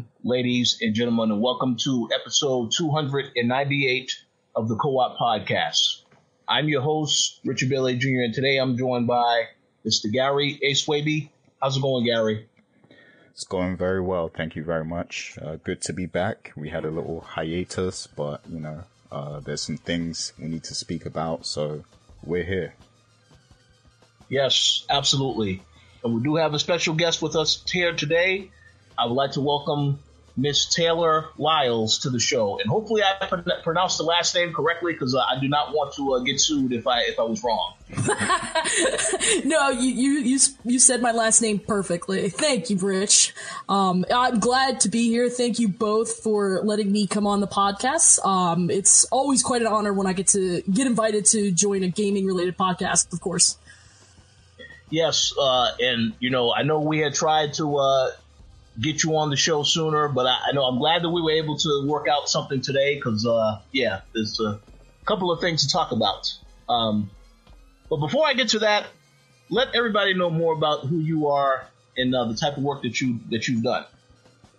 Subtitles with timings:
[0.00, 4.12] afternoon, ladies and gentlemen, and welcome to episode 298
[4.54, 6.02] of the Co-op Podcast.
[6.48, 9.44] I'm your host, Richard Bailey Jr., and today I'm joined by
[9.86, 10.10] Mr.
[10.10, 10.72] Gary A.
[10.72, 11.30] Swaby.
[11.60, 12.48] How's it going, Gary?
[13.32, 14.28] It's going very well.
[14.28, 15.38] Thank you very much.
[15.40, 16.52] Uh, good to be back.
[16.56, 20.74] We had a little hiatus, but you know, uh, there's some things we need to
[20.74, 21.84] speak about, so
[22.24, 22.74] we're here.
[24.28, 25.62] Yes, absolutely.
[26.02, 28.50] And we do have a special guest with us here today.
[29.00, 29.98] I would like to welcome
[30.36, 34.92] Miss Taylor Lyles to the show, and hopefully I pron- pronounced the last name correctly
[34.92, 37.42] because uh, I do not want to uh, get sued if I if I was
[37.42, 37.74] wrong.
[39.46, 42.28] no, you, you you you said my last name perfectly.
[42.28, 43.34] Thank you, Rich.
[43.70, 45.30] Um, I'm glad to be here.
[45.30, 48.22] Thank you both for letting me come on the podcast.
[48.24, 51.88] Um, it's always quite an honor when I get to get invited to join a
[51.88, 53.14] gaming related podcast.
[53.14, 53.56] Of course.
[54.90, 58.10] Yes, uh, and you know I know we had tried to uh,
[58.80, 61.32] get you on the show sooner, but I, I know I'm glad that we were
[61.32, 64.60] able to work out something today because uh, yeah, there's a
[65.04, 66.32] couple of things to talk about.
[66.68, 67.10] Um,
[67.88, 68.86] but before I get to that,
[69.50, 73.00] let everybody know more about who you are and uh, the type of work that
[73.00, 73.84] you that you've done.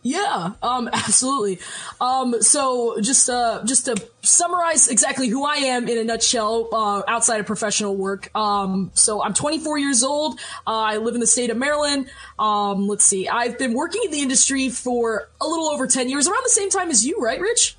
[0.04, 1.60] Yeah, um, absolutely.
[2.00, 7.04] Um, so just, uh, just to summarize exactly who I am in a nutshell, uh,
[7.08, 8.36] outside of professional work.
[8.36, 10.40] Um, so I'm 24 years old.
[10.66, 12.10] Uh, I live in the state of Maryland.
[12.40, 13.28] Um, let's see.
[13.30, 16.72] I've been working in the industry for a little over 10 years, around the same
[16.72, 17.76] time as you, right, Rich?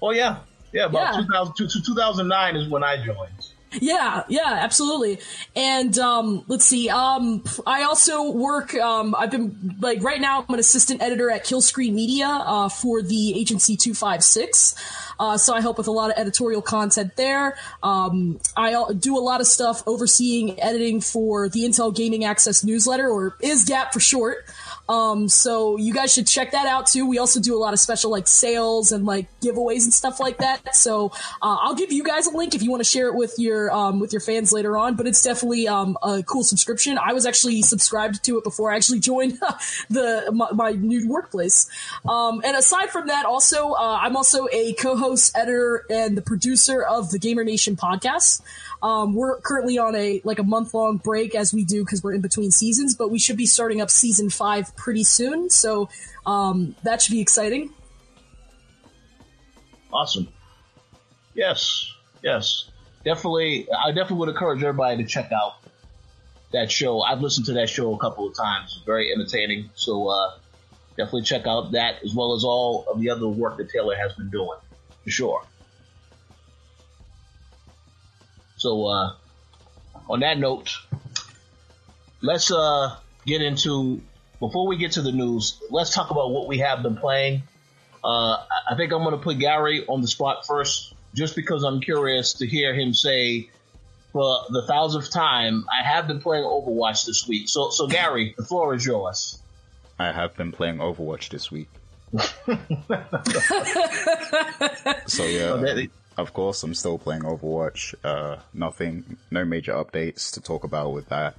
[0.00, 0.36] Oh yeah,
[0.72, 0.86] yeah.
[0.86, 1.22] About Yeah.
[1.22, 3.47] 2000, to- to 2009 is when I joined.
[3.80, 5.20] Yeah, yeah, absolutely.
[5.54, 6.88] And um, let's see.
[6.88, 8.74] Um, I also work.
[8.74, 10.44] Um, I've been like right now.
[10.48, 14.74] I'm an assistant editor at Killscreen Media uh, for the agency two five six.
[15.20, 17.56] Uh, so I help with a lot of editorial content there.
[17.82, 23.08] Um, I do a lot of stuff overseeing editing for the Intel Gaming Access newsletter,
[23.08, 24.46] or ISGAP for short.
[24.88, 27.06] Um, so you guys should check that out too.
[27.06, 30.38] We also do a lot of special like sales and like giveaways and stuff like
[30.38, 30.74] that.
[30.74, 31.12] So
[31.42, 33.70] uh, I'll give you guys a link if you want to share it with your
[33.72, 34.96] um, with your fans later on.
[34.96, 36.98] But it's definitely um, a cool subscription.
[36.98, 39.38] I was actually subscribed to it before I actually joined
[39.90, 41.68] the my, my new workplace.
[42.08, 46.82] Um, and aside from that, also uh, I'm also a co-host, editor, and the producer
[46.82, 48.40] of the Gamer Nation podcast.
[48.82, 52.14] Um, we're currently on a like a month long break as we do because we're
[52.14, 55.50] in between seasons, but we should be starting up season five pretty soon.
[55.50, 55.88] So
[56.26, 57.72] um, that should be exciting.
[59.92, 60.28] Awesome.
[61.34, 62.70] Yes, yes,
[63.04, 63.68] definitely.
[63.72, 65.54] I definitely would encourage everybody to check out
[66.52, 67.00] that show.
[67.00, 68.82] I've listened to that show a couple of times.
[68.86, 69.70] Very entertaining.
[69.74, 70.34] So uh,
[70.96, 74.12] definitely check out that as well as all of the other work that Taylor has
[74.14, 74.58] been doing
[75.04, 75.42] for sure.
[78.58, 79.14] So uh,
[80.10, 80.70] on that note,
[82.20, 82.96] let's uh,
[83.26, 84.00] get into
[84.40, 85.60] before we get to the news.
[85.70, 87.42] Let's talk about what we have been playing.
[88.04, 88.36] Uh,
[88.70, 92.34] I- think I'm going to put Gary on the spot first, just because I'm curious
[92.34, 93.48] to hear him say
[94.12, 97.48] for the thousandth time, I have been playing Overwatch this week.
[97.48, 99.40] So, so Gary, the floor is yours.
[99.98, 101.68] I have been playing Overwatch this week.
[105.06, 107.94] so yeah, that- of course I'm still playing Overwatch.
[108.04, 111.36] Uh, nothing, no major updates to talk about with that.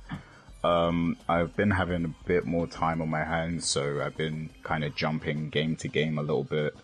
[0.64, 4.84] Um, I've been having a bit more time on my hands, so I've been kind
[4.84, 6.76] of jumping game to game a little bit.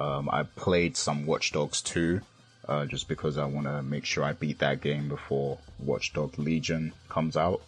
[0.00, 2.20] Um, I played some Watch Dogs 2,
[2.68, 6.38] uh, just because I want to make sure I beat that game before Watch Dogs
[6.38, 7.62] Legion comes out.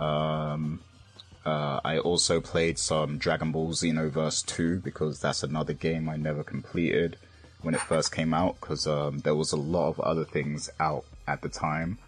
[0.00, 0.80] Um,
[1.46, 6.42] uh, I also played some Dragon Ball Xenoverse 2 because that's another game I never
[6.44, 7.16] completed
[7.62, 11.04] when it first came out because um, there was a lot of other things out
[11.26, 11.98] at the time.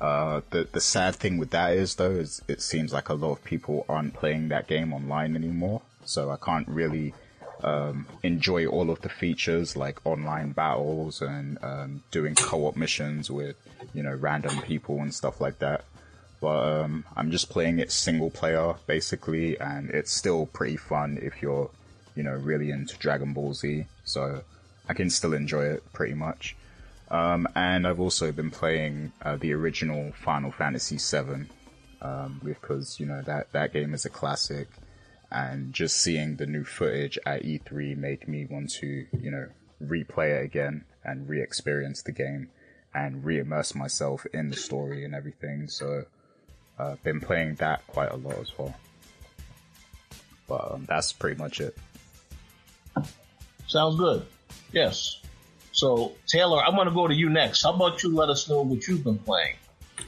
[0.00, 3.32] Uh, the the sad thing with that is though is it seems like a lot
[3.32, 7.14] of people aren't playing that game online anymore, so I can't really
[7.62, 13.56] um, enjoy all of the features like online battles and um, doing co-op missions with
[13.94, 15.84] you know random people and stuff like that.
[16.40, 21.40] But um, I'm just playing it single player basically, and it's still pretty fun if
[21.40, 21.70] you're
[22.16, 23.86] you know really into Dragon Ball Z.
[24.04, 24.42] So
[24.88, 26.56] I can still enjoy it pretty much.
[27.10, 31.46] Um, and I've also been playing uh, the original Final Fantasy VII
[32.00, 34.68] um, because you know that that game is a classic,
[35.30, 39.46] and just seeing the new footage at E3 made me want to you know
[39.84, 42.48] replay it again and re-experience the game
[42.94, 45.68] and re-immerse myself in the story and everything.
[45.68, 46.04] So
[46.78, 48.74] I've uh, been playing that quite a lot as well.
[50.46, 51.76] But um, that's pretty much it.
[53.66, 54.26] Sounds good.
[54.72, 55.20] Yes.
[55.72, 57.62] So Taylor, I'm going to go to you next.
[57.62, 59.56] How about you let us know what you've been playing?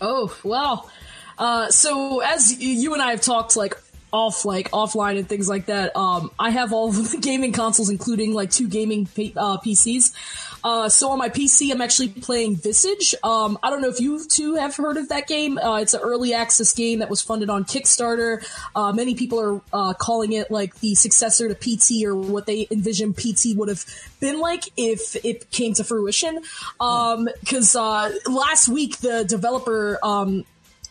[0.00, 0.90] Oh well.
[1.36, 3.76] Uh, so as you and I have talked like
[4.14, 5.94] off like offline and things like that.
[5.96, 10.14] Um, I have all of the gaming consoles, including like two gaming P- uh, PCs.
[10.62, 13.14] Uh, so on my PC, I'm actually playing Visage.
[13.22, 15.58] Um, I don't know if you two have heard of that game.
[15.58, 18.42] Uh, it's an early access game that was funded on Kickstarter.
[18.74, 22.66] Uh, many people are uh, calling it like the successor to PT or what they
[22.70, 23.84] envision PT would have
[24.20, 26.40] been like if it came to fruition.
[26.78, 30.44] Because um, uh, last week, the developer um,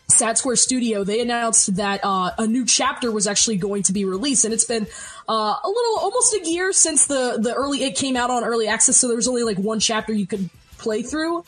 [0.08, 4.04] Sad Square Studio, they announced that uh, a new chapter was actually going to be
[4.04, 4.86] released, and it's been
[5.28, 8.68] uh, a little, almost a year since the the early it came out on early
[8.68, 8.96] access.
[8.96, 11.44] So there was only like one chapter you could play through.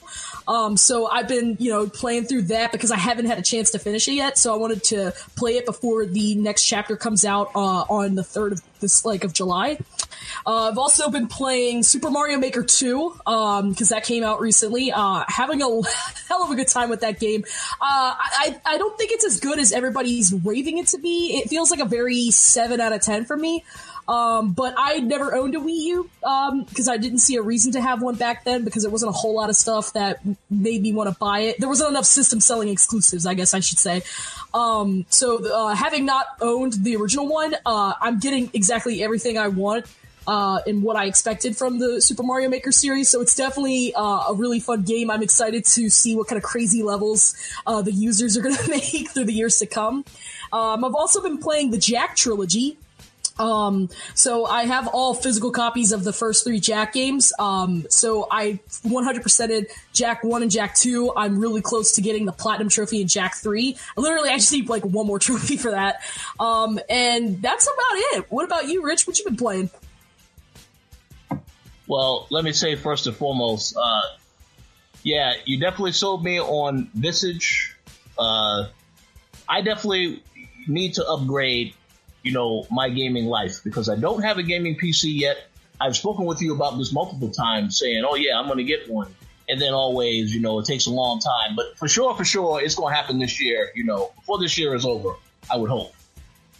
[0.49, 3.71] Um, so I've been, you know, playing through that because I haven't had a chance
[3.73, 4.39] to finish it yet.
[4.39, 8.25] So I wanted to play it before the next chapter comes out uh, on the
[8.25, 9.79] third of this like of July.
[10.47, 13.23] Uh, I've also been playing Super Mario Maker 2 because
[13.61, 14.93] um, that came out recently.
[14.93, 15.67] Uh, having a
[16.29, 17.45] hell of a good time with that game.
[17.81, 21.41] Uh, I I don't think it's as good as everybody's raving it to be.
[21.43, 23.65] It feels like a very seven out of ten for me.
[24.09, 27.73] Um, but I never owned a Wii U because um, I didn't see a reason
[27.73, 30.81] to have one back then because there wasn't a whole lot of stuff that made
[30.81, 31.59] me want to buy it.
[31.59, 34.03] There wasn't enough system selling exclusives, I guess I should say.
[34.55, 39.49] Um, so uh, having not owned the original one, uh, I'm getting exactly everything I
[39.49, 39.87] want
[40.27, 43.09] uh, and what I expected from the Super Mario Maker series.
[43.09, 45.11] So it's definitely uh, a really fun game.
[45.11, 47.35] I'm excited to see what kind of crazy levels
[47.67, 50.05] uh, the users are going to make through the years to come.
[50.53, 52.79] Um, I've also been playing the Jak trilogy.
[53.39, 57.33] Um, so I have all physical copies of the first three Jak games.
[57.39, 61.13] Um, so I 100%ed Jak 1 and Jak 2.
[61.17, 63.77] I'm really close to getting the platinum trophy in Jak 3.
[63.97, 66.01] Literally, I just need like one more trophy for that.
[66.41, 68.27] Um, and that's about it.
[68.31, 69.07] What about you, Rich?
[69.07, 69.71] What you been playing?
[71.89, 74.03] Well, let me say first and foremost, uh,
[75.03, 77.77] yeah, you definitely sold me on Visage.
[78.19, 78.67] Uh,
[79.49, 80.23] I definitely
[80.67, 81.75] need to upgrade,
[82.23, 85.37] you know, my gaming life because I don't have a gaming PC yet.
[85.81, 88.91] I've spoken with you about this multiple times saying, oh yeah, I'm going to get
[88.91, 89.15] one.
[89.49, 92.61] And then always, you know, it takes a long time, but for sure, for sure,
[92.61, 95.15] it's going to happen this year, you know, before this year is over,
[95.49, 95.95] I would hope.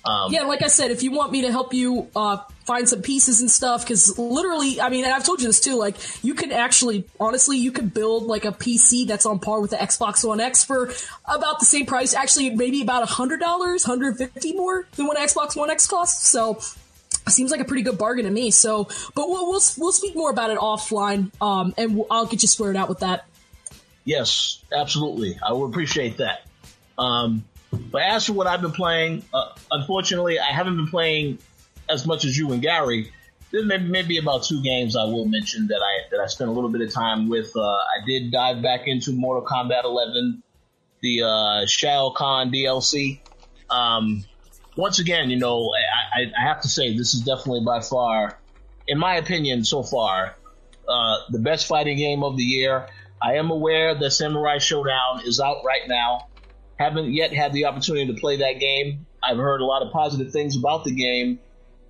[0.05, 3.01] Um, yeah, like I said, if you want me to help you uh, find some
[3.01, 6.35] pieces and stuff, because literally, I mean, and I've told you this too, like you
[6.35, 10.27] can actually, honestly, you could build like a PC that's on par with the Xbox
[10.27, 10.91] One X for
[11.25, 12.13] about the same price.
[12.13, 16.29] Actually, maybe about a hundred dollars, hundred fifty more than what Xbox One X costs.
[16.29, 16.59] So
[17.29, 18.51] seems like a pretty good bargain to me.
[18.51, 18.85] So,
[19.15, 22.49] but we'll we'll, we'll speak more about it offline, um, and we'll, I'll get you
[22.49, 23.27] squared out with that.
[24.05, 25.39] Yes, absolutely.
[25.45, 26.43] I would appreciate that.
[26.99, 31.39] Um, but as for what I've been playing, uh, unfortunately, I haven't been playing
[31.89, 33.13] as much as you and Gary.
[33.53, 36.83] Maybe, about two games I will mention that I that I spent a little bit
[36.83, 37.57] of time with.
[37.57, 40.43] Uh, I did dive back into Mortal Kombat 11,
[41.01, 43.21] the uh, Shao Kahn DLC.
[43.71, 44.25] Um,
[44.77, 45.73] once again, you know,
[46.15, 48.39] I, I, have to say this is definitely by far,
[48.87, 50.37] in my opinion, so far,
[50.89, 52.87] uh, the best fighting game of the year.
[53.21, 56.29] I am aware that Samurai Shodown is out right now.
[56.79, 59.07] Haven't yet had the opportunity to play that game.
[59.23, 61.39] I've heard a lot of positive things about the game,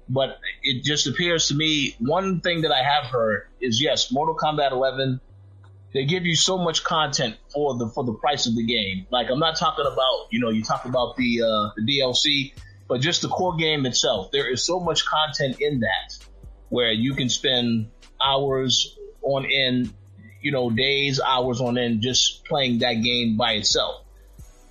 [0.09, 4.37] but it just appears to me one thing that I have heard is yes, Mortal
[4.37, 5.21] Kombat 11.
[5.93, 9.07] They give you so much content for the for the price of the game.
[9.11, 12.53] Like I'm not talking about you know you talk about the uh, the DLC,
[12.87, 14.31] but just the core game itself.
[14.31, 16.19] There is so much content in that
[16.69, 19.93] where you can spend hours on end,
[20.43, 24.03] you know, days, hours on end just playing that game by itself.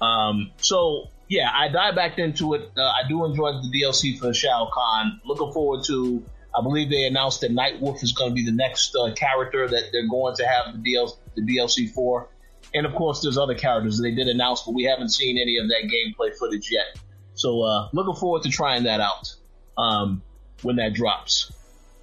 [0.02, 2.72] Um, so yeah, I dive back into it.
[2.78, 5.22] Uh, I do enjoy the DLC for Shao Kahn.
[5.26, 6.26] Looking forward to.
[6.58, 9.90] I believe they announced that Nightwolf is going to be the next uh, character that
[9.92, 12.30] they're going to have the, DL- the DLC for.
[12.74, 15.68] And of course, there's other characters they did announce, but we haven't seen any of
[15.68, 16.98] that gameplay footage yet.
[17.34, 19.36] So, uh, looking forward to trying that out
[19.78, 20.22] um,
[20.62, 21.52] when that drops.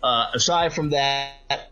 [0.02, 1.70] Uh, aside from that,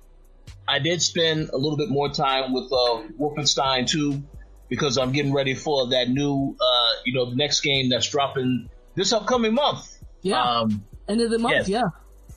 [0.67, 4.23] I did spend a little bit more time with uh, Wolfenstein 2
[4.71, 8.71] because I'm getting ready for that new, uh, you know, the next game that's dropping
[8.95, 9.87] this upcoming month.
[10.23, 10.43] Yeah.
[10.43, 11.55] Um, end of the month.
[11.55, 11.69] Yes.
[11.69, 11.83] Yeah.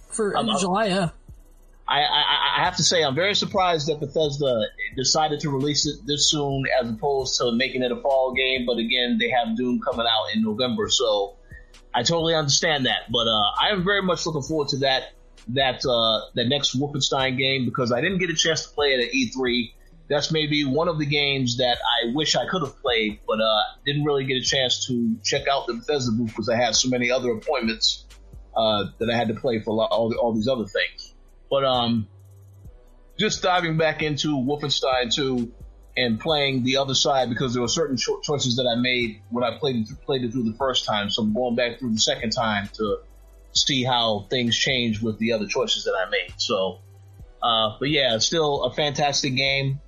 [0.09, 0.87] For end of July.
[0.87, 1.09] Yeah.
[1.87, 6.05] I, I, I have to say I'm very surprised that Bethesda decided to release it
[6.05, 8.65] this soon as opposed to making it a fall game.
[8.65, 11.35] But again, they have Doom coming out in November, so
[11.93, 13.11] I totally understand that.
[13.11, 15.13] But uh, I am very much looking forward to that
[15.49, 19.05] that uh, that next Wolfenstein game because I didn't get a chance to play it
[19.05, 19.73] at E3.
[20.13, 23.61] That's maybe one of the games that I wish I could have played, but uh,
[23.85, 26.89] didn't really get a chance to check out the Bethesda booth because I had so
[26.89, 28.05] many other appointments
[28.55, 31.15] uh, that I had to play for all, all these other things.
[31.49, 32.07] But um,
[33.17, 35.51] just diving back into Wolfenstein 2
[35.95, 39.43] and playing the other side because there were certain cho- choices that I made when
[39.43, 41.09] I played it, played it through the first time.
[41.09, 42.99] So I'm going back through the second time to
[43.53, 46.33] see how things change with the other choices that I made.
[46.37, 46.79] So,
[47.41, 49.79] uh, but yeah, still a fantastic game.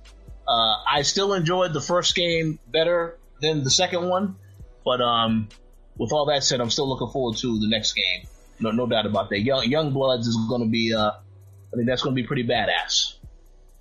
[0.48, 4.36] Uh, I still enjoyed the first game better than the second one,
[4.84, 5.48] but um,
[5.96, 8.28] with all that said, I'm still looking forward to the next game.
[8.60, 9.40] No, no doubt about that.
[9.40, 12.44] Young Young Bloods is going to be, uh, I think that's going to be pretty
[12.44, 13.14] badass.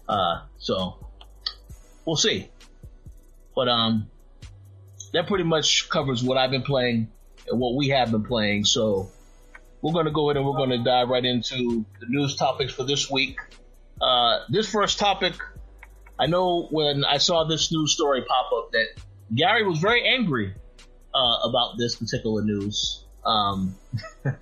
[0.07, 1.05] Uh, so
[2.05, 2.49] we'll see.
[3.55, 4.09] But um,
[5.13, 7.09] that pretty much covers what I've been playing
[7.49, 8.65] and what we have been playing.
[8.65, 9.11] So
[9.81, 12.73] we're going to go ahead and we're going to dive right into the news topics
[12.73, 13.37] for this week.
[14.01, 15.35] Uh, this first topic,
[16.19, 18.87] I know when I saw this news story pop up that
[19.33, 20.53] Gary was very angry
[21.13, 23.03] uh, about this particular news.
[23.25, 23.75] Um,
[24.23, 24.35] it,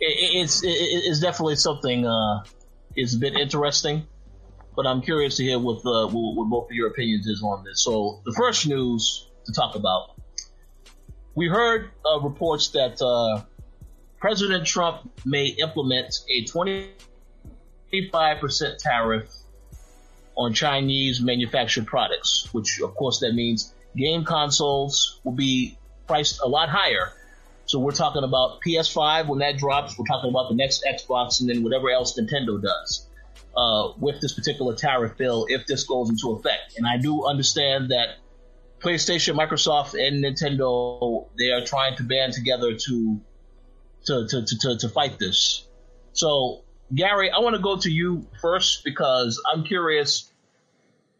[0.00, 2.44] it's it, it's definitely something uh,
[2.96, 4.06] is a bit interesting,
[4.76, 7.82] but I'm curious to hear what what, what both of your opinions is on this.
[7.82, 10.10] So the first news to talk about,
[11.34, 13.42] we heard uh, reports that uh,
[14.18, 19.28] President Trump may implement a 25% tariff
[20.36, 26.48] on Chinese manufactured products, which of course that means game consoles will be priced a
[26.48, 27.12] lot higher.
[27.66, 29.98] So we're talking about PS5 when that drops.
[29.98, 33.06] We're talking about the next Xbox and then whatever else Nintendo does
[33.56, 36.76] uh, with this particular tariff bill if this goes into effect.
[36.76, 38.16] And I do understand that
[38.80, 43.20] PlayStation, Microsoft, and Nintendo they are trying to band together to
[44.06, 45.66] to, to, to, to fight this.
[46.12, 46.62] So,
[46.94, 50.30] Gary, I want to go to you first because I'm curious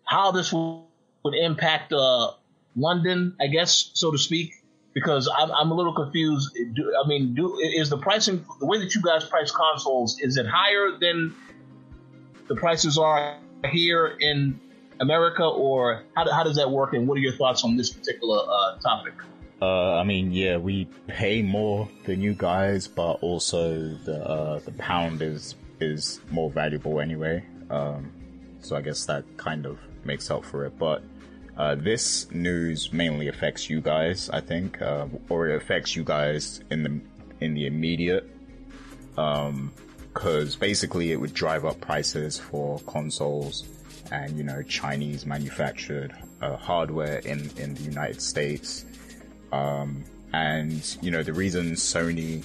[0.04, 2.33] how this would impact uh,
[2.76, 4.52] London, I guess, so to speak,
[4.93, 6.57] because I'm, I'm a little confused.
[6.75, 10.37] Do, I mean, do, is the pricing, the way that you guys price consoles, is
[10.37, 11.35] it higher than
[12.47, 13.38] the prices are
[13.71, 14.61] here in
[15.00, 18.38] America, or how, how does that work, and what are your thoughts on this particular
[18.47, 19.14] uh, topic?
[19.62, 24.73] Uh, I mean, yeah, we pay more than you guys, but also the uh, the
[24.73, 27.45] pound is is more valuable anyway.
[27.71, 28.12] Um,
[28.61, 30.78] so I guess that kind of makes up for it.
[30.78, 31.02] But
[31.57, 36.61] uh, this news mainly affects you guys, I think, uh, or it affects you guys
[36.71, 37.00] in the
[37.45, 38.31] in the immediate.
[39.11, 43.64] Because um, basically, it would drive up prices for consoles
[44.11, 48.85] and you know Chinese manufactured uh, hardware in in the United States
[49.54, 52.45] um, and you know the reason Sony,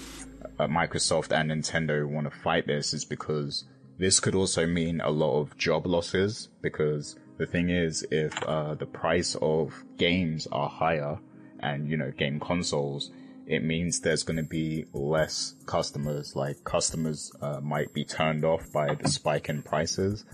[0.59, 3.65] uh, Microsoft, and Nintendo want to fight this is because
[3.97, 6.49] this could also mean a lot of job losses.
[6.61, 11.17] Because the thing is, if uh, the price of games are higher,
[11.61, 13.11] and you know game consoles,
[13.47, 16.35] it means there's going to be less customers.
[16.35, 20.25] Like customers uh, might be turned off by the spike in prices,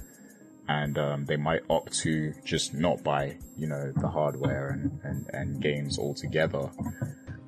[0.68, 5.30] and um, they might opt to just not buy, you know, the hardware and, and,
[5.34, 6.70] and games altogether.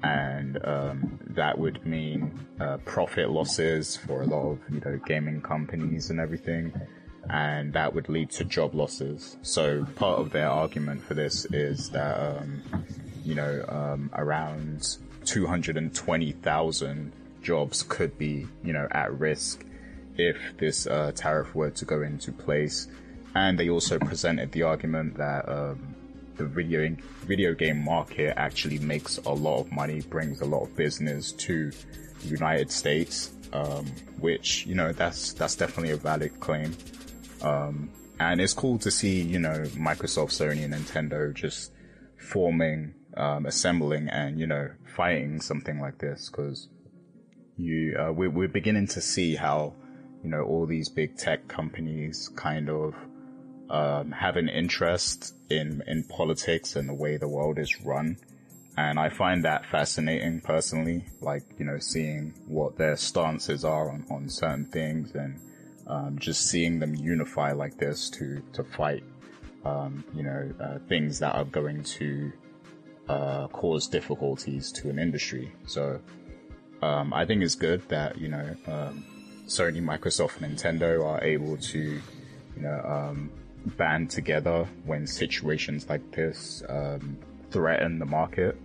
[0.04, 5.42] And um, that would mean uh, profit losses for a lot of, you know, gaming
[5.42, 6.74] companies and everything.
[7.30, 9.38] And that would lead to job losses.
[9.42, 12.64] So part of their argument for this is that, um,
[13.26, 17.12] you know, um, around 220,000
[17.42, 19.66] jobs could be, you know, at risk
[20.16, 22.88] if this uh, tariff were to go into place
[23.38, 25.96] and they also presented the argument that um,
[26.38, 30.76] the video video game market actually makes a lot of money, brings a lot of
[30.76, 31.72] business to
[32.22, 33.86] the United States, um,
[34.20, 36.76] which you know that's that's definitely a valid claim.
[37.42, 37.90] Um,
[38.20, 41.72] and it's cool to see you know Microsoft, Sony, and Nintendo just
[42.18, 46.70] forming, um, assembling, and you know fighting something like this because
[47.58, 49.74] you uh, we're, we're beginning to see how
[50.24, 52.96] you know all these big tech companies kind of
[53.70, 58.18] um, have an interest in in politics and the way the world is run,
[58.78, 61.06] and I find that fascinating personally.
[61.22, 65.40] Like you know, seeing what their stances are on, on certain things, and
[65.88, 69.04] um, just seeing them unify like this to to fight,
[69.66, 72.32] um, you know, uh, things that are going to
[73.10, 75.52] uh, cause difficulties to an industry.
[75.66, 76.00] So
[76.82, 79.04] um, I think it's good that you know um,
[79.48, 83.32] Sony, Microsoft, Nintendo are able to, you know, um,
[83.66, 87.18] band together when situations like this um,
[87.52, 88.60] threaten the market.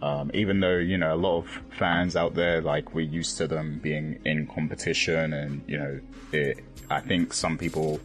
[0.00, 3.46] Um, even though you know a lot of fans out there, like we're used to
[3.46, 6.00] them being in competition, and you know,
[6.32, 8.00] it, I think some people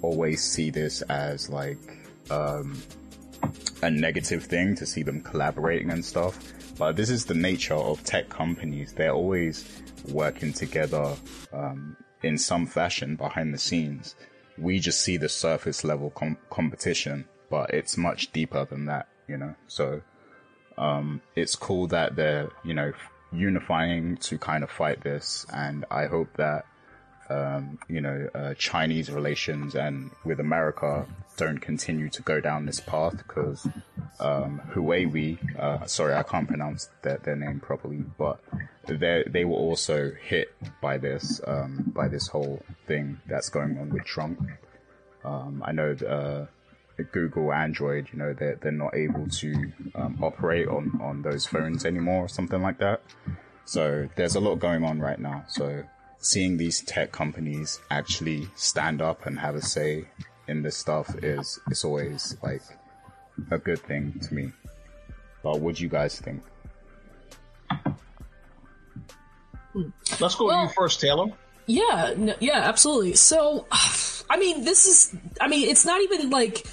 [0.00, 1.78] always see this as like
[2.30, 2.80] um,
[3.82, 6.38] a negative thing to see them collaborating and stuff.
[6.78, 11.14] But this is the nature of tech companies; they're always working together
[11.52, 14.16] um, in some fashion behind the scenes.
[14.58, 19.36] We just see the surface level com- competition, but it's much deeper than that, you
[19.36, 19.54] know.
[19.66, 20.02] So
[20.78, 22.92] um, it's cool that they're, you know,
[23.32, 25.46] unifying to kind of fight this.
[25.52, 26.66] And I hope that,
[27.30, 32.80] um, you know, uh, Chinese relations and with America don't continue to go down this
[32.80, 33.66] path because
[34.20, 38.40] um, Huawei, uh, sorry, I can't pronounce their, their name properly, but
[38.86, 43.90] they they were also hit by this um, by this whole thing that's going on
[43.90, 44.46] with Trump.
[45.24, 46.46] Um, I know uh,
[47.02, 51.84] Google Android, you know, they're, they're not able to um, operate on, on those phones
[51.84, 53.02] anymore or something like that.
[53.64, 55.44] So there's a lot going on right now.
[55.48, 55.84] So
[56.24, 60.06] seeing these tech companies actually stand up and have a say
[60.48, 62.62] in this stuff is it's always like
[63.50, 64.50] a good thing to me.
[65.42, 66.42] But what do you guys think?
[70.18, 71.26] Let's go Well- to you first, Taylor.
[71.66, 73.14] Yeah, no, yeah, absolutely.
[73.16, 73.66] So,
[74.30, 76.66] I mean, this is, I mean, it's not even like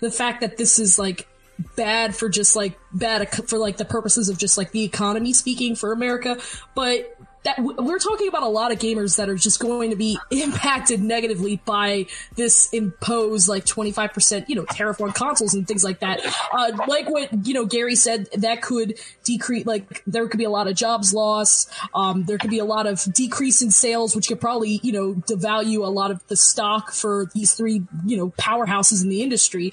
[0.00, 1.28] the fact that this is like
[1.76, 5.74] bad for just like bad for like the purposes of just like the economy speaking
[5.76, 6.38] for America,
[6.74, 10.18] but that we're talking about a lot of gamers that are just going to be
[10.30, 12.06] impacted negatively by
[12.36, 16.20] this imposed like 25% you know tariff on consoles and things like that.
[16.52, 20.50] Uh, like what you know gary said that could decrease like there could be a
[20.50, 24.28] lot of jobs loss um, there could be a lot of decrease in sales which
[24.28, 28.30] could probably you know devalue a lot of the stock for these three you know
[28.38, 29.72] powerhouses in the industry.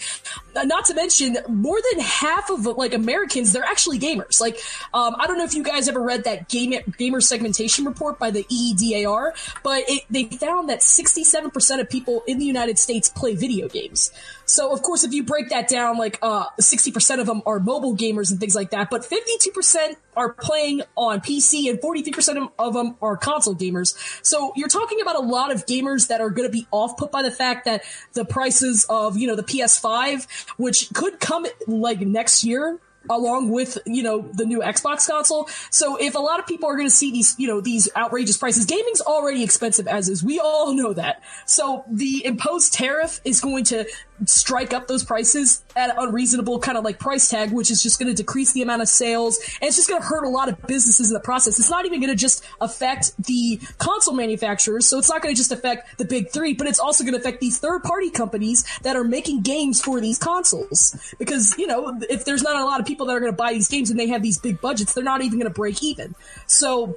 [0.56, 4.42] Uh, not to mention more than half of like americans they're actually gamers.
[4.42, 4.60] Like
[4.94, 8.31] um, i don't know if you guys ever read that game gamer segmentation report by
[8.31, 9.31] the EEDAR,
[9.63, 14.11] but it, they found that 67% of people in the United States play video games.
[14.45, 17.95] So, of course, if you break that down, like uh, 60% of them are mobile
[17.95, 22.74] gamers and things like that, but 52% are playing on PC and 43% of- of
[22.74, 23.95] them are console gamers.
[24.25, 27.11] So, you're talking about a lot of gamers that are going to be off put
[27.11, 30.25] by the fact that the prices of, you know, the PS5,
[30.57, 35.48] which could come like next year, along with you know the new Xbox console.
[35.70, 38.38] So if a lot of people are going to see these you know these outrageous
[38.38, 40.24] prices, gaming's already expensive as is.
[40.24, 41.22] We all know that.
[41.46, 43.85] So the imposed tariff is going to
[44.25, 48.14] strike up those prices at unreasonable kind of like price tag, which is just going
[48.14, 50.62] to decrease the amount of sales and it's just going to hurt a lot of
[50.68, 51.60] businesses in the process.
[51.60, 54.86] It's not even going to just affect the console manufacturers.
[54.86, 57.20] So it's not going to just affect the big three, but it's also going to
[57.20, 60.98] affect these third party companies that are making games for these consoles.
[61.18, 63.53] Because, you know, if there's not a lot of people that are going to buy
[63.53, 66.16] these games and they have these big budgets, they're not even going to break even.
[66.48, 66.96] So,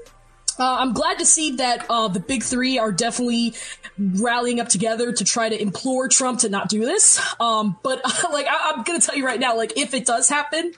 [0.58, 3.54] uh, I'm glad to see that uh, the big three are definitely
[3.98, 7.20] rallying up together to try to implore Trump to not do this.
[7.40, 10.28] Um, but like I- I'm going to tell you right now, like if it does
[10.28, 10.72] happen,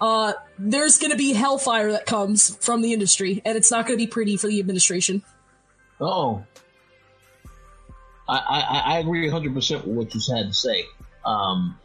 [0.00, 3.98] uh, there's going to be hellfire that comes from the industry, and it's not going
[3.98, 5.22] to be pretty for the administration.
[6.00, 6.44] Oh,
[8.28, 10.84] I, I, I agree 100% with what you had to say.
[11.24, 11.78] Um,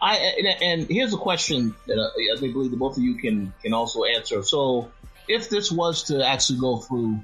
[0.00, 3.52] I and, and here's a question that I, I believe that both of you can
[3.62, 4.42] can also answer.
[4.42, 4.90] So,
[5.28, 7.20] if this was to actually go through,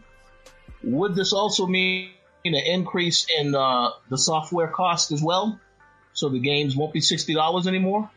[0.82, 2.10] would this also mean
[2.44, 5.60] an increase in uh, the software cost as well?
[6.12, 8.10] So the games won't be sixty dollars anymore.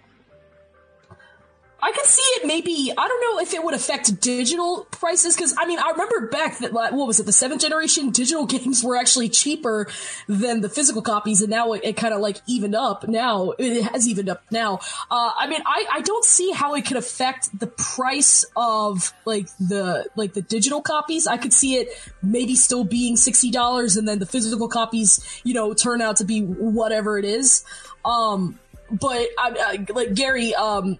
[1.85, 2.91] I could see it maybe.
[2.97, 6.57] I don't know if it would affect digital prices because I mean I remember back
[6.57, 9.87] that what was it the seventh generation digital games were actually cheaper
[10.27, 13.07] than the physical copies and now it, it kind of like evened up.
[13.07, 14.79] Now it has evened up now.
[15.11, 19.45] Uh, I mean I I don't see how it could affect the price of like
[19.59, 21.27] the like the digital copies.
[21.27, 21.89] I could see it
[22.23, 26.25] maybe still being sixty dollars and then the physical copies you know turn out to
[26.25, 27.63] be whatever it is.
[28.05, 28.59] Um,
[28.91, 30.99] but I, I, like Gary, um,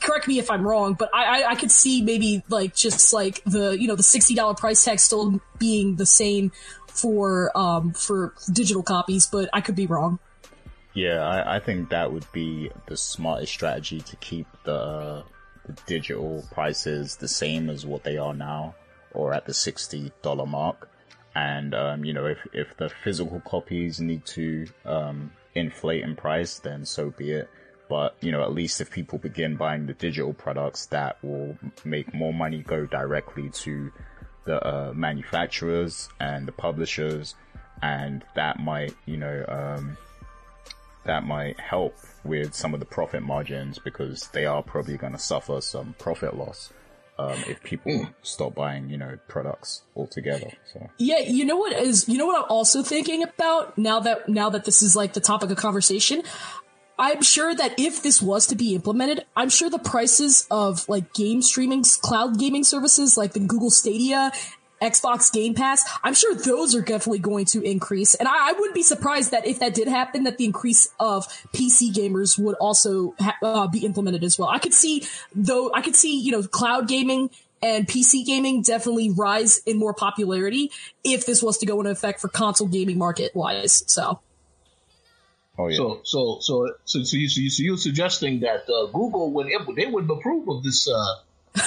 [0.00, 3.42] correct me if I'm wrong, but I, I, I could see maybe like just like
[3.44, 6.52] the you know the sixty dollar price tag still being the same
[6.88, 10.18] for um for digital copies, but I could be wrong.
[10.94, 15.24] Yeah, I, I think that would be the smartest strategy to keep the,
[15.64, 18.74] the digital prices the same as what they are now,
[19.12, 20.88] or at the sixty dollar mark.
[21.34, 26.58] And um, you know, if if the physical copies need to um, inflate in price,
[26.58, 27.50] then so be it.
[27.88, 32.14] But you know, at least if people begin buying the digital products, that will make
[32.14, 33.92] more money go directly to
[34.44, 37.34] the uh, manufacturers and the publishers,
[37.82, 39.96] and that might, you know, um,
[41.04, 45.18] that might help with some of the profit margins because they are probably going to
[45.18, 46.72] suffer some profit loss
[47.22, 48.14] um, if people mm.
[48.22, 50.50] stop buying, you know, products altogether.
[50.72, 54.28] So yeah, you know what is you know what I'm also thinking about now that
[54.28, 56.22] now that this is like the topic of conversation.
[56.98, 61.14] I'm sure that if this was to be implemented, I'm sure the prices of like
[61.14, 64.30] game streaming, cloud gaming services like the Google Stadia
[64.82, 68.14] Xbox Game Pass, I'm sure those are definitely going to increase.
[68.14, 71.26] And I, I wouldn't be surprised that if that did happen, that the increase of
[71.52, 74.48] PC gamers would also ha- uh, be implemented as well.
[74.48, 77.30] I could see, though, I could see, you know, cloud gaming
[77.62, 80.70] and PC gaming definitely rise in more popularity
[81.04, 83.84] if this was to go into effect for console gaming market wise.
[83.86, 84.20] So.
[85.58, 85.76] Oh, yeah.
[85.76, 89.48] So, so, so, so, so, you, so, you, so you're suggesting that uh, Google would
[89.76, 91.14] they would approve of this uh,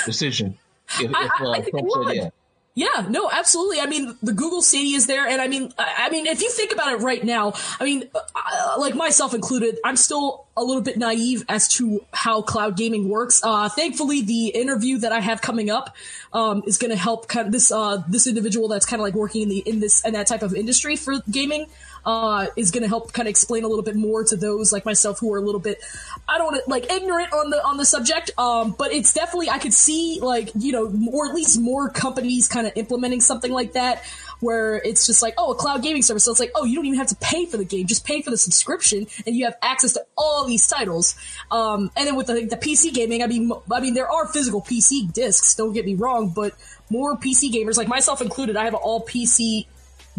[0.06, 0.58] decision
[0.99, 2.30] if, if uh, I, I Trump said yeah.
[2.77, 3.79] Yeah, no, absolutely.
[3.79, 6.73] I mean, the Google Stadia is there, and I mean, I mean, if you think
[6.73, 10.97] about it right now, I mean, uh, like myself included, I'm still a little bit
[10.97, 13.41] naive as to how cloud gaming works.
[13.41, 15.95] Uh, thankfully, the interview that I have coming up
[16.33, 19.13] um, is going to help kind of this uh, this individual that's kind of like
[19.13, 21.67] working in the in this and that type of industry for gaming
[22.05, 24.85] uh, is going to help kind of explain a little bit more to those like
[24.85, 25.79] myself who are a little bit,
[26.27, 28.31] I don't like ignorant on the on the subject.
[28.37, 32.47] Um, but it's definitely I could see like you know, or at least more companies
[32.47, 34.03] kind of implementing something like that
[34.39, 36.25] where it's just like, oh, a cloud gaming service.
[36.25, 38.21] So it's like, oh, you don't even have to pay for the game, just pay
[38.21, 41.15] for the subscription, and you have access to all these titles.
[41.51, 44.61] Um, and then with the, the PC gaming, I mean, I mean, there are physical
[44.61, 45.55] PC discs.
[45.55, 46.53] Don't get me wrong, but
[46.89, 49.65] more PC gamers, like myself included, I have an all PC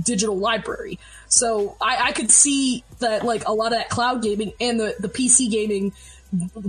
[0.02, 0.98] digital library.
[1.28, 4.94] So I, I could see that like a lot of that cloud gaming and the,
[4.98, 5.92] the PC gaming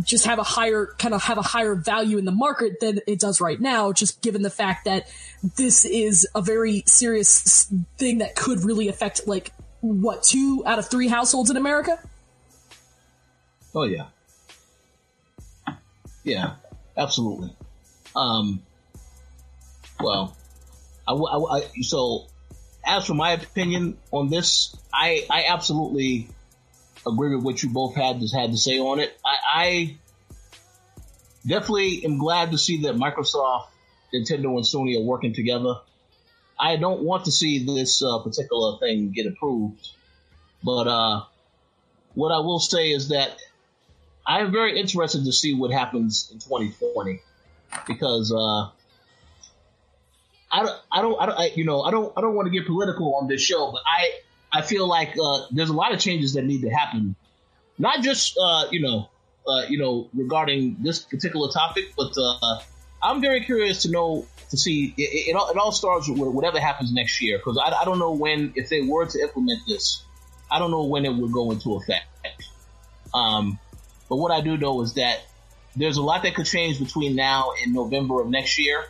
[0.03, 3.19] just have a higher kind of have a higher value in the market than it
[3.19, 5.07] does right now just given the fact that
[5.55, 10.87] this is a very serious thing that could really affect like what two out of
[10.87, 11.99] three households in america?
[13.73, 14.05] Oh yeah.
[16.23, 16.53] Yeah
[16.95, 17.55] absolutely.
[18.15, 18.61] Um
[19.99, 20.37] well
[21.07, 22.27] I, I, I so
[22.87, 26.29] as for my opinion on this, I, I absolutely
[27.05, 29.15] agree with what you both had to, had to say on it.
[29.25, 29.97] I, I
[31.45, 33.67] definitely am glad to see that Microsoft,
[34.13, 35.75] Nintendo, and Sony are working together.
[36.59, 39.89] I don't want to see this uh, particular thing get approved,
[40.63, 41.23] but uh,
[42.15, 43.37] what I will say is that
[44.25, 47.21] I am very interested to see what happens in 2020
[47.85, 48.69] because uh,
[50.51, 52.65] I don't, I don't, I don't, you know, I don't, I don't want to get
[52.65, 56.33] political on this show, but I, I feel like uh, there's a lot of changes
[56.33, 57.15] that need to happen,
[57.77, 59.09] not just, uh, you know,
[59.47, 62.59] uh, you know, regarding this particular topic, but uh,
[63.01, 64.93] I'm very curious to know to see.
[64.97, 67.99] It, it, all, it all starts with whatever happens next year, because I, I don't
[67.99, 70.03] know when, if they were to implement this,
[70.49, 72.07] I don't know when it would go into effect.
[73.13, 73.59] Um,
[74.09, 75.19] but what I do know is that
[75.75, 78.85] there's a lot that could change between now and November of next year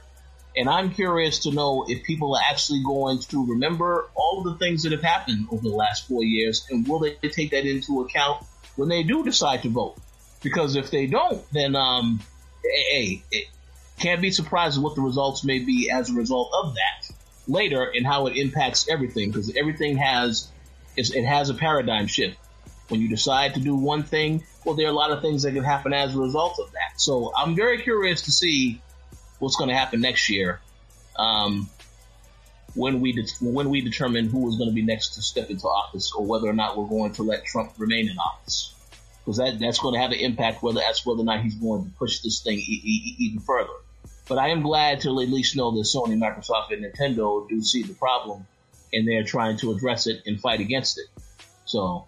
[0.58, 4.56] and I'm curious to know if people are actually going to remember all of the
[4.56, 8.02] things that have happened over the last four years and will they take that into
[8.02, 8.43] account
[8.76, 9.98] when they do decide to vote?
[10.41, 12.20] Because if they don't, then, um,
[12.63, 13.48] hey, it
[14.00, 17.12] can't be surprised what the results may be as a result of that
[17.48, 20.50] later and how it impacts everything because everything has,
[20.96, 22.38] it has a paradigm shift.
[22.89, 25.54] When you decide to do one thing, well, there are a lot of things that
[25.54, 27.00] can happen as a result of that.
[27.00, 28.82] So I'm very curious to see
[29.39, 30.60] what's going to happen next year
[31.17, 31.69] um,
[32.73, 35.65] when we de- when we determine who is going to be next to step into
[35.65, 38.73] office or whether or not we're going to let Trump remain in office
[39.19, 41.84] because that that's going to have an impact whether that's whether or not he's going
[41.86, 43.73] to push this thing e- e- even further.
[44.28, 47.84] But I am glad to at least know that Sony, Microsoft, and Nintendo do see
[47.84, 48.45] the problem
[48.93, 51.06] and they're trying to address it and fight against it.
[51.65, 52.08] So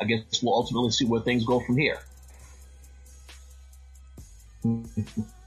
[0.00, 1.98] I guess we'll ultimately see where things go from here.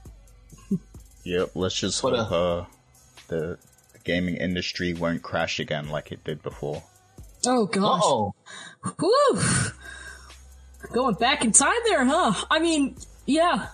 [1.26, 2.66] Yep, let's just hope uh, uh,
[3.26, 3.58] the,
[3.92, 6.84] the gaming industry won't crash again like it did before.
[7.44, 8.00] Oh gosh.
[8.04, 8.32] Oh.
[10.92, 12.32] Going back in time there, huh?
[12.48, 12.94] I mean,
[13.26, 13.70] yeah.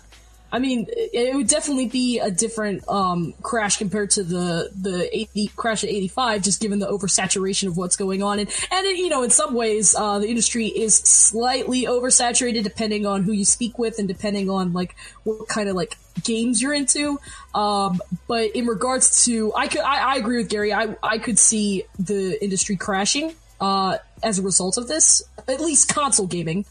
[0.52, 5.50] I mean, it would definitely be a different um, crash compared to the the 80,
[5.56, 9.08] crash of '85, just given the oversaturation of what's going on, and and it, you
[9.08, 13.78] know, in some ways, uh, the industry is slightly oversaturated depending on who you speak
[13.78, 17.18] with and depending on like what kind of like games you're into.
[17.54, 20.74] Um, but in regards to, I could, I, I, agree with Gary.
[20.74, 25.88] I I could see the industry crashing uh, as a result of this, at least
[25.88, 26.66] console gaming.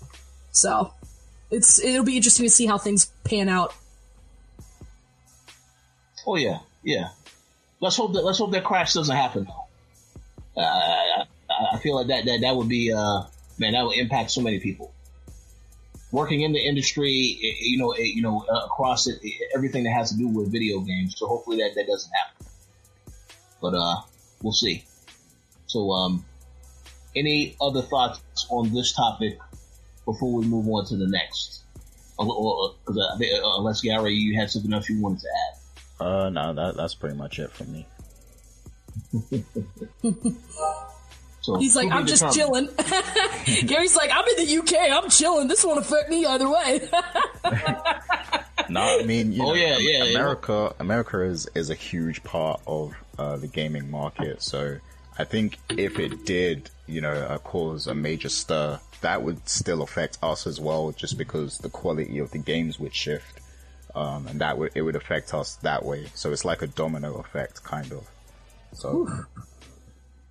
[0.51, 0.93] So
[1.51, 3.73] it's it'll be interesting to see how things pan out.
[6.25, 7.09] Oh yeah, yeah.
[7.79, 9.47] let's hope that let's hope that crash doesn't happen.
[10.55, 11.25] Uh, I,
[11.73, 13.23] I feel like that that that would be uh
[13.57, 14.93] man that would impact so many people
[16.11, 17.09] working in the industry,
[17.61, 19.19] you know, you know, uh, across it,
[19.55, 21.15] everything that has to do with video games.
[21.17, 22.47] So hopefully that that doesn't happen.
[23.61, 24.01] But uh,
[24.43, 24.83] we'll see.
[25.67, 26.25] So um,
[27.15, 29.39] any other thoughts on this topic
[30.13, 31.63] before we move on to the next?
[32.17, 36.05] Or, uh, unless Gary, you had something else you wanted to add.
[36.05, 37.87] Uh, no, that that's pretty much it for me.
[41.41, 42.69] So he's like, I'm just chilling.
[43.65, 44.91] Gary's like, I'm in the UK.
[44.91, 45.47] I'm chilling.
[45.47, 46.87] This won't affect me either way.
[48.69, 50.73] no, I mean, you oh, know, yeah, yeah, America, yeah.
[50.79, 54.43] America is is a huge part of uh, the gaming market.
[54.43, 54.77] So
[55.17, 59.81] I think if it did, you know, uh, cause a major stir, that would still
[59.81, 63.39] affect us as well, just because the quality of the games would shift,
[63.95, 66.07] um, and that would it would affect us that way.
[66.15, 68.07] So it's like a domino effect, kind of.
[68.73, 69.01] So.
[69.01, 69.25] Oof.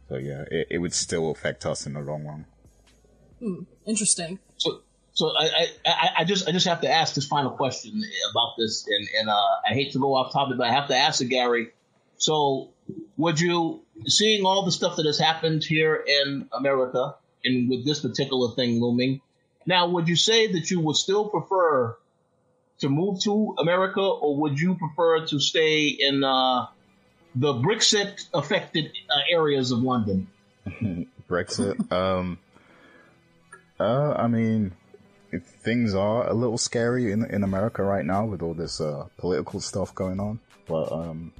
[0.08, 2.44] So yeah, it, it would still affect us in the long run.
[3.38, 4.40] Hmm, interesting.
[4.56, 4.80] So,
[5.12, 8.02] so I, I, I just, I just have to ask this final question
[8.32, 10.96] about this, and, and uh, I hate to go off topic, but I have to
[10.96, 11.70] ask it, Gary.
[12.16, 12.70] So,
[13.16, 18.00] would you, seeing all the stuff that has happened here in America, and with this
[18.00, 19.20] particular thing looming,
[19.66, 21.96] now, would you say that you would still prefer
[22.80, 26.66] to move to America, or would you prefer to stay in uh,
[27.34, 30.28] the Brexit affected uh, areas of London.
[31.28, 31.92] Brexit.
[31.92, 32.38] um,
[33.78, 34.72] uh, I mean,
[35.62, 39.60] things are a little scary in in America right now with all this uh, political
[39.60, 40.40] stuff going on.
[40.66, 41.32] But um,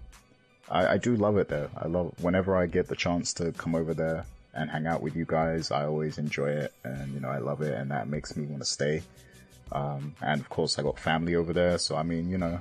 [0.71, 1.71] I, I do love it there.
[1.77, 5.17] I love whenever I get the chance to come over there and hang out with
[5.17, 5.71] you guys.
[5.71, 8.63] I always enjoy it, and you know I love it, and that makes me want
[8.63, 9.03] to stay.
[9.73, 12.61] Um, and of course, I got family over there, so I mean, you know,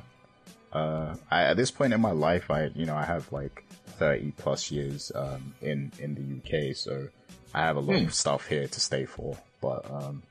[0.71, 3.63] uh, I, at this point in my life, I, you know, I have like
[3.97, 6.75] 30 plus years, um, in, in the UK.
[6.75, 7.07] So
[7.53, 8.07] I have a lot mm.
[8.07, 10.23] of stuff here to stay for, but, um,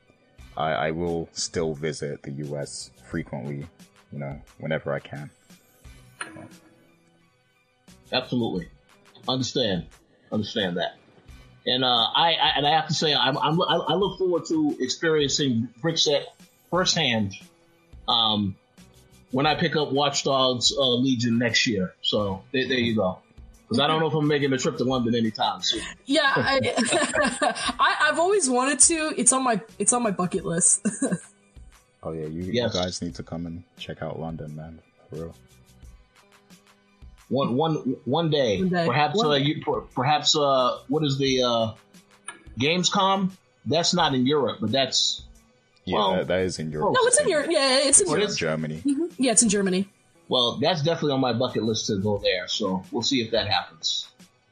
[0.57, 3.66] I, I will still visit the US frequently,
[4.12, 5.31] you know, whenever I can.
[8.12, 8.68] Absolutely.
[9.29, 9.87] Understand.
[10.33, 10.97] Understand that.
[11.66, 14.77] And, uh, I, I, and I have to say, I'm, I'm, I look forward to
[14.81, 16.25] experiencing Brexit
[16.71, 17.35] firsthand.
[18.07, 18.57] Um,
[19.31, 21.94] when I pick up Watch Dogs uh, Legion next year.
[22.03, 23.18] So there, there you go.
[23.68, 25.83] Because I don't know if I'm making a trip to London anytime soon.
[26.07, 26.61] Yeah, I,
[27.79, 29.12] I, have always wanted to.
[29.16, 30.87] It's on my it's on my bucket list.
[32.03, 32.73] oh yeah, you, yes.
[32.73, 34.81] you, guys need to come and check out London, man.
[35.11, 35.35] For real.
[37.28, 38.86] One one one day, one day.
[38.86, 39.44] perhaps one uh, day.
[39.44, 41.74] You, perhaps uh, what is the uh,
[42.58, 43.30] Gamescom?
[43.66, 45.22] That's not in Europe, but that's
[45.84, 46.94] yeah, well, that, that is in Europe.
[46.94, 47.48] No, it's in Europe.
[47.50, 48.36] Yeah, it's in Europe.
[48.36, 48.82] Germany.
[48.84, 49.22] Mm-hmm.
[49.22, 49.88] Yeah, it's in Germany.
[50.28, 52.48] Well, that's definitely on my bucket list to go there.
[52.48, 54.08] So we'll see if that happens.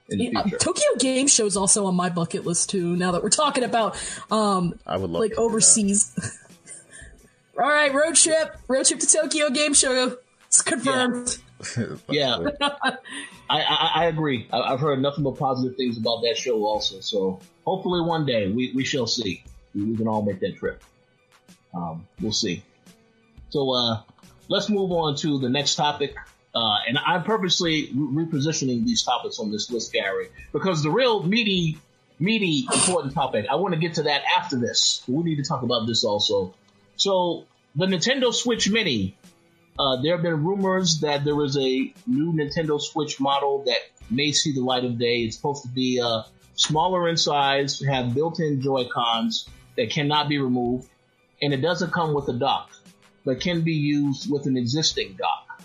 [0.09, 2.97] Yeah, Tokyo Game Show is also on my bucket list too.
[2.97, 3.97] Now that we're talking about,
[4.31, 6.15] um, I would love like overseas.
[7.61, 10.17] All right, road trip, road trip to Tokyo Game Show.
[10.47, 11.39] It's confirmed.
[11.39, 11.46] Yeah,
[12.09, 12.39] yeah.
[12.61, 12.97] I,
[13.49, 14.49] I, I agree.
[14.53, 17.01] I, have heard nothing but positive things about that show also.
[17.01, 19.45] So hopefully one day we, we shall see.
[19.75, 20.83] We can all make that trip.
[21.75, 22.63] Um, we'll see.
[23.51, 24.03] So uh,
[24.49, 26.15] let's move on to the next topic.
[26.55, 31.23] Uh, and I'm purposely re- repositioning these topics on this list, Gary, because the real
[31.23, 31.79] meaty,
[32.19, 35.03] meaty, important topic, I want to get to that after this.
[35.07, 36.55] We need to talk about this also.
[36.97, 39.15] So the Nintendo Switch Mini,
[39.79, 43.79] uh, there have been rumors that there is a new Nintendo Switch model that
[44.11, 45.23] may see the light of day.
[45.23, 46.23] It's supposed to be uh,
[46.55, 50.89] smaller in size, have built-in Joy Cons that cannot be removed,
[51.43, 52.71] and it doesn't come with a dock,
[53.25, 55.63] but can be used with an existing dock.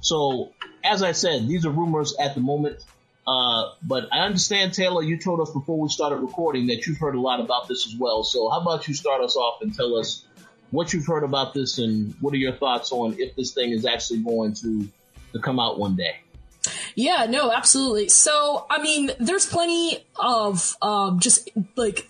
[0.00, 2.84] So, as I said, these are rumors at the moment.
[3.26, 7.14] Uh, but I understand, Taylor, you told us before we started recording that you've heard
[7.14, 8.22] a lot about this as well.
[8.22, 10.26] So how about you start us off and tell us
[10.74, 13.86] what you've heard about this and what are your thoughts on if this thing is
[13.86, 14.88] actually going to,
[15.32, 16.16] to come out one day?
[16.94, 18.08] Yeah, no, absolutely.
[18.08, 22.08] So, I mean, there's plenty of um, just like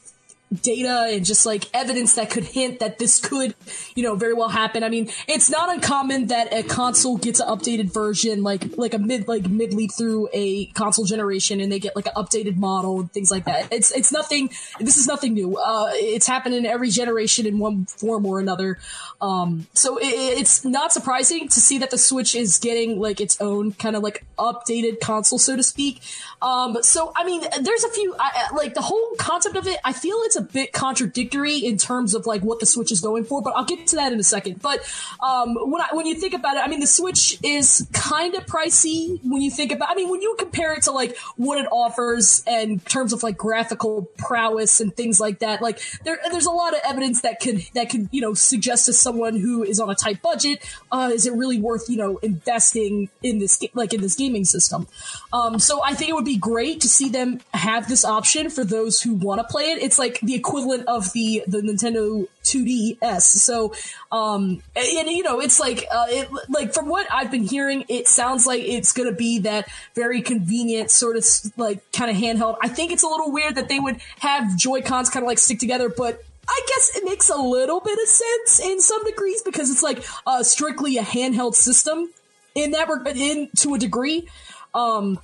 [0.62, 3.54] data and just like evidence that could hint that this could,
[3.94, 4.82] you know, very well happen.
[4.82, 8.98] I mean, it's not uncommon that a console gets an updated version, like like a
[8.98, 13.00] mid like mid leap through a console generation, and they get like an updated model
[13.00, 13.72] and things like that.
[13.72, 14.50] It's it's nothing.
[14.78, 15.56] This is nothing new.
[15.56, 18.78] Uh, it's happened in every generation in one form or another.
[19.20, 23.40] Um, so it, it's not surprising to see that the Switch is getting like its
[23.40, 26.02] own kind of like updated console, so to speak.
[26.42, 29.78] Um, so I mean, there's a few I, like the whole concept of it.
[29.84, 33.00] I feel it's it's a bit contradictory in terms of like what the Switch is
[33.00, 34.62] going for, but I'll get to that in a second.
[34.62, 34.80] But
[35.22, 38.46] um, when I, when you think about it, I mean, the Switch is kind of
[38.46, 39.90] pricey when you think about.
[39.90, 43.22] I mean, when you compare it to like what it offers and in terms of
[43.22, 47.40] like graphical prowess and things like that, like there there's a lot of evidence that
[47.40, 51.10] could that could you know suggest to someone who is on a tight budget, uh,
[51.12, 54.86] is it really worth you know investing in this like in this gaming system?
[55.32, 58.64] Um, so I think it would be great to see them have this option for
[58.64, 59.82] those who want to play it.
[59.82, 63.22] It's like the equivalent of the the Nintendo 2DS.
[63.22, 63.74] So,
[64.12, 68.06] um, and, you know, it's like, uh, it, like from what I've been hearing, it
[68.06, 71.24] sounds like it's going to be that very convenient sort of
[71.56, 72.58] like kind of handheld.
[72.62, 75.38] I think it's a little weird that they would have Joy Cons kind of like
[75.38, 79.42] stick together, but I guess it makes a little bit of sense in some degrees
[79.42, 82.12] because it's like uh, strictly a handheld system
[82.54, 84.28] in that in to a degree.
[84.74, 85.18] Um,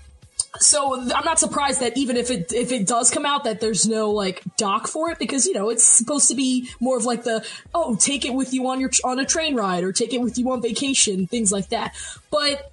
[0.58, 3.86] so I'm not surprised that even if it if it does come out that there's
[3.86, 7.24] no like dock for it because you know it's supposed to be more of like
[7.24, 10.20] the oh take it with you on your on a train ride or take it
[10.20, 11.94] with you on vacation things like that.
[12.30, 12.69] But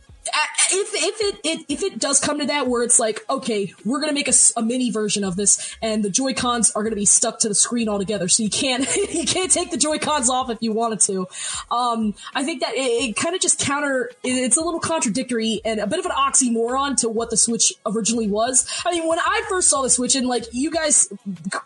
[0.71, 3.99] if if it, it, if it does come to that where it's like okay we're
[3.99, 7.05] gonna make a, a mini version of this and the joy cons are gonna be
[7.05, 10.49] stuck to the screen altogether so you can't you can't take the joy cons off
[10.49, 11.27] if you wanted to.
[11.71, 15.79] Um, i think that it, it kind of just counter it's a little contradictory and
[15.79, 18.67] a bit of an oxymoron to what the switch originally was.
[18.85, 21.11] I mean when i first saw the switch and like you guys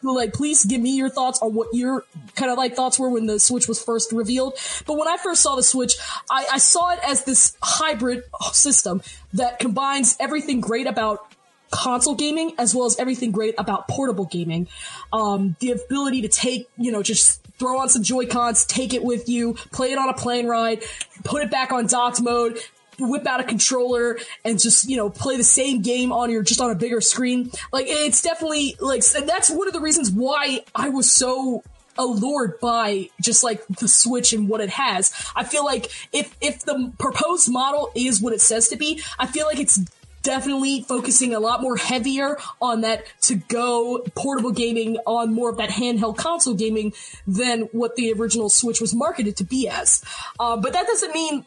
[0.04, 3.26] like please give me your thoughts on what your kind of like thoughts were when
[3.26, 5.95] the switch was first revealed but when i first saw the switch
[6.30, 8.24] i, I saw it as this hybrid
[8.56, 9.02] system
[9.34, 11.34] that combines everything great about
[11.72, 14.68] console gaming as well as everything great about portable gaming.
[15.12, 19.04] Um, the ability to take, you know, just throw on some Joy Cons, take it
[19.04, 20.84] with you, play it on a plane ride,
[21.24, 22.60] put it back on docked mode,
[23.00, 26.62] whip out a controller and just you know play the same game on your just
[26.62, 30.90] on a bigger screen like it's definitely like that's one of the reasons why i
[30.90, 31.64] was so
[32.02, 35.14] allured by just like the Switch and what it has.
[35.36, 39.28] I feel like if if the proposed model is what it says to be, I
[39.28, 39.80] feel like it's
[40.24, 45.58] definitely focusing a lot more heavier on that to go portable gaming on more of
[45.58, 46.94] that handheld console gaming
[47.26, 50.04] than what the original Switch was marketed to be as.
[50.40, 51.46] Uh, but that doesn't mean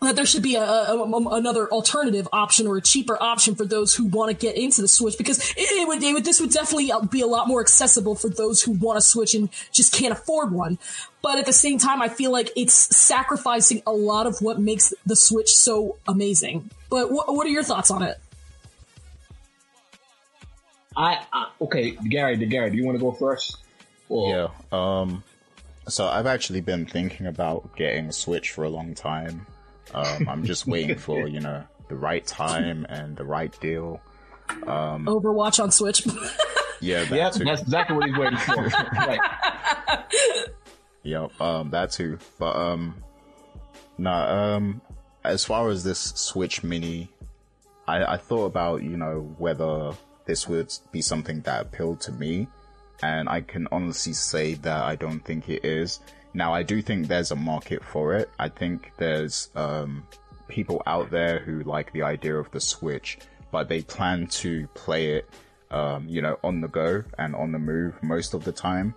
[0.00, 3.64] that there should be a, a, a, another alternative option or a cheaper option for
[3.64, 6.40] those who want to get into the Switch because it, it, would, it, would, this
[6.40, 9.92] would definitely be a lot more accessible for those who want a Switch and just
[9.92, 10.78] can't afford one.
[11.20, 14.94] But at the same time, I feel like it's sacrificing a lot of what makes
[15.04, 16.70] the Switch so amazing.
[16.90, 18.18] But wh- what are your thoughts on it?
[20.96, 22.36] I, I okay, Gary.
[22.36, 23.58] Gary, do you want to go first?
[24.08, 24.30] Or?
[24.30, 24.48] Yeah.
[24.72, 25.22] Um.
[25.88, 29.46] So I've actually been thinking about getting a Switch for a long time.
[29.94, 34.00] Um, I'm just waiting for you know the right time and the right deal.
[34.66, 36.06] Um, Overwatch on Switch.
[36.80, 37.44] yeah, that yeah, too.
[37.44, 38.64] that's exactly what he's waiting for.
[38.66, 39.20] right.
[41.08, 42.18] Yep, um, that too.
[42.38, 43.02] But um,
[43.96, 44.82] nah, um,
[45.24, 47.08] as far as this Switch Mini,
[47.86, 49.92] I, I thought about you know whether
[50.26, 52.46] this would be something that appealed to me,
[53.02, 56.00] and I can honestly say that I don't think it is.
[56.34, 58.30] Now, I do think there's a market for it.
[58.38, 60.06] I think there's um,
[60.46, 63.18] people out there who like the idea of the Switch,
[63.50, 65.28] but they plan to play it,
[65.70, 68.94] um, you know, on the go and on the move most of the time.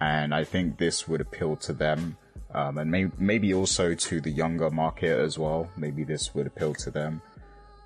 [0.00, 2.18] And I think this would appeal to them,
[2.52, 5.70] um, and may- maybe also to the younger market as well.
[5.76, 7.22] Maybe this would appeal to them.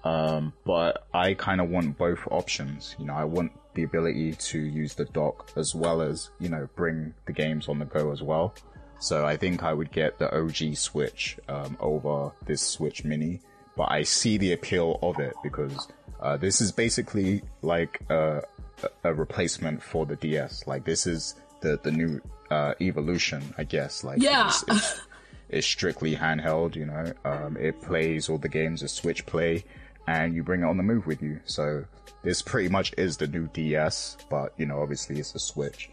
[0.02, 2.96] Um, but I kind of want both options.
[2.98, 6.68] You know, I want the ability to use the dock as well as, you know,
[6.74, 8.54] bring the games on the go as well.
[9.00, 13.40] So I think I would get the OG Switch um, over this Switch Mini,
[13.76, 15.88] but I see the appeal of it because
[16.20, 18.42] uh, this is basically like a,
[19.04, 20.66] a, replacement for the DS.
[20.66, 24.04] Like this is the the new uh, evolution, I guess.
[24.04, 24.48] Like yeah.
[24.48, 25.00] It's, it's,
[25.48, 27.12] it's strictly handheld, you know.
[27.24, 29.64] Um, it plays all the games as Switch Play,
[30.06, 31.40] and you bring it on the move with you.
[31.46, 31.84] So
[32.22, 35.88] this pretty much is the new DS, but you know, obviously it's a Switch.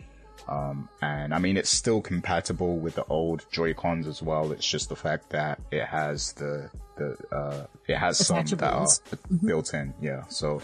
[0.47, 4.51] Um, and I mean, it's still compatible with the old Joy Cons as well.
[4.51, 8.85] It's just the fact that it has the the uh, it has some that are
[8.85, 9.45] mm-hmm.
[9.45, 9.93] built in.
[10.01, 10.23] Yeah.
[10.29, 10.61] So,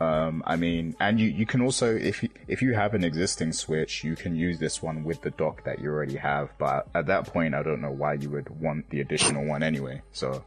[0.00, 3.52] um, I mean, and you you can also if you, if you have an existing
[3.52, 6.50] Switch, you can use this one with the dock that you already have.
[6.58, 10.02] But at that point, I don't know why you would want the additional one anyway.
[10.12, 10.44] So,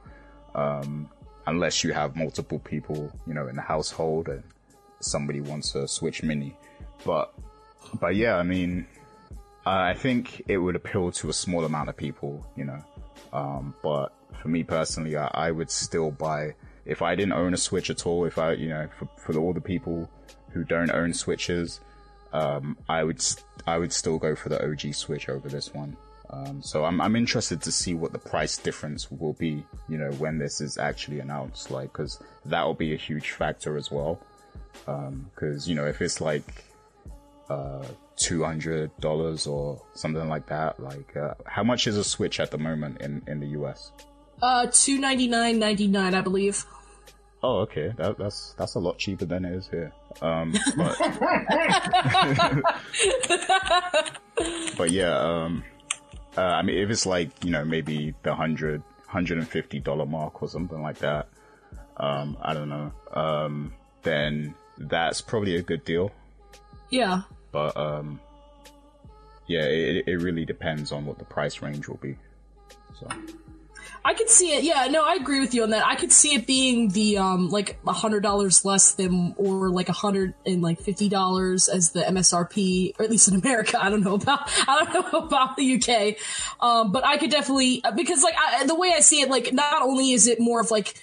[0.54, 1.10] um,
[1.48, 4.44] unless you have multiple people, you know, in the household and
[5.00, 6.56] somebody wants a Switch Mini,
[7.04, 7.34] but
[8.00, 8.88] but yeah, I mean,
[9.66, 12.84] I think it would appeal to a small amount of people, you know.
[13.34, 16.54] Um, but for me personally, I, I, would still buy
[16.86, 18.26] if I didn't own a Switch at all.
[18.26, 20.10] If I, you know, for, for all the people
[20.52, 21.82] who don't own Switches,
[22.32, 23.22] um, I would
[23.66, 25.98] I would still go for the OG Switch over this one.
[26.30, 29.64] Um, so I'm I'm interested to see what the price difference will be.
[29.90, 33.78] You know, when this is actually announced, like, because that will be a huge factor
[33.78, 34.20] as well.
[34.86, 36.64] Because um, you know, if it's like
[37.50, 37.86] uh,
[38.16, 42.52] two hundred dollars or something like that, like, uh, how much is a Switch at
[42.52, 43.92] the moment in in the US?
[44.42, 46.66] Uh, two ninety nine ninety nine, I believe.
[47.44, 47.94] Oh, okay.
[47.98, 49.92] That, that's that's a lot cheaper than it is here.
[50.22, 50.98] Um, but,
[54.78, 55.64] but yeah, um,
[56.36, 60.06] uh, I mean, if it's like you know maybe the hundred hundred and fifty dollar
[60.06, 61.30] mark or something like that,
[61.98, 62.92] um, I don't know.
[63.14, 63.74] Um,
[64.04, 66.12] then that's probably a good deal.
[66.90, 67.22] Yeah.
[67.58, 68.20] But um,
[69.48, 72.16] yeah, it, it really depends on what the price range will be.
[73.00, 73.08] So.
[74.06, 74.64] I could see it.
[74.64, 75.84] Yeah, no, I agree with you on that.
[75.84, 79.90] I could see it being the um like a hundred dollars less than, or like
[79.90, 83.84] a hundred and like fifty dollars as the MSRP, or at least in America.
[83.84, 86.18] I don't know about I don't know about the UK,
[86.64, 89.82] um, but I could definitely because like I, the way I see it, like not
[89.82, 90.94] only is it more of like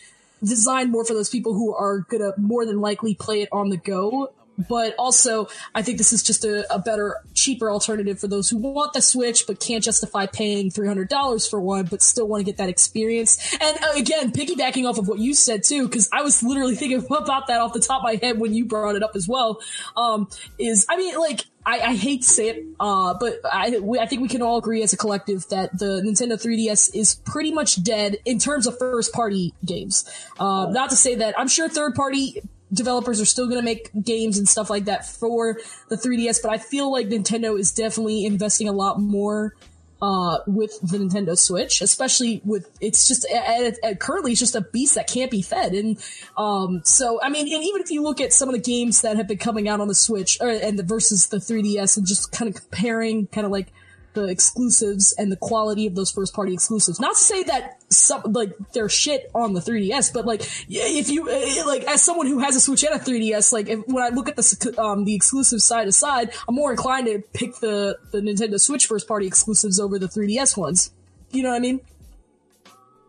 [0.40, 3.76] designed more for those people who are gonna more than likely play it on the
[3.76, 8.50] go but also I think this is just a, a, better, cheaper alternative for those
[8.50, 12.26] who want the Switch but can't justify paying three hundred dollars for one, but still
[12.26, 13.57] want to get that experience.
[13.61, 17.05] And uh, again, piggybacking off of what you said too, because I was literally thinking
[17.11, 19.61] about that off the top of my head when you brought it up as well.
[19.96, 20.28] Um,
[20.59, 24.07] is I mean, like I, I, hate to say it, uh, but I, we, I
[24.07, 27.82] think we can all agree as a collective that the Nintendo 3DS is pretty much
[27.82, 30.05] dead in terms of first party games.
[30.38, 32.42] Uh, not to say that I'm sure third party
[32.73, 35.59] developers are still going to make games and stuff like that for
[35.89, 39.55] the 3DS, but I feel like Nintendo is definitely investing a lot more
[40.03, 44.61] uh, with the Nintendo Switch, especially with it's just at, at, currently it's just a
[44.61, 45.99] beast that can't be fed, and
[46.37, 49.17] um, so I mean, and even if you look at some of the games that
[49.17, 52.33] have been coming out on the Switch or, and the versus the 3DS, and just
[52.33, 53.69] kind of comparing, kind of like
[54.15, 56.99] the exclusives and the quality of those first party exclusives.
[57.01, 61.29] Not to say that some like they're shit on the 3DS, but like if you
[61.31, 64.09] eh, like as someone who has a Switch and a 3DS, like if, when I
[64.09, 68.21] look at the um, the exclusive side aside, I'm more inclined to pick the the
[68.21, 70.91] Nintendo Switch first party exclusives over the 3DS ones.
[71.31, 71.81] You know what I mean?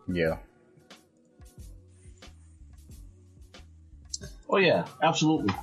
[0.08, 0.36] Yeah.
[4.48, 5.54] Oh yeah, absolutely.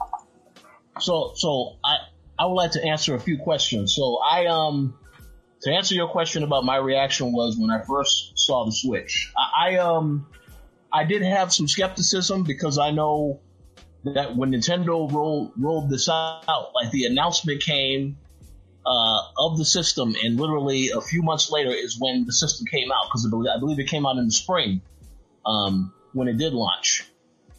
[0.99, 1.97] So so I
[2.37, 3.95] I would like to answer a few questions.
[3.95, 4.95] So I um
[5.63, 9.31] to answer your question about my reaction was when I first saw the Switch.
[9.35, 10.27] I, I um
[10.91, 13.39] I did have some skepticism because I know
[14.03, 18.17] that when Nintendo rolled rolled this out, like the announcement came
[18.85, 22.91] uh, of the system, and literally a few months later is when the system came
[22.91, 24.81] out because I believe it came out in the spring
[25.45, 27.09] um, when it did launch.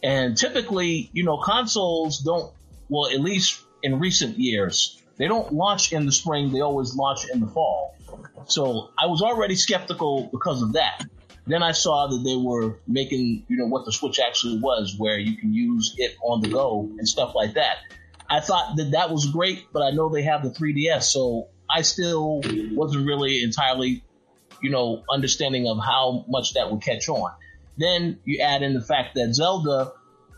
[0.03, 2.53] And typically, you know, consoles don't.
[2.91, 7.27] Well, at least in recent years, they don't launch in the spring, they always launch
[7.33, 7.94] in the fall.
[8.47, 11.05] So I was already skeptical because of that.
[11.47, 15.19] Then I saw that they were making, you know, what the Switch actually was, where
[15.19, 17.77] you can use it on the go and stuff like that.
[18.29, 21.83] I thought that that was great, but I know they have the 3DS, so I
[21.83, 22.41] still
[22.73, 24.03] wasn't really entirely,
[24.63, 27.31] you know, understanding of how much that would catch on.
[27.77, 29.93] Then you add in the fact that Zelda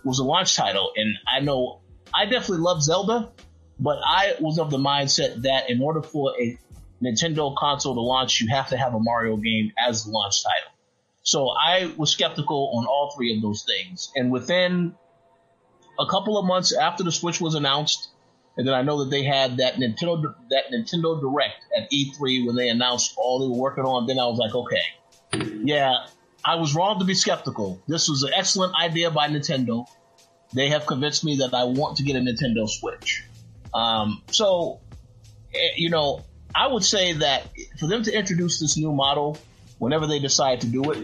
[0.05, 1.81] was a launch title, and I know
[2.13, 3.31] I definitely love Zelda,
[3.79, 6.59] but I was of the mindset that in order for a
[7.03, 10.73] Nintendo console to launch, you have to have a Mario game as the launch title.
[11.23, 14.13] So I was skeptical on all three of those things.
[14.15, 14.95] And within
[15.99, 18.11] a couple of months after the Switch was announced,
[18.57, 22.57] and then I know that they had that Nintendo that Nintendo Direct at E3 when
[22.57, 24.07] they announced all they were working on.
[24.07, 26.07] Then I was like, okay, yeah,
[26.45, 27.83] I was wrong to be skeptical.
[27.87, 29.87] This was an excellent idea by Nintendo.
[30.55, 33.25] They have convinced me that I want to get a Nintendo Switch.
[33.75, 34.81] Um, so,
[35.53, 36.25] eh, you know,
[36.57, 37.49] I would say that
[37.79, 39.39] for them to introduce this new model,
[39.79, 40.99] whenever they decide to do it,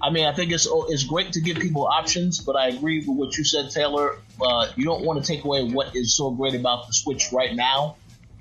[0.00, 3.08] I mean, I think it's it's great to give people options, but I agree with
[3.08, 4.18] what you said, Taylor.
[4.40, 7.54] Uh, you don't want to take away what is so great about the Switch right
[7.54, 7.96] now.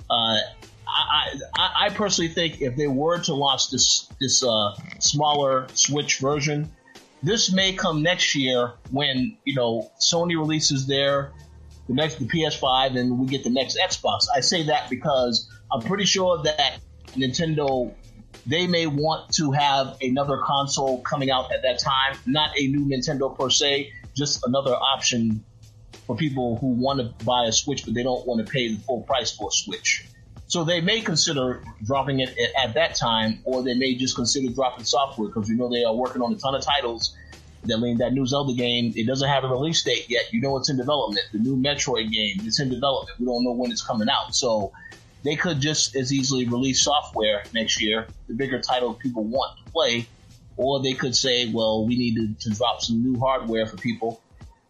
[0.09, 0.37] Uh,
[0.87, 6.19] I, I, I, personally think if they were to launch this this uh, smaller Switch
[6.19, 6.71] version,
[7.23, 11.31] this may come next year when you know Sony releases their
[11.87, 14.27] the next the PS5 and we get the next Xbox.
[14.33, 17.93] I say that because I'm pretty sure that Nintendo
[18.45, 22.85] they may want to have another console coming out at that time, not a new
[22.85, 25.43] Nintendo per se, just another option
[26.05, 28.79] for people who want to buy a Switch but they don't want to pay the
[28.81, 30.05] full price for a Switch.
[30.47, 34.85] So they may consider dropping it at that time, or they may just consider dropping
[34.85, 37.15] software because you know they are working on a ton of titles
[37.73, 40.31] I mean, that new Zelda game, it doesn't have a release date yet.
[40.31, 41.25] You know it's in development.
[41.31, 43.19] The new Metroid game, it's in development.
[43.19, 44.35] We don't know when it's coming out.
[44.35, 44.71] So
[45.25, 49.71] they could just as easily release software next year, the bigger title people want to
[49.71, 50.07] play,
[50.55, 54.21] or they could say, well, we need to, to drop some new hardware for people.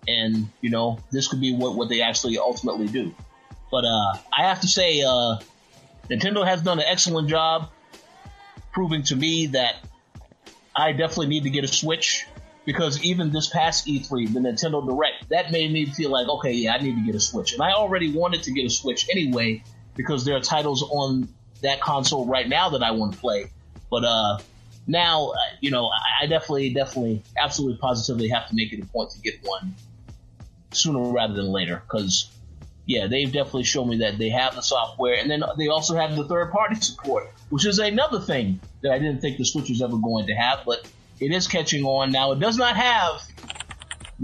[0.07, 3.13] And, you know, this could be what, what they actually ultimately do.
[3.69, 5.39] But, uh, I have to say, uh,
[6.09, 7.69] Nintendo has done an excellent job
[8.71, 9.75] proving to me that
[10.73, 12.27] I definitely need to get a Switch
[12.63, 16.75] because even this past E3, the Nintendo Direct, that made me feel like, okay, yeah,
[16.75, 17.53] I need to get a Switch.
[17.53, 19.61] And I already wanted to get a Switch anyway
[19.95, 21.27] because there are titles on
[21.61, 23.51] that console right now that I want to play.
[23.89, 24.39] But uh,
[24.87, 25.89] now, uh, you know,
[26.21, 29.75] I definitely, definitely, absolutely, positively have to make it a point to get one
[30.71, 32.29] sooner rather than later because
[32.85, 36.15] yeah, they've definitely shown me that they have the software, and then they also have
[36.15, 39.81] the third party support, which is another thing that I didn't think the Switch was
[39.81, 40.87] ever going to have, but
[41.19, 42.33] it is catching on now.
[42.33, 43.21] It does not have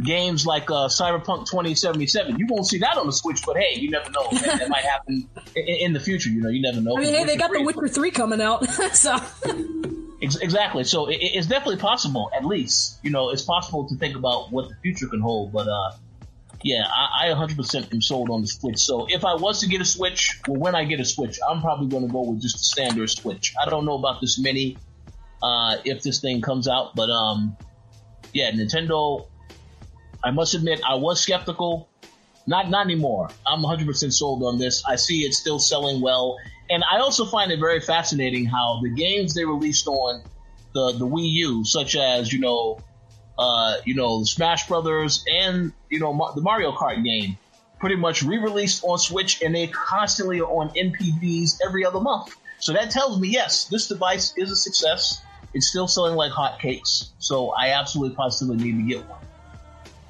[0.02, 2.40] games like uh, Cyberpunk 2077.
[2.40, 4.30] You won't see that on the Switch, but hey, you never know.
[4.32, 6.30] Man, that might happen in, in, the future.
[6.30, 6.98] You know, you never know.
[6.98, 7.60] I mean, hey, they got 3.
[7.60, 9.18] the Witcher 3 coming out, so.
[10.22, 10.84] Exactly.
[10.84, 12.30] So it, it's definitely possible.
[12.36, 15.52] At least, you know, it's possible to think about what the future can hold.
[15.52, 15.92] But uh,
[16.64, 18.78] yeah, I, I 100% am sold on the Switch.
[18.78, 21.62] So if I was to get a Switch, well, when I get a Switch, I'm
[21.62, 23.54] probably going to go with just a standard Switch.
[23.62, 24.78] I don't know about this mini,
[25.42, 27.58] uh, if this thing comes out, but um,
[28.34, 29.28] yeah, Nintendo.
[30.24, 31.90] I must admit, I was skeptical.
[32.48, 33.30] Not not anymore.
[33.46, 34.84] I'm 100% sold on this.
[34.86, 36.38] I see it's still selling well,
[36.70, 40.24] and I also find it very fascinating how the games they released on
[40.74, 42.80] the the Wii U, such as you know
[43.42, 47.38] uh, you know, Smash Brothers and, you know, the Mario Kart game
[47.80, 52.36] pretty much re-released on Switch and they constantly are on NPDs every other month.
[52.60, 55.20] So that tells me, yes, this device is a success.
[55.56, 57.10] It's still selling like hotcakes.
[57.18, 59.20] So I absolutely positively need to get one.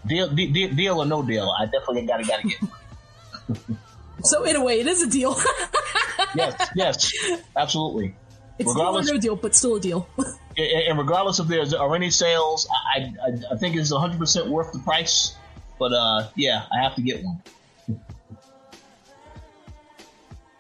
[0.07, 3.77] Deal, deal, deal or no deal, I definitely gotta, gotta get one.
[4.23, 5.37] so in a way, it is a deal.
[6.35, 7.13] yes, yes,
[7.55, 8.15] absolutely.
[8.57, 10.07] It's Regardless, deal or no deal, but still a deal.
[10.57, 14.79] and regardless if there are any sales, I, I, I think it's 100% worth the
[14.79, 15.35] price.
[15.79, 17.41] But uh, yeah, I have to get one.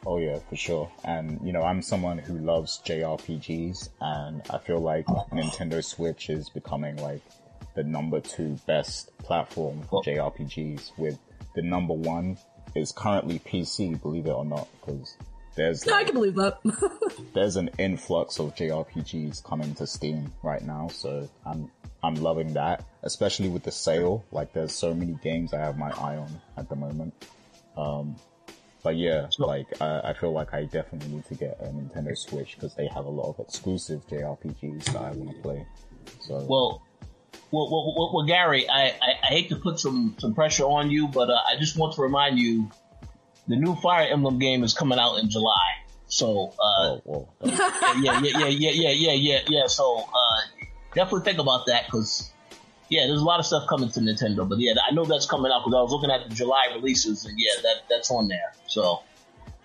[0.05, 0.91] Oh yeah, for sure.
[1.03, 6.49] And you know, I'm someone who loves JRPGs, and I feel like Nintendo Switch is
[6.49, 7.21] becoming like
[7.75, 10.97] the number two best platform for JRPGs.
[10.97, 11.17] With
[11.55, 12.37] the number one
[12.75, 15.15] is currently PC, believe it or not, because
[15.55, 16.59] there's like, I can believe that.
[17.33, 21.69] there's an influx of JRPGs coming to Steam right now, so I'm
[22.03, 24.25] I'm loving that, especially with the sale.
[24.31, 27.13] Like, there's so many games I have my eye on at the moment.
[27.77, 28.15] Um,
[28.83, 32.55] but yeah, like I, I, feel like I definitely need to get a Nintendo Switch
[32.55, 35.65] because they have a lot of exclusive JRPGs that I want to play.
[36.19, 36.81] So well.
[37.51, 41.09] Well, well, well, Gary, I, I, I, hate to put some, some pressure on you,
[41.09, 42.71] but uh, I just want to remind you
[43.47, 45.81] the new Fire Emblem game is coming out in July.
[46.07, 49.67] So, uh, oh, yeah, yeah, yeah, yeah, yeah, yeah, yeah, yeah.
[49.67, 52.31] So, uh, definitely think about that because,
[52.89, 54.47] yeah, there's a lot of stuff coming to Nintendo.
[54.47, 57.25] But yeah, I know that's coming out because I was looking at the July releases,
[57.25, 58.53] and yeah, that that's on there.
[58.67, 59.03] So,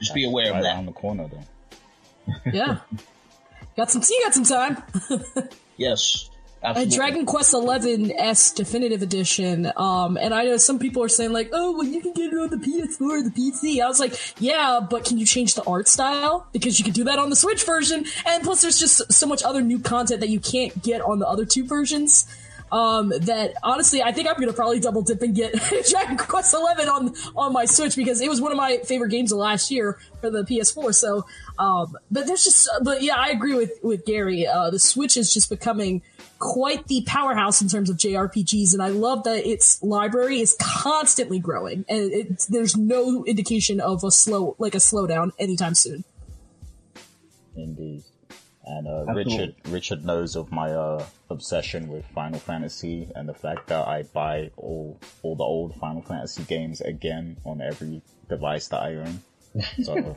[0.01, 0.77] just be aware right of that.
[0.77, 2.51] On the corner, though.
[2.53, 2.79] yeah,
[3.77, 4.03] got some.
[4.09, 4.83] You got some time.
[5.77, 6.31] yes.
[6.63, 6.95] Absolutely.
[6.95, 9.71] A Dragon Quest XI S Definitive Edition.
[9.77, 12.39] Um, and I know some people are saying like, oh, well, you can get it
[12.39, 13.81] on the PS4 or the PC.
[13.81, 16.47] I was like, yeah, but can you change the art style?
[16.53, 18.05] Because you can do that on the Switch version.
[18.27, 21.29] And plus there's just so much other new content that you can't get on the
[21.29, 22.27] other two versions.
[22.73, 25.53] Um, that honestly, I think I'm gonna probably double dip and get
[25.89, 26.57] Dragon Quest XI
[26.89, 29.99] on on my Switch because it was one of my favorite games of last year
[30.21, 30.93] for the PS4.
[30.93, 31.25] So,
[31.59, 34.47] um, but there's just, but yeah, I agree with with Gary.
[34.47, 36.03] Uh, the Switch is just becoming
[36.39, 41.39] quite the powerhouse in terms of JRPGs, and I love that its library is constantly
[41.39, 46.05] growing, and it, there's no indication of a slow, like a slowdown anytime soon.
[47.57, 48.03] Indeed,
[48.65, 53.69] and uh, Richard Richard knows of my uh, obsession with Final Fantasy and the fact
[53.69, 58.83] that I buy all all the old Final Fantasy games again on every device that
[58.83, 59.23] I own.
[59.83, 60.15] So,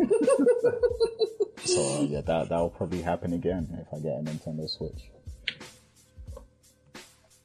[1.63, 5.09] so yeah, that that will probably happen again if I get a Nintendo Switch.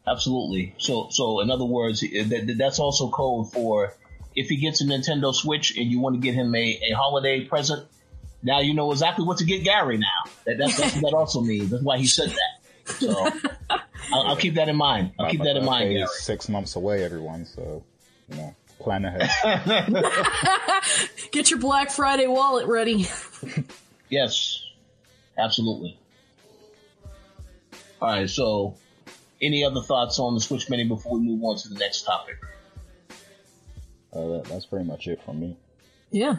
[0.06, 0.74] Absolutely.
[0.78, 3.94] So, so in other words, eh, that, that's also code for
[4.34, 7.44] if he gets a Nintendo Switch and you want to get him a, a holiday
[7.44, 7.88] present.
[8.42, 9.96] Now you know exactly what to get Gary.
[9.96, 11.70] Now that, that's, that's what that also means.
[11.70, 12.92] That's why he said that.
[12.92, 13.30] So
[14.12, 15.12] I'll, I'll keep that in mind.
[15.18, 15.94] I'll keep that in mind.
[15.94, 16.06] Gary.
[16.18, 17.46] Six months away, everyone.
[17.46, 17.82] So
[18.28, 19.28] you know, plan ahead.
[21.32, 23.06] get your Black Friday wallet ready.
[24.08, 24.62] yes,
[25.36, 25.98] absolutely.
[28.00, 28.76] All right, so
[29.40, 32.36] any other thoughts on the Switch Mini before we move on to the next topic?
[34.12, 35.56] Uh, that, that's pretty much it from me.
[36.10, 36.36] Yeah.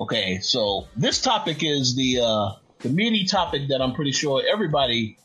[0.00, 5.18] Okay, so this topic is the uh, the meaty topic that I'm pretty sure everybody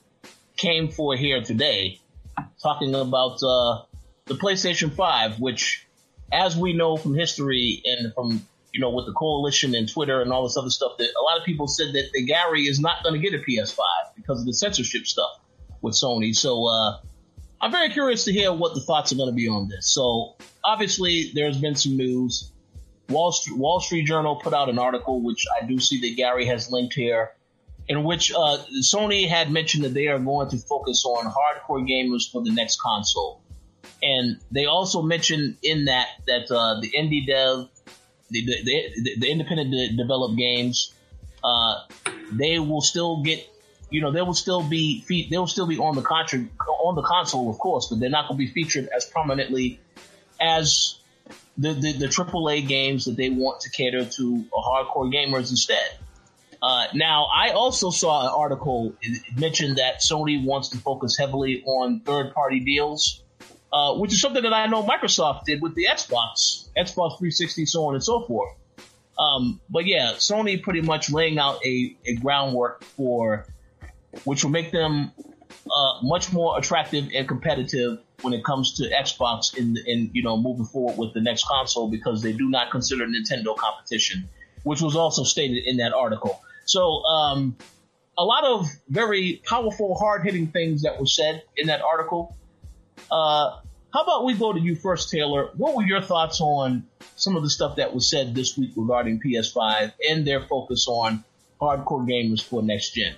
[0.58, 2.00] came for here today,
[2.62, 3.84] talking about uh,
[4.26, 5.87] the PlayStation 5, which,
[6.32, 10.32] as we know from history and from you know with the coalition and Twitter and
[10.32, 13.04] all this other stuff, that a lot of people said that the Gary is not
[13.04, 13.80] going to get a PS5
[14.16, 15.40] because of the censorship stuff
[15.82, 16.36] with Sony.
[16.36, 17.00] So uh,
[17.62, 19.94] I'm very curious to hear what the thoughts are going to be on this.
[19.94, 22.52] So obviously, there's been some news.
[23.10, 26.46] Wall Street, Wall Street Journal put out an article, which I do see that Gary
[26.46, 27.32] has linked here,
[27.88, 32.30] in which uh, Sony had mentioned that they are going to focus on hardcore gamers
[32.30, 33.42] for the next console.
[34.02, 37.68] And they also mentioned in that that uh, the indie dev,
[38.30, 40.94] the the, the, the independent de- developed games,
[41.44, 41.82] uh,
[42.32, 43.48] they will still get,
[43.90, 46.48] you know, they will still be fe- they will still be on the contra-
[46.84, 49.80] on the console, of course, but they're not going to be featured as prominently
[50.40, 50.98] as
[51.58, 55.98] the, the, the AAA games that they want to cater to hardcore gamers instead.
[56.62, 58.96] Uh, now, I also saw an article
[59.36, 63.22] mentioned that Sony wants to focus heavily on third party deals,
[63.72, 67.86] uh, which is something that I know Microsoft did with the Xbox, Xbox 360, so
[67.86, 68.54] on and so forth.
[69.20, 73.48] Um, but yeah, Sony pretty much laying out a, a groundwork for
[74.24, 75.12] which will make them
[75.72, 80.38] uh, much more attractive and competitive when it comes to Xbox in in you know
[80.38, 84.28] moving forward with the next console because they do not consider Nintendo competition,
[84.64, 86.42] which was also stated in that article.
[86.66, 87.58] So um,
[88.18, 92.36] a lot of very powerful, hard hitting things that were said in that article.
[93.12, 93.60] Uh,
[93.94, 95.50] how about we go to you first, Taylor?
[95.56, 96.86] What were your thoughts on
[97.16, 101.24] some of the stuff that was said this week regarding PS5 and their focus on
[101.60, 103.16] hardcore gamers for next gen?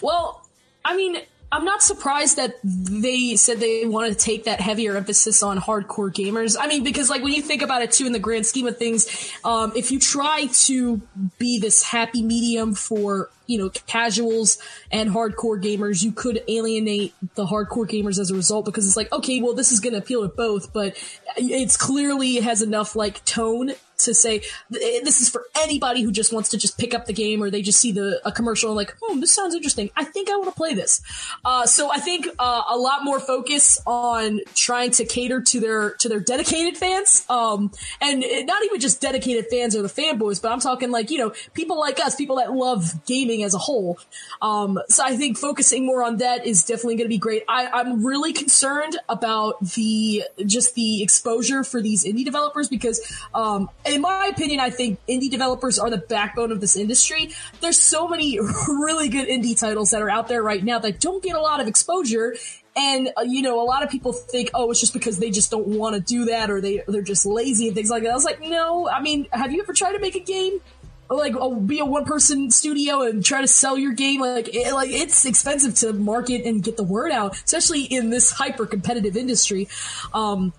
[0.00, 0.46] Well,
[0.84, 1.16] I mean,
[1.50, 6.12] I'm not surprised that they said they want to take that heavier emphasis on hardcore
[6.12, 6.56] gamers.
[6.58, 8.76] I mean, because like when you think about it too, in the grand scheme of
[8.76, 11.00] things, um, if you try to
[11.38, 14.58] be this happy medium for you know casuals
[14.90, 19.12] and hardcore gamers, you could alienate the hardcore gamers as a result because it's like,
[19.12, 20.96] okay, well, this is going to appeal to both, but
[21.36, 26.50] it's clearly has enough like tone to say this is for anybody who just wants
[26.50, 28.96] to just pick up the game or they just see the a commercial and like,
[29.02, 29.90] oh, this sounds interesting.
[29.96, 31.02] I think I want to play this.
[31.44, 35.90] Uh, so I think uh, a lot more focus on trying to cater to their
[35.94, 40.52] to their dedicated fans, um, and not even just dedicated fans or the fanboys, but
[40.52, 43.98] I'm talking like you know people like us, people that love gaming as a whole.
[44.42, 47.44] Um, so I think focusing more on that is definitely going to be great.
[47.48, 53.00] I, I'm really concerned about the just the exposure for these indie developers because
[53.34, 57.30] um, in my opinion, I think indie developers are the backbone of this industry.
[57.60, 61.22] There's so many really good indie titles that are out there right now that don't
[61.22, 62.34] get a lot of exposure.
[62.76, 65.50] And, uh, you know, a lot of people think, oh, it's just because they just
[65.50, 68.10] don't want to do that or they, they're just lazy and things like that.
[68.10, 70.60] I was like, no, I mean, have you ever tried to make a game?
[71.08, 71.34] Like
[71.66, 75.24] be a one person studio and try to sell your game like it, like it's
[75.24, 79.68] expensive to market and get the word out especially in this hyper competitive industry.
[80.12, 80.52] Um,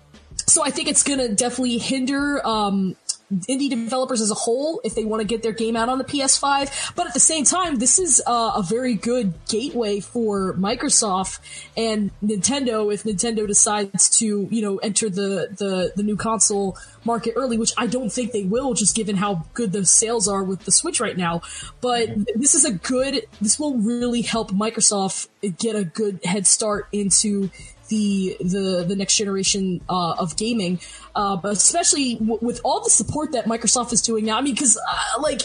[0.46, 2.96] so I think it's going to definitely hinder um,
[3.30, 6.04] indie developers as a whole if they want to get their game out on the
[6.04, 6.94] PS5.
[6.94, 11.40] But at the same time, this is uh, a very good gateway for Microsoft
[11.76, 17.34] and Nintendo if Nintendo decides to, you know, enter the, the, the new console market
[17.36, 20.64] early, which I don't think they will, just given how good the sales are with
[20.64, 21.42] the Switch right now.
[21.80, 26.88] But this is a good, this will really help Microsoft get a good head start
[26.92, 27.50] into
[27.88, 30.80] the the the next generation uh, of gaming,
[31.14, 34.38] uh, but especially w- with all the support that Microsoft is doing now.
[34.38, 35.42] I mean, because uh, like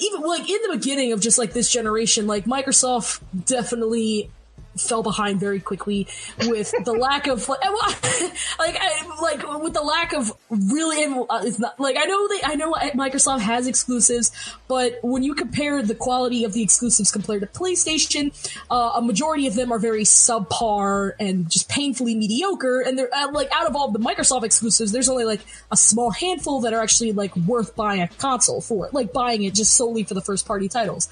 [0.00, 4.30] even like in the beginning of just like this generation, like Microsoft definitely
[4.78, 6.06] fell behind very quickly
[6.46, 7.60] with the lack of like,
[8.58, 8.78] like,
[9.20, 12.72] like with the lack of really, uh, it's not like I know they, I know
[12.94, 14.30] Microsoft has exclusives,
[14.68, 18.32] but when you compare the quality of the exclusives compared to PlayStation,
[18.70, 22.80] uh, a majority of them are very subpar and just painfully mediocre.
[22.80, 26.10] And they're uh, like out of all the Microsoft exclusives, there's only like a small
[26.10, 30.04] handful that are actually like worth buying a console for, like buying it just solely
[30.04, 31.08] for the first party titles.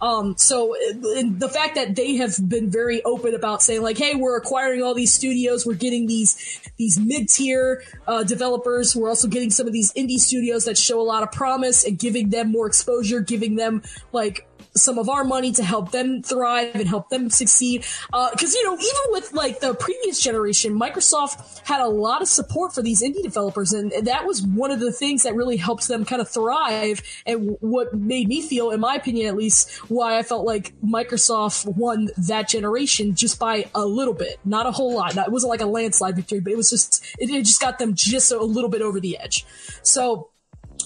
[0.00, 4.36] Um, so the fact that they have been very open about saying like, "Hey, we're
[4.36, 5.66] acquiring all these studios.
[5.66, 8.96] We're getting these these mid tier uh, developers.
[8.96, 11.98] We're also getting some of these indie studios that show a lot of promise and
[11.98, 13.82] giving them more exposure, giving them
[14.12, 17.84] like some of our money to help them thrive and help them succeed.
[18.06, 22.28] Because, uh, you know, even with like the previous generation, Microsoft had a lot of
[22.28, 23.72] support for these indie developers.
[23.72, 27.02] And that was one of the things that really helped them kind of thrive.
[27.26, 31.66] And what made me feel, in my opinion at least, why I felt like Microsoft
[31.76, 35.16] won that generation just by a little bit, not a whole lot.
[35.16, 37.94] It wasn't like a landslide victory, but it was just, it, it just got them
[37.94, 39.44] just a little bit over the edge.
[39.82, 40.30] So,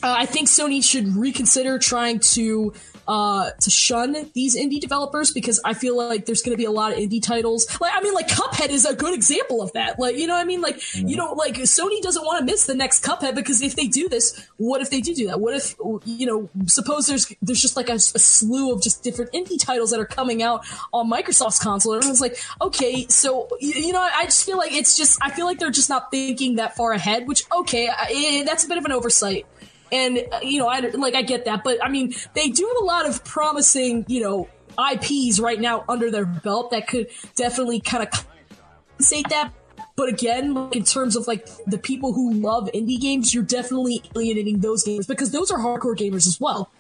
[0.03, 2.75] uh, I think Sony should reconsider trying to
[3.09, 6.71] uh, to shun these indie developers because I feel like there's going to be a
[6.71, 7.67] lot of indie titles.
[7.81, 9.99] Like, I mean, like Cuphead is a good example of that.
[9.99, 10.61] Like, you know what I mean?
[10.61, 11.09] Like, mm-hmm.
[11.09, 14.09] you know, like Sony doesn't want to miss the next Cuphead because if they do
[14.09, 15.41] this, what if they do do that?
[15.41, 19.33] What if, you know, suppose there's, there's just like a, a slew of just different
[19.33, 21.93] indie titles that are coming out on Microsoft's console.
[21.93, 25.31] And everyone's like, okay, so, you, you know, I just feel like it's just, I
[25.31, 28.79] feel like they're just not thinking that far ahead, which, okay, I, that's a bit
[28.79, 29.47] of an oversight.
[29.93, 32.83] And, uh, you know, I, like, I get that, but I mean, they do have
[32.83, 37.81] a lot of promising, you know, IPs right now under their belt that could definitely
[37.81, 39.53] kind of compensate that.
[39.97, 44.03] But again, like in terms of like the people who love indie games, you're definitely
[44.15, 46.71] alienating those gamers because those are hardcore gamers as well.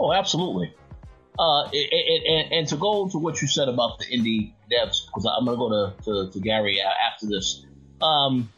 [0.00, 0.72] Oh, absolutely.
[1.38, 5.24] Uh, and, and, and, to go to what you said about the indie devs, because
[5.24, 7.64] I'm going to go to, to, to Gary after this.
[8.02, 8.50] Um,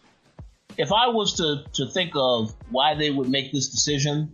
[0.80, 4.32] if I was to, to think of why they would make this decision,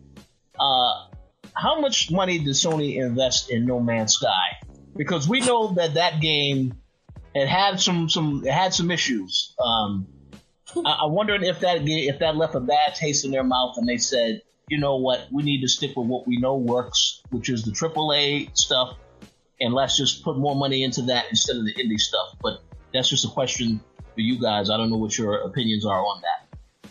[0.59, 1.07] uh,
[1.55, 4.57] how much money did Sony invest in No Man's Sky?
[4.95, 6.75] Because we know that that game
[7.35, 9.55] it had some some it had some issues.
[9.63, 10.07] Um,
[10.77, 13.89] I, I wondered if that if that left a bad taste in their mouth, and
[13.89, 17.51] they said, you know what, we need to stick with what we know works, which
[17.51, 18.97] is the AAA stuff,
[19.61, 22.37] and let's just put more money into that instead of the indie stuff.
[22.41, 22.63] But
[22.95, 23.81] that's just a question
[24.17, 24.69] for you guys.
[24.71, 26.91] I don't know what your opinions are on that.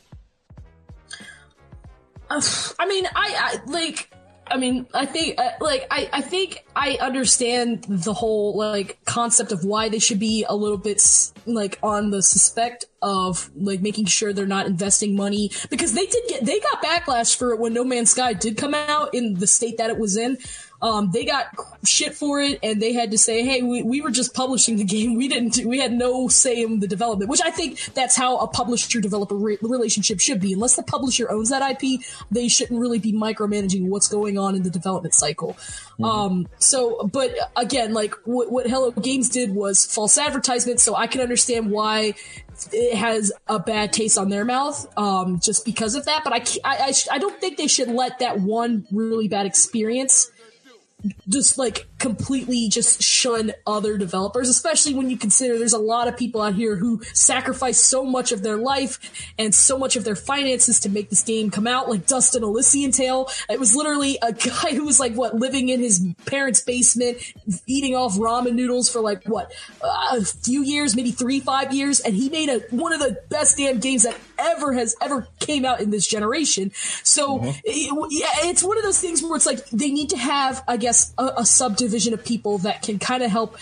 [2.29, 2.41] Uh,
[2.79, 4.09] I mean, I, I like.
[4.47, 9.51] I mean, I think, uh, like, I, I think I understand the whole, like, concept
[9.51, 11.01] of why they should be a little bit,
[11.47, 15.49] like, on the suspect of, like, making sure they're not investing money.
[15.71, 18.75] Because they did get, they got backlash for it when No Man's Sky did come
[18.75, 20.37] out in the state that it was in.
[20.81, 21.47] Um, they got
[21.83, 24.83] shit for it, and they had to say, "Hey, we, we were just publishing the
[24.83, 25.15] game.
[25.25, 25.65] We didn't.
[25.65, 29.57] We had no say in the development." Which I think that's how a publisher-developer re-
[29.61, 30.53] relationship should be.
[30.53, 32.01] Unless the publisher owns that IP,
[32.31, 35.53] they shouldn't really be micromanaging what's going on in the development cycle.
[35.53, 36.03] Mm-hmm.
[36.03, 40.79] Um, so, but again, like what, what Hello Games did was false advertisement.
[40.79, 42.15] So I can understand why
[42.71, 46.23] it has a bad taste on their mouth um, just because of that.
[46.23, 50.31] But I, I, I, I, don't think they should let that one really bad experience
[51.27, 56.15] just like completely just shun other developers, especially when you consider there's a lot of
[56.15, 58.99] people out here who sacrifice so much of their life
[59.39, 61.89] and so much of their finances to make this game come out.
[61.89, 63.27] Like Dust: An Elysian Tail.
[63.49, 67.17] it was literally a guy who was like what living in his parents' basement,
[67.65, 69.51] eating off ramen noodles for like what
[69.81, 73.19] uh, a few years, maybe three, five years, and he made a one of the
[73.29, 76.71] best damn games that ever has ever came out in this generation.
[77.01, 77.49] So mm-hmm.
[77.63, 80.77] it, yeah, it's one of those things where it's like they need to have, I
[80.77, 83.57] guess, a, a subdivision of people that can kind of help,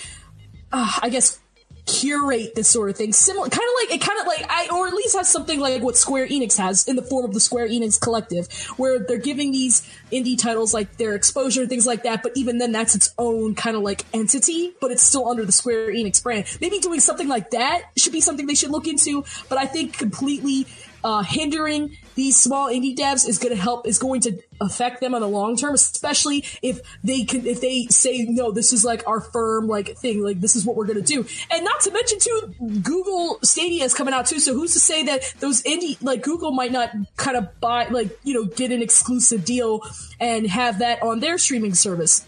[0.72, 1.40] uh, I guess,
[1.86, 3.12] curate this sort of thing.
[3.14, 5.82] Similar, kind of like it, kind of like I, or at least has something like
[5.82, 9.52] what Square Enix has in the form of the Square Enix Collective, where they're giving
[9.52, 9.82] these
[10.12, 12.24] indie titles like their exposure and things like that.
[12.24, 15.52] But even then, that's its own kind of like entity, but it's still under the
[15.52, 16.46] Square Enix brand.
[16.62, 19.26] Maybe doing something like that should be something they should look into.
[19.50, 20.68] But I think completely
[21.04, 25.14] uh, hindering these small indie devs is going to help is going to affect them
[25.16, 29.06] on the long term especially if they can if they say no this is like
[29.08, 31.26] our firm like thing like this is what we're going to do.
[31.52, 35.04] And not to mention too google stadia is coming out too so who's to say
[35.04, 38.82] that those indie like google might not kind of buy like you know get an
[38.82, 39.82] exclusive deal
[40.20, 42.26] and have that on their streaming service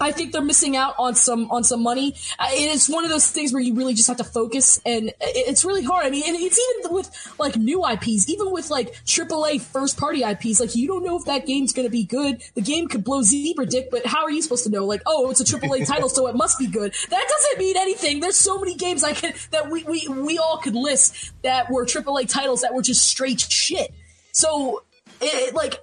[0.00, 2.14] I think they're missing out on some on some money.
[2.38, 5.64] Uh, it's one of those things where you really just have to focus, and it's
[5.64, 6.06] really hard.
[6.06, 10.22] I mean, and it's even with like new IPs, even with like AAA first party
[10.22, 10.60] IPs.
[10.60, 12.42] Like you don't know if that game's going to be good.
[12.54, 14.84] The game could blow zebra dick, but how are you supposed to know?
[14.84, 16.94] Like, oh, it's a AAA title, so it must be good.
[17.10, 18.20] That doesn't mean anything.
[18.20, 21.84] There's so many games I can that we we we all could list that were
[21.84, 23.92] AAA titles that were just straight shit.
[24.32, 24.84] So,
[25.20, 25.80] it, like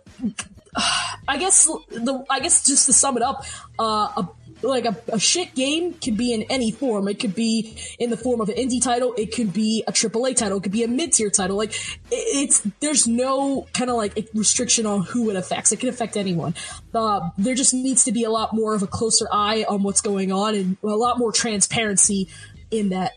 [1.27, 3.45] I guess the I guess just to sum it up,
[3.79, 4.29] uh, a
[4.61, 7.07] like a, a, shit game can be in any form.
[7.07, 9.13] It could be in the form of an indie title.
[9.17, 10.57] It could be a AAA title.
[10.57, 11.57] It could be a mid tier title.
[11.57, 11.73] Like
[12.11, 15.71] it's there's no kind of like restriction on who it affects.
[15.71, 16.55] It can affect anyone.
[16.93, 20.01] Uh, there just needs to be a lot more of a closer eye on what's
[20.01, 22.29] going on and a lot more transparency
[22.71, 23.13] in that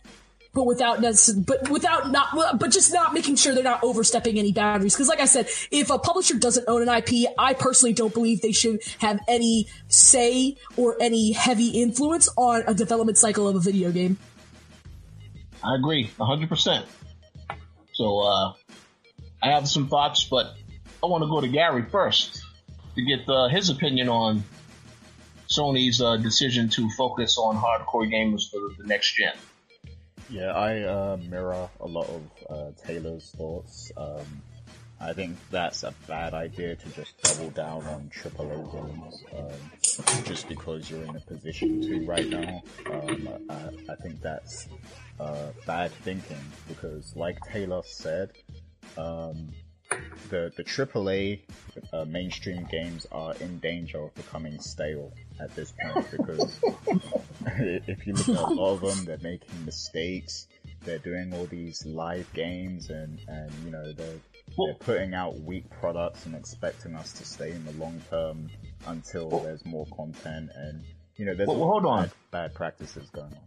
[0.59, 1.01] but without
[1.47, 4.95] but without not but just not making sure they're not overstepping any boundaries.
[4.95, 8.43] Because like i said if a publisher doesn't own an ip i personally don't believe
[8.43, 13.61] they should have any say or any heavy influence on a development cycle of a
[13.61, 14.19] video game.
[15.63, 16.85] I agree 100%
[17.93, 18.53] so uh,
[19.43, 20.55] i have some thoughts but
[21.03, 22.43] i want to go to gary first
[22.97, 24.43] to get uh, his opinion on
[25.49, 29.33] Sony's uh, decision to focus on hardcore gamers for the next gen.
[30.31, 33.91] Yeah, I uh, mirror a lot of uh, Taylor's thoughts.
[33.97, 34.43] Um,
[35.01, 40.49] I think that's a bad idea to just double down on AAA games um, just
[40.49, 42.63] because you're in a position to right now.
[42.91, 44.69] Um, I, I, think that's
[45.21, 48.33] uh, bad thinking because, like Taylor said,
[48.97, 49.49] um,
[50.31, 51.41] the the AAA
[51.93, 56.61] uh, mainstream games are in danger of becoming stale at this point because
[57.47, 60.47] if you look at a lot of them, they're making mistakes.
[60.85, 64.21] They're doing all these live games and, and you know they're
[64.57, 68.49] they're putting out weak products and expecting us to stay in the long term
[68.87, 70.83] until there's more content and
[71.17, 72.11] you know there's well, well, hold bad, on.
[72.31, 73.41] bad practices going on.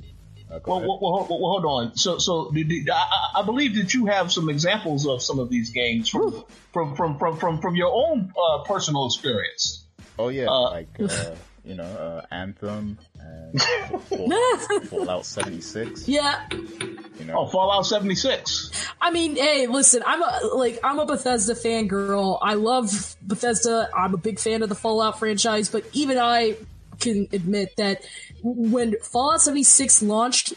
[0.51, 1.95] Uh, well, well, well, well, hold on.
[1.95, 6.09] So, so I, I, believe that you have some examples of some of these games
[6.09, 9.85] from from, from, from, from, from your own uh, personal experience.
[10.19, 13.61] Oh yeah, uh, like uh, you know, uh, Anthem and
[14.03, 16.07] Fallout, Fallout 76.
[16.07, 16.47] Yeah.
[16.51, 17.39] You know.
[17.39, 18.71] Oh, Fallout 76.
[18.99, 22.39] I mean, hey, listen, I'm a like I'm a Bethesda fangirl.
[22.41, 23.89] I love Bethesda.
[23.95, 26.57] I'm a big fan of the Fallout franchise, but even I
[26.99, 28.01] can admit that
[28.43, 30.53] when Fallout 76 launched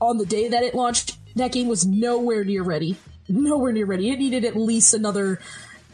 [0.00, 2.96] on the day that it launched, that game was nowhere near ready.
[3.28, 4.10] Nowhere near ready.
[4.10, 5.40] It needed at least another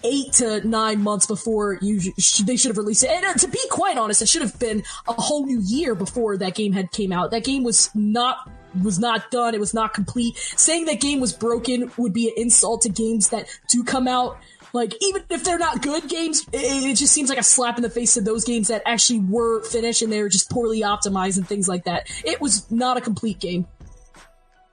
[0.05, 3.11] eight to nine months before you sh- they should have released it.
[3.11, 6.37] And uh, to be quite honest, it should have been a whole new year before
[6.39, 7.31] that game had came out.
[7.31, 8.51] That game was not
[8.83, 9.55] was not done.
[9.55, 10.37] It was not complete.
[10.37, 14.39] Saying that game was broken would be an insult to games that do come out.
[14.73, 17.83] Like even if they're not good games, it, it just seems like a slap in
[17.83, 21.37] the face to those games that actually were finished and they were just poorly optimized
[21.37, 22.09] and things like that.
[22.25, 23.67] It was not a complete game.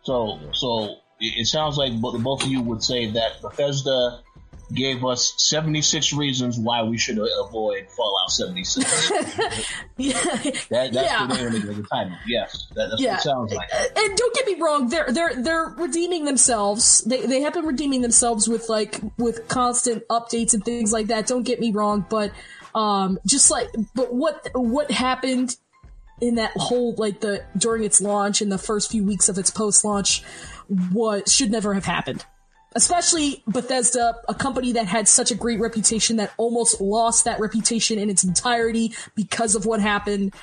[0.03, 4.19] So, so it sounds like both of you would say that Bethesda
[4.73, 9.11] gave us 76 reasons why we should avoid Fallout 76.
[9.97, 10.13] yeah.
[10.69, 11.27] That, that's yeah.
[11.27, 12.17] the name of the title.
[12.27, 13.11] Yes, that, that's yeah.
[13.11, 13.69] what it sounds like.
[13.95, 17.01] And don't get me wrong, they're they're they're redeeming themselves.
[17.03, 21.27] They they have been redeeming themselves with like with constant updates and things like that.
[21.27, 22.31] Don't get me wrong, but
[22.75, 25.55] um just like but what what happened
[26.21, 29.49] in that whole like the during its launch in the first few weeks of its
[29.49, 30.23] post launch
[30.91, 32.25] what should never have happened
[32.75, 37.97] especially Bethesda, a company that had such a great reputation that almost lost that reputation
[37.97, 40.33] in its entirety because of what happened.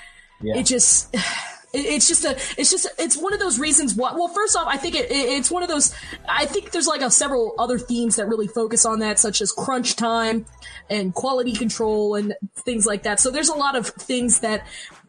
[0.40, 0.58] Yeah.
[0.58, 1.14] It just,
[1.74, 4.76] it's just a, it's just, it's one of those reasons why, well, first off, I
[4.76, 5.94] think it, it's one of those,
[6.28, 9.52] I think there's like a several other themes that really focus on that, such as
[9.52, 10.46] crunch time
[10.88, 13.20] and quality control and things like that.
[13.20, 14.66] So there's a lot of things that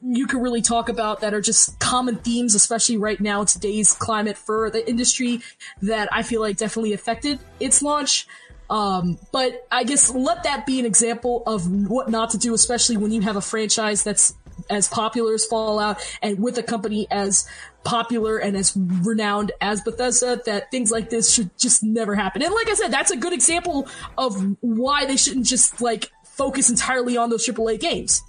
[0.07, 4.37] you can really talk about that are just common themes, especially right now, today's climate
[4.37, 5.41] for the industry
[5.81, 8.27] that I feel like definitely affected its launch.
[8.69, 12.97] Um, but I guess let that be an example of what not to do, especially
[12.97, 14.33] when you have a franchise that's
[14.69, 17.47] as popular as Fallout and with a company as
[17.83, 22.41] popular and as renowned as Bethesda that things like this should just never happen.
[22.41, 23.87] And like I said, that's a good example
[24.17, 28.23] of why they shouldn't just like focus entirely on those AAA games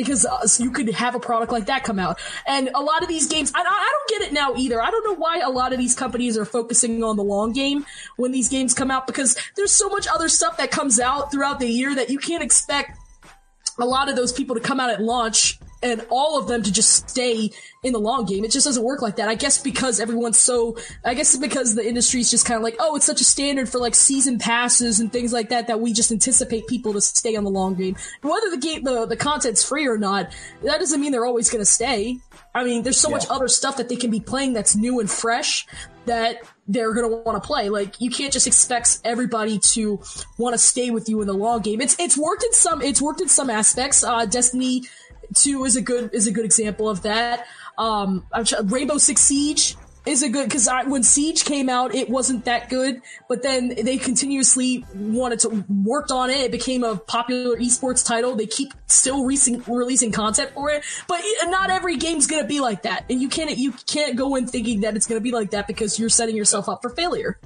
[0.00, 2.18] because uh, you could have a product like that come out.
[2.46, 4.82] And a lot of these games, I, I, don't get it now either.
[4.82, 7.84] I don't know why a lot of these companies are focusing on the long game
[8.16, 11.60] when these games come out because there's so much other stuff that comes out throughout
[11.60, 12.98] the year that you can't expect
[13.78, 16.72] a lot of those people to come out at launch and all of them to
[16.72, 17.50] just stay
[17.82, 18.44] in the long game.
[18.44, 19.28] It just doesn't work like that.
[19.28, 22.96] I guess because everyone's so, I guess because the industry's just kind of like, oh,
[22.96, 26.12] it's such a standard for like season passes and things like that that we just
[26.12, 27.96] anticipate people to stay on the long game.
[28.20, 31.62] Whether the game, the, the content's free or not, that doesn't mean they're always going
[31.62, 32.18] to stay.
[32.54, 33.16] I mean, there's so yeah.
[33.16, 35.66] much other stuff that they can be playing that's new and fresh
[36.06, 37.68] that they're going to want to play.
[37.68, 40.00] Like you can't just expect everybody to
[40.38, 41.80] want to stay with you in the long game.
[41.80, 44.02] It's it's worked in some it's worked in some aspects.
[44.02, 44.84] Uh, Destiny
[45.34, 47.46] two is a good is a good example of that.
[47.78, 48.26] Um,
[48.64, 49.76] Rainbow Six Siege
[50.06, 53.98] is a good because when Siege came out, it wasn't that good, but then they
[53.98, 56.38] continuously wanted to worked on it.
[56.40, 58.34] It became a popular esports title.
[58.34, 62.82] They keep still releasing releasing content for it, but not every game's gonna be like
[62.82, 65.66] that, and you can't you can't go in thinking that it's gonna be like that
[65.66, 67.38] because you're setting yourself up for failure.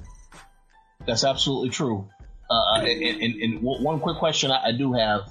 [1.05, 2.09] That's absolutely true.
[2.49, 5.21] Uh, and, and, and, one quick question I, I do have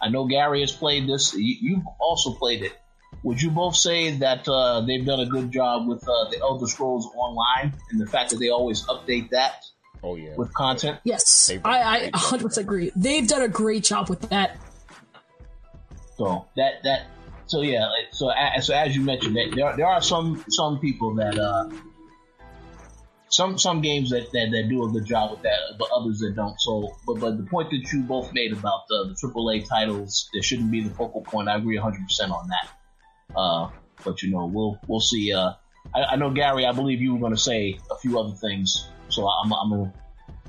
[0.00, 1.34] I know Gary has played this.
[1.34, 2.72] You, have also played it.
[3.22, 6.66] would you both say that uh, they've done a good job with uh, the Elder
[6.66, 9.64] Scrolls Online and the fact that they always update that?
[10.02, 11.00] Oh yeah, with content.
[11.04, 12.92] Yes, I, I 100% agree.
[12.94, 14.58] They've done a great job with that.
[16.16, 17.06] So that that
[17.46, 18.30] so yeah, so
[18.60, 21.68] so as you mentioned, there there are some some people that uh
[23.28, 26.34] some some games that, that, that do a good job with that, but others that
[26.36, 26.58] don't.
[26.60, 30.42] So, but but the point that you both made about the, the AAA titles, there
[30.42, 31.48] shouldn't be the focal point.
[31.48, 33.36] I agree 100 percent on that.
[33.36, 33.70] Uh,
[34.04, 35.32] but you know, we'll we'll see.
[35.32, 35.52] Uh,
[35.94, 36.66] I, I, know Gary.
[36.66, 39.92] I believe you were going to say a few other things, so I'm I'm going
[39.92, 39.98] to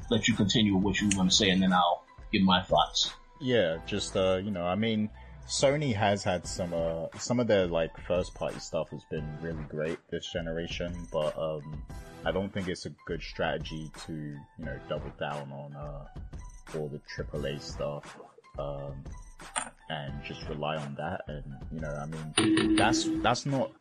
[0.09, 2.61] let you continue with what you were going to say, and then I'll give my
[2.61, 3.11] thoughts.
[3.41, 5.09] Yeah, just uh, you know, I mean,
[5.47, 9.63] Sony has had some uh, some of their like first party stuff has been really
[9.69, 11.83] great this generation, but um,
[12.25, 16.89] I don't think it's a good strategy to you know double down on uh, all
[16.89, 18.17] the AAA stuff.
[18.57, 19.03] Um,
[19.89, 21.21] and just rely on that.
[21.27, 23.71] And you know, I mean, that's that's not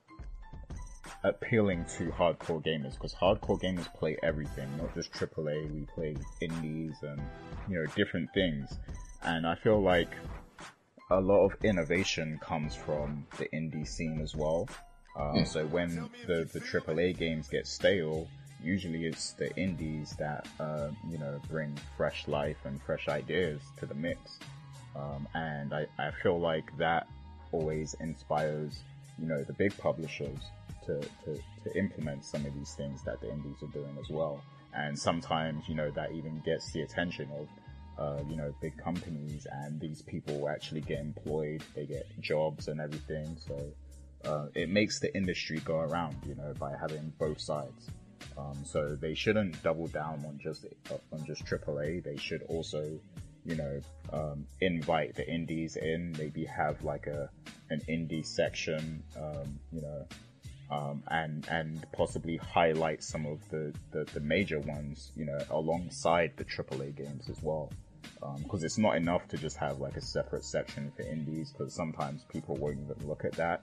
[1.25, 5.73] appealing to hardcore gamers because hardcore gamers play everything, not just AAA.
[5.73, 7.21] We play indies and
[7.69, 8.79] you know different things,
[9.23, 10.11] and I feel like
[11.11, 14.69] a lot of innovation comes from the indie scene as well.
[15.17, 18.29] Uh, so when the the AAA games get stale,
[18.63, 23.87] usually it's the indies that uh, you know bring fresh life and fresh ideas to
[23.87, 24.39] the mix.
[24.97, 27.07] Um, and I, I feel like that
[27.53, 28.81] always inspires,
[29.19, 30.39] you know, the big publishers
[30.87, 34.43] to, to, to implement some of these things that the indies are doing as well.
[34.75, 37.49] And sometimes, you know, that even gets the attention of,
[37.99, 42.81] uh, you know, big companies and these people actually get employed, they get jobs and
[42.81, 43.37] everything.
[43.47, 43.57] So,
[44.25, 47.91] uh, it makes the industry go around, you know, by having both sides.
[48.39, 50.67] Um, so they shouldn't double down on just
[51.13, 52.03] on just AAA.
[52.03, 52.99] They should also
[53.47, 53.81] you know,
[54.13, 57.31] um, invite the indies in, maybe have like a,
[57.71, 60.07] an indie section, um, you know,
[60.71, 66.33] um, and, and possibly highlight some of the, the, the, major ones, you know, alongside
[66.37, 67.71] the AAA games as well.
[68.43, 71.73] Because um, it's not enough to just have like a separate section for indies, because
[71.73, 73.63] sometimes people won't even look at that.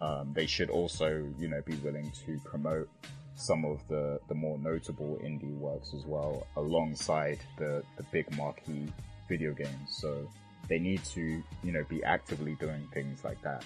[0.00, 2.88] Um, they should also, you know, be willing to promote
[3.34, 8.92] some of the, the more notable indie works as well, alongside the, the big marquee
[9.28, 9.88] video games.
[9.88, 10.28] So
[10.68, 13.64] they need to, you know, be actively doing things like that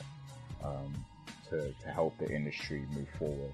[0.64, 0.92] um,
[1.50, 3.52] to, to help the industry move forward.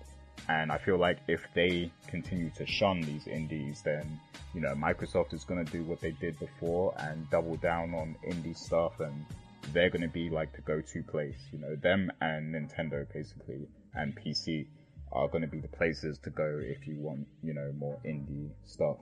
[0.48, 4.18] And I feel like if they continue to shun these indies, then,
[4.54, 8.16] you know, Microsoft is going to do what they did before and double down on
[8.26, 9.26] indie stuff and
[9.72, 11.38] they're going to be like the go-to place.
[11.52, 14.66] You know, them and Nintendo basically and PC
[15.12, 18.50] are going to be the places to go if you want, you know, more indie
[18.64, 18.98] stuff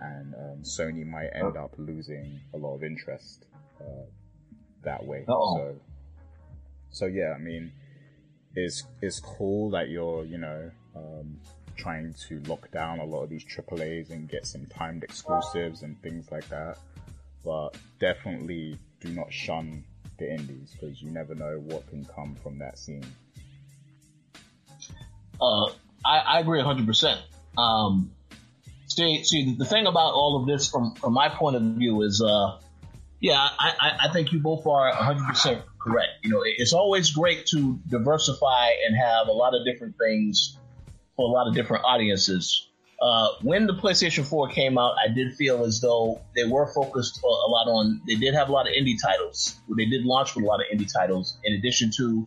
[0.00, 3.46] and um, Sony might end up losing a lot of interest
[3.80, 4.06] uh,
[4.82, 5.24] that way.
[5.28, 5.56] Uh-oh.
[5.56, 5.76] So,
[6.90, 7.72] so yeah, I mean,
[8.54, 11.38] it's it's cool that you're you know um,
[11.76, 16.00] trying to lock down a lot of these AAA's and get some timed exclusives and
[16.02, 16.78] things like that,
[17.44, 19.84] but definitely do not shun
[20.18, 23.04] the indies because you never know what can come from that scene.
[25.40, 25.66] Uh,
[26.04, 27.18] I, I agree 100%.
[27.58, 28.10] Um,
[28.86, 32.22] See, see, the thing about all of this, from from my point of view, is,
[32.22, 32.58] uh,
[33.18, 36.10] yeah, I, I think you both are 100 percent correct.
[36.22, 40.58] You know, it's always great to diversify and have a lot of different things
[41.16, 42.68] for a lot of different audiences.
[43.04, 47.22] Uh, when the PlayStation 4 came out, I did feel as though they were focused
[47.22, 48.00] a lot on.
[48.06, 49.60] They did have a lot of indie titles.
[49.76, 52.26] They did launch with a lot of indie titles, in addition to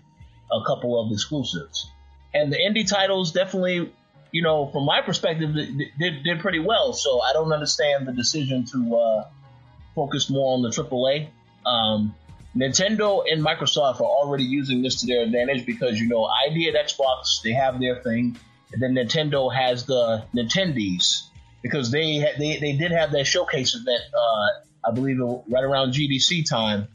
[0.52, 1.90] a couple of exclusives.
[2.36, 3.92] And the indie titles definitely
[4.32, 6.94] you know, from my perspective, did, did pretty well.
[6.94, 9.28] So I don't understand the decision to uh,
[9.96, 11.30] focus more on the AAA.
[11.66, 12.16] Um,
[12.56, 16.88] Nintendo and Microsoft are already using this to their advantage because you know ID at
[16.88, 18.38] Xbox they have their thing,
[18.72, 21.24] and then Nintendo has the Nintendies
[21.62, 24.02] because they they they did have that showcase event.
[24.14, 26.88] Uh, I believe right around GDC time.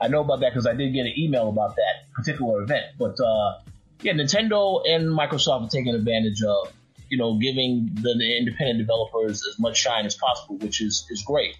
[0.00, 2.86] I know about that because I did get an email about that particular event.
[2.98, 3.58] But uh,
[4.02, 6.72] yeah, Nintendo and Microsoft are taking advantage of,
[7.08, 11.22] you know, giving the, the independent developers as much shine as possible, which is, is
[11.22, 11.54] great.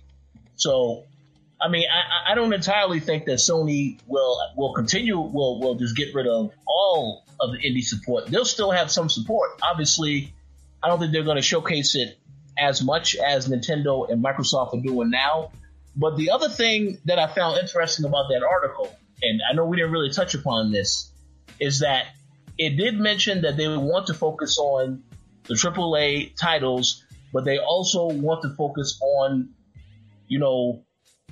[0.57, 1.05] So,
[1.61, 5.95] I mean, I, I don't entirely think that Sony will will continue will will just
[5.95, 8.27] get rid of all of the indie support.
[8.27, 9.51] They'll still have some support.
[9.63, 10.35] Obviously,
[10.83, 12.19] I don't think they're going to showcase it
[12.59, 15.53] as much as Nintendo and Microsoft are doing now.
[15.97, 19.77] But the other thing that I found interesting about that article, and I know we
[19.77, 21.13] didn't really touch upon this,
[21.59, 22.07] is that
[22.59, 25.03] it did mention that they want to focus on
[25.45, 29.51] the AAA titles, but they also want to focus on,
[30.29, 30.85] you know,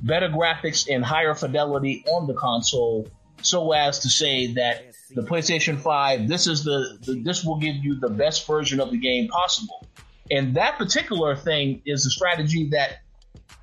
[0.02, 3.09] better graphics and higher fidelity on the console
[3.42, 7.76] so as to say that the PlayStation 5, this is the, the this will give
[7.76, 9.86] you the best version of the game possible.
[10.30, 12.98] And that particular thing is the strategy that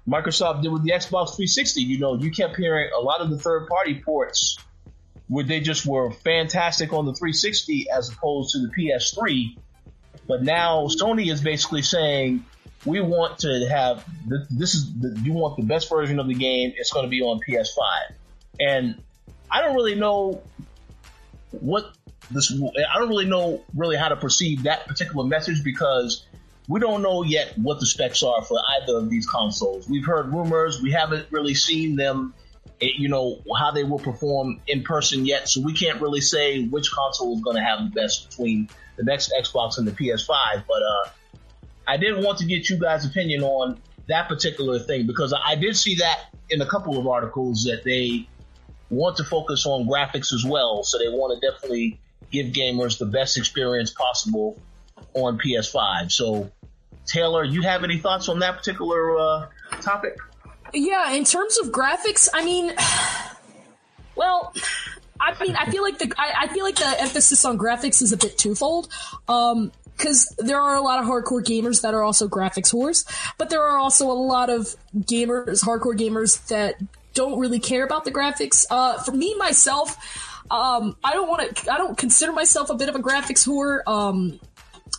[0.07, 1.81] Microsoft did with the Xbox 360.
[1.81, 4.57] You know, you kept hearing a lot of the third party ports
[5.27, 9.57] where they just were fantastic on the 360 as opposed to the PS3.
[10.27, 12.45] But now Sony is basically saying,
[12.85, 14.05] we want to have
[14.51, 16.73] this is the, you want the best version of the game.
[16.75, 18.13] It's going to be on PS5,
[18.59, 19.01] and
[19.49, 20.43] I don't really know
[21.51, 21.93] what
[22.31, 22.51] this.
[22.51, 26.25] I don't really know really how to perceive that particular message because
[26.67, 29.87] we don't know yet what the specs are for either of these consoles.
[29.87, 30.81] We've heard rumors.
[30.81, 32.33] We haven't really seen them,
[32.81, 35.47] eh, you know, how they will perform in person yet.
[35.47, 39.03] So we can't really say which console is going to have the best between the
[39.03, 40.63] next Xbox and the PS5.
[40.67, 41.09] But uh,
[41.87, 45.75] I did want to get you guys' opinion on that particular thing because I did
[45.75, 48.27] see that in a couple of articles that they
[48.89, 50.83] want to focus on graphics as well.
[50.83, 51.99] So they want to definitely
[52.31, 54.59] give gamers the best experience possible
[55.13, 56.11] on PS5.
[56.11, 56.51] So,
[57.05, 59.47] Taylor, you have any thoughts on that particular uh,
[59.81, 60.17] topic?
[60.73, 62.73] Yeah, in terms of graphics, I mean,
[64.15, 64.53] well,
[65.19, 68.11] I mean, I feel like the I, I, feel like the emphasis on graphics is
[68.11, 68.89] a bit twofold.
[69.27, 73.05] Um, because there are a lot of hardcore gamers that are also graphics whores,
[73.37, 76.75] but there are also a lot of gamers, hardcore gamers that
[77.15, 78.65] don't really care about the graphics.
[78.69, 79.97] Uh, for me myself,
[80.51, 81.73] um, I don't want to.
[81.73, 83.81] I don't consider myself a bit of a graphics whore.
[83.87, 84.39] Um,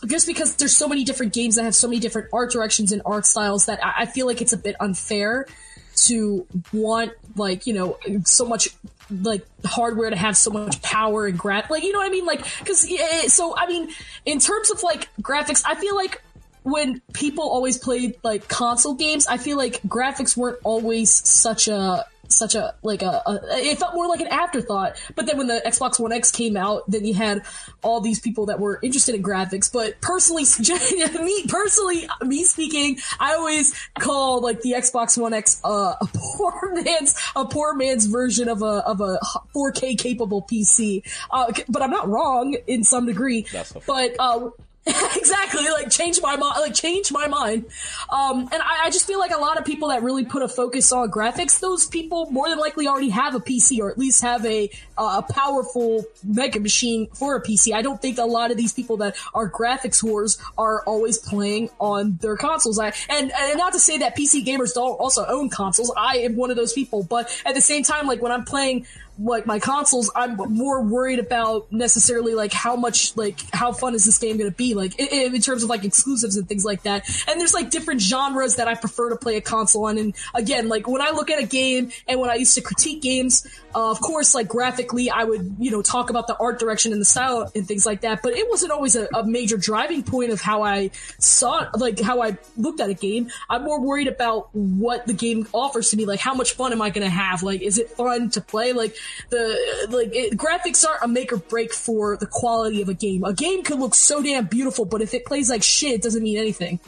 [0.05, 3.01] just because there's so many different games that have so many different art directions and
[3.05, 5.47] art styles that I, I feel like it's a bit unfair
[5.95, 8.69] to want like you know so much
[9.09, 12.25] like hardware to have so much power and graph like you know what I mean
[12.25, 12.87] like because
[13.33, 13.89] so I mean
[14.25, 16.21] in terms of like graphics I feel like
[16.67, 22.05] when people always played like console games I feel like graphics weren't always such a
[22.29, 25.01] such a like a, a, it felt more like an afterthought.
[25.15, 27.43] But then when the xbox one x came out then you had
[27.83, 29.71] all these people that were interested in graphics.
[29.71, 30.43] But personally
[31.23, 36.73] me personally me speaking i always call like the xbox one x uh, a poor
[36.83, 39.19] man's a poor man's version of a of a
[39.55, 41.01] 4k capable pc
[41.31, 43.45] uh, but i'm not wrong in some degree.
[43.85, 44.49] But uh,
[45.15, 47.65] exactly like change my mind like change my mind.
[48.09, 50.47] Um, and I, I, just feel like a lot of people that really put a
[50.47, 54.21] focus on graphics those people more than likely already have a pc or at least
[54.21, 58.49] have a uh, a powerful mega machine for a pc i don't think a lot
[58.49, 62.79] of these people that are graphics whores are always playing on their consoles.
[62.79, 65.91] I, and, and not to say that pc gamers don't also own consoles.
[65.97, 68.85] I am one of those people but at the same time like when i'm playing
[69.19, 74.05] like my consoles, I'm more worried about necessarily like how much like how fun is
[74.05, 76.83] this game going to be like in, in, terms of like exclusives and things like
[76.83, 77.07] that.
[77.27, 79.97] And there's like different genres that I prefer to play a console on.
[79.97, 83.01] And again, like when I look at a game and when I used to critique
[83.01, 86.91] games, uh, of course, like graphically, I would you know talk about the art direction
[86.91, 88.21] and the style and things like that.
[88.21, 92.21] But it wasn't always a, a major driving point of how I saw like how
[92.21, 93.29] I looked at a game.
[93.49, 96.05] I'm more worried about what the game offers to me.
[96.05, 97.41] Like how much fun am I going to have?
[97.41, 98.73] Like is it fun to play?
[98.73, 98.95] Like
[99.29, 103.23] the like it, graphics aren't a make or break for the quality of a game.
[103.23, 106.23] A game could look so damn beautiful, but if it plays like shit, it doesn't
[106.23, 106.79] mean anything.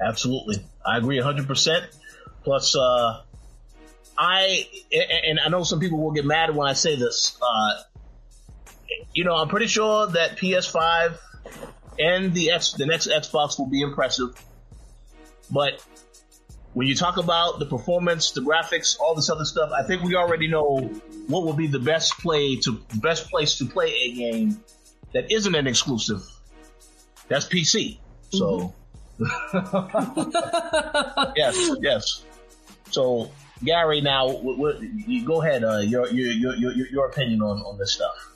[0.00, 1.86] Absolutely, I agree hundred percent.
[2.44, 3.22] Plus, uh,
[4.18, 4.68] I
[5.26, 7.36] and I know some people will get mad when I say this.
[7.42, 7.82] Uh,
[9.12, 11.18] you know, I'm pretty sure that PS5
[11.98, 14.30] and the X, the next Xbox will be impressive,
[15.50, 15.84] but
[16.76, 20.14] when you talk about the performance, the graphics, all this other stuff, I think we
[20.14, 20.80] already know
[21.26, 24.60] what will be the best play to best place to play a game
[25.14, 26.20] that isn't an exclusive.
[27.28, 27.96] That's PC.
[28.28, 28.74] So,
[29.18, 30.30] mm-hmm.
[31.36, 32.24] yes, yes.
[32.90, 33.30] So,
[33.64, 35.64] Gary, now w- w- you go ahead.
[35.64, 38.34] Uh, your, your your your your opinion on on this stuff.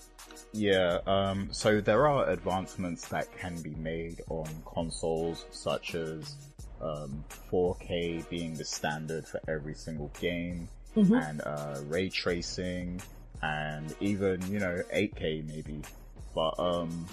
[0.55, 6.34] Yeah, um, so there are advancements that can be made on consoles, such as
[6.80, 11.14] um, 4K being the standard for every single game, mm-hmm.
[11.14, 13.00] and uh, ray tracing,
[13.42, 15.82] and even you know 8K maybe.
[16.34, 17.07] But um,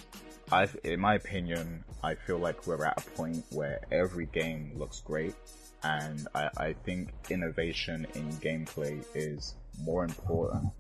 [0.51, 5.01] I, in my opinion, I feel like we're at a point where every game looks
[5.01, 5.35] great,
[5.83, 10.71] and I, I think innovation in gameplay is more important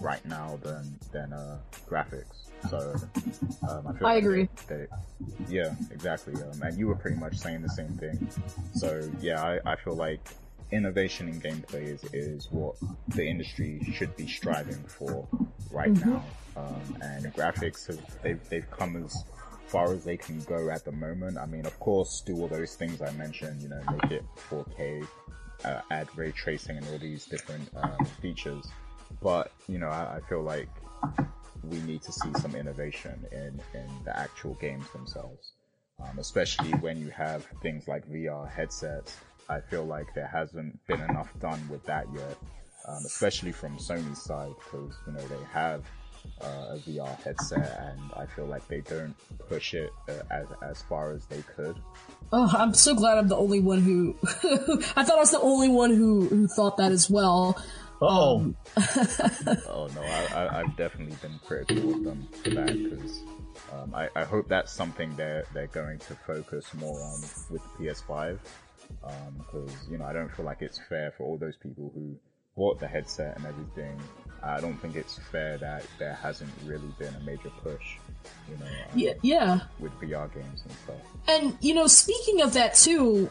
[0.00, 1.58] right now than than uh,
[1.88, 2.45] graphics.
[2.70, 2.94] So
[3.68, 4.48] um, I, I agree.
[4.68, 4.86] They,
[5.48, 6.34] yeah, exactly.
[6.34, 8.28] Um, and you were pretty much saying the same thing.
[8.74, 10.20] So yeah, I, I feel like
[10.72, 12.74] innovation in gameplay is, is what
[13.08, 15.26] the industry should be striving for
[15.70, 16.10] right mm-hmm.
[16.10, 16.24] now.
[16.56, 19.24] Um, and graphics have they've they've come as
[19.66, 21.38] far as they can go at the moment.
[21.38, 23.60] I mean, of course, do all those things I mentioned.
[23.62, 25.06] You know, make it 4K,
[25.64, 28.66] uh, add ray tracing and all these different um, features.
[29.20, 30.68] But you know, I, I feel like
[31.70, 35.52] we need to see some innovation in, in the actual games themselves.
[35.98, 39.16] Um, especially when you have things like VR headsets.
[39.48, 42.36] I feel like there hasn't been enough done with that yet,
[42.86, 45.84] um, especially from Sony's side, because you know they have
[46.40, 49.14] uh, a VR headset, and I feel like they don't
[49.48, 51.76] push it uh, as as far as they could.
[52.32, 54.16] Oh, I'm so glad I'm the only one who.
[54.96, 57.56] I thought I was the only one who who thought that as well.
[58.00, 58.56] Oh, Um,
[59.68, 63.22] oh no, I, I, I've definitely been critical of them for that because
[63.72, 67.20] um, I, I hope that's something they're they're going to focus more on
[67.50, 68.38] with the PS5
[69.38, 72.18] because you know I don't feel like it's fair for all those people who
[72.56, 74.00] bought the headset and everything.
[74.42, 77.96] I don't think it's fair that there hasn't really been a major push,
[78.48, 79.60] you know, um, yeah, yeah.
[79.78, 80.96] with VR games and stuff.
[81.28, 83.30] And you know, speaking of that too,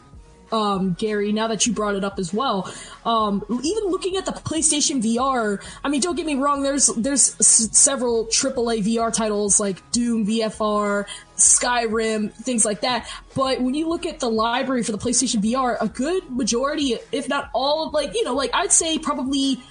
[0.55, 2.73] um, Gary, now that you brought it up as well,
[3.03, 6.63] um, even looking at the PlayStation VR, I mean, don't get me wrong.
[6.63, 11.05] There's there's s- several AAA VR titles like Doom VFR,
[11.35, 13.09] Skyrim, things like that.
[13.35, 17.27] But when you look at the library for the PlayStation VR, a good majority, if
[17.27, 19.61] not all of like you know, like I'd say probably.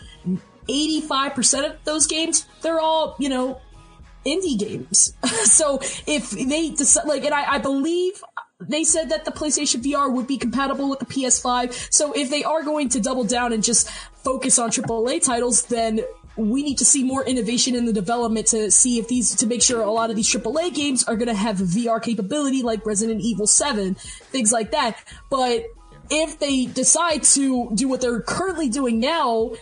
[0.66, 3.61] 85% of those games, they're all, you know,
[4.24, 5.12] indie games.
[5.44, 8.23] so if they decide, like, and I, I believe
[8.68, 11.92] they said that the PlayStation VR would be compatible with the PS5.
[11.92, 16.00] So if they are going to double down and just focus on AAA titles, then
[16.36, 19.62] we need to see more innovation in the development to see if these, to make
[19.62, 23.20] sure a lot of these AAA games are going to have VR capability like Resident
[23.20, 24.96] Evil 7, things like that.
[25.30, 25.66] But
[26.10, 29.52] if they decide to do what they're currently doing now,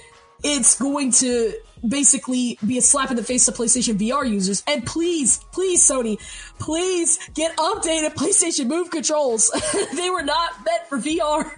[0.43, 1.53] it's going to
[1.87, 4.63] basically be a slap in the face to PlayStation VR users.
[4.67, 6.19] And please, please, Sony,
[6.59, 9.51] please get updated PlayStation Move controls.
[9.95, 11.51] they were not meant for VR.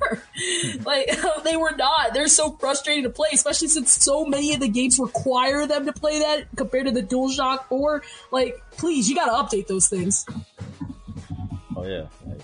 [0.85, 1.11] like,
[1.45, 2.15] they were not.
[2.15, 5.93] They're so frustrating to play, especially since so many of the games require them to
[5.93, 8.03] play that compared to the DualShock 4.
[8.31, 10.27] Like, please, you gotta update those things.
[11.77, 12.41] Oh yeah, like,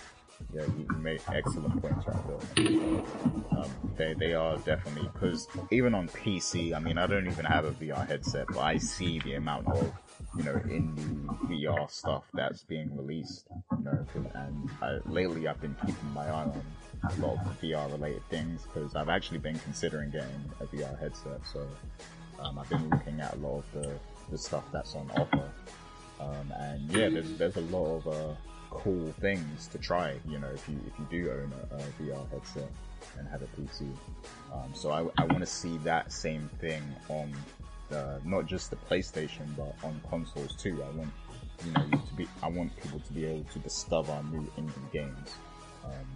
[0.55, 3.03] yeah, you, made excellent points right there.
[3.59, 7.65] Um, they they are definitely because even on PC, I mean, I don't even have
[7.65, 9.93] a VR headset, but I see the amount of
[10.37, 13.47] you know indie VR stuff that's being released.
[13.79, 16.63] You know, and I, lately I've been keeping my eye on
[17.05, 21.41] a lot of VR related things because I've actually been considering getting a VR headset.
[21.53, 21.67] So
[22.41, 23.91] um, I've been looking at a lot of the,
[24.31, 25.51] the stuff that's on offer.
[26.21, 28.35] Um, and yeah, there's there's a lot of uh,
[28.71, 30.15] cool things to try.
[30.29, 32.71] You know, if you if you do own a, a VR headset
[33.19, 33.89] and have a PC,
[34.53, 37.33] um, so I, I want to see that same thing on
[37.89, 40.83] the, not just the PlayStation but on consoles too.
[40.83, 41.11] I want
[41.67, 45.35] you know to be I want people to be able to discover new indie games,
[45.85, 46.07] um,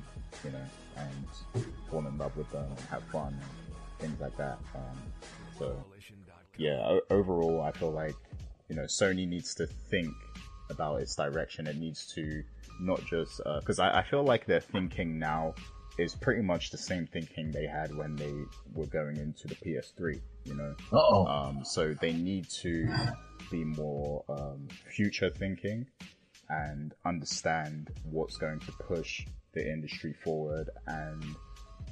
[0.45, 0.65] you know,
[0.97, 4.59] and fall in love with them and have fun and things like that.
[4.75, 4.99] Um,
[5.59, 5.85] so
[6.57, 8.17] yeah, o- overall, I feel like
[8.69, 10.15] you know Sony needs to think
[10.71, 11.67] about its direction.
[11.67, 12.43] It needs to
[12.81, 15.55] not just because I, I feel like their thinking now
[15.99, 18.35] is pretty much the same thinking they had when they
[18.73, 20.21] were going into the PS3.
[20.45, 21.27] You know, uh oh.
[21.27, 22.93] um, so they need to
[23.51, 25.87] be more um, future thinking
[26.49, 31.25] and understand what's going to push the industry forward and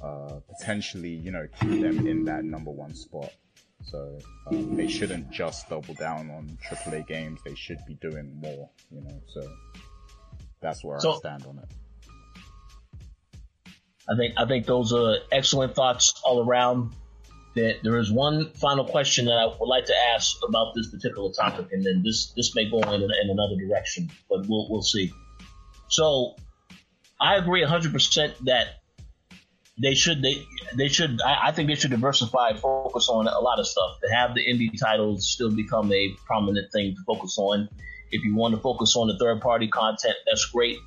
[0.03, 3.31] uh, potentially, you know, keep them in that number one spot.
[3.85, 7.41] So um, they shouldn't just double down on AAA games.
[7.43, 9.21] They should be doing more, you know.
[9.33, 9.49] So
[10.61, 11.65] that's where I stand on it.
[14.09, 16.93] I think I think those are excellent thoughts all around.
[17.55, 21.31] That there is one final question that I would like to ask about this particular
[21.31, 25.13] topic, and then this this may go in, in another direction, but we'll we'll see.
[25.87, 26.35] So,
[27.21, 28.82] I agree 100 percent that
[29.77, 30.45] they should they
[30.77, 33.99] they should I, I think they should diversify focus on a lot of stuff.
[34.03, 37.69] To have the indie titles still become a prominent thing to focus on.
[38.11, 40.77] If you want to focus on the third party content, that's great.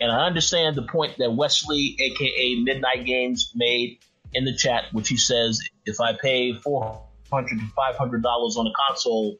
[0.00, 4.00] And I understand the point that Wesley, aka Midnight Games, made
[4.34, 7.02] in the chat, which he says, if I pay four
[7.32, 9.38] hundred to five hundred dollars on a console,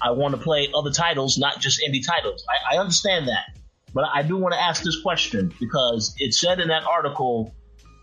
[0.00, 2.44] I want to play other titles, not just indie titles.
[2.48, 3.58] I, I understand that,
[3.92, 7.52] but I do want to ask this question because it said in that article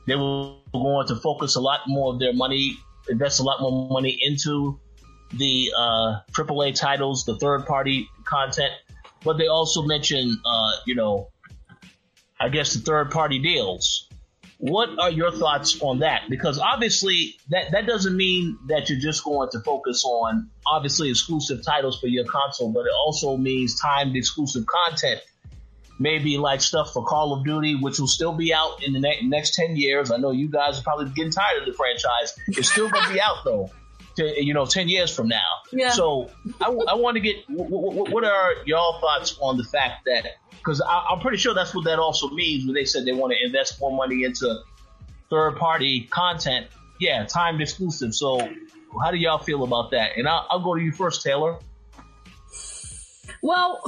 [0.08, 2.78] they were going to focus a lot more of their money,
[3.10, 4.80] invest a lot more money into
[5.34, 8.74] the uh, AAA titles, the third party content,
[9.24, 11.30] but they also mentioned, uh, you know,
[12.40, 14.08] I guess the third party deals.
[14.58, 16.24] What are your thoughts on that?
[16.30, 21.64] Because obviously that, that doesn't mean that you're just going to focus on obviously exclusive
[21.66, 25.22] titles for your console, but it also means timed exclusive content.
[26.00, 29.22] Maybe like stuff for Call of Duty, which will still be out in the ne-
[29.24, 30.12] next 10 years.
[30.12, 32.34] I know you guys are probably getting tired of the franchise.
[32.48, 33.70] It's still going to be out though.
[34.16, 35.62] to, you know, 10 years from now.
[35.72, 35.92] Yeah.
[35.92, 40.26] So I, I want to get, what, what are y'all thoughts on the fact that,
[40.58, 43.46] because I'm pretty sure that's what that also means when they said they want to
[43.46, 44.60] invest more money into
[45.30, 46.68] third party content.
[47.00, 48.14] Yeah, timed exclusive.
[48.14, 48.40] So
[49.02, 50.18] how do y'all feel about that?
[50.18, 51.58] And I'll, I'll go to you first, Taylor.
[53.42, 53.82] Well,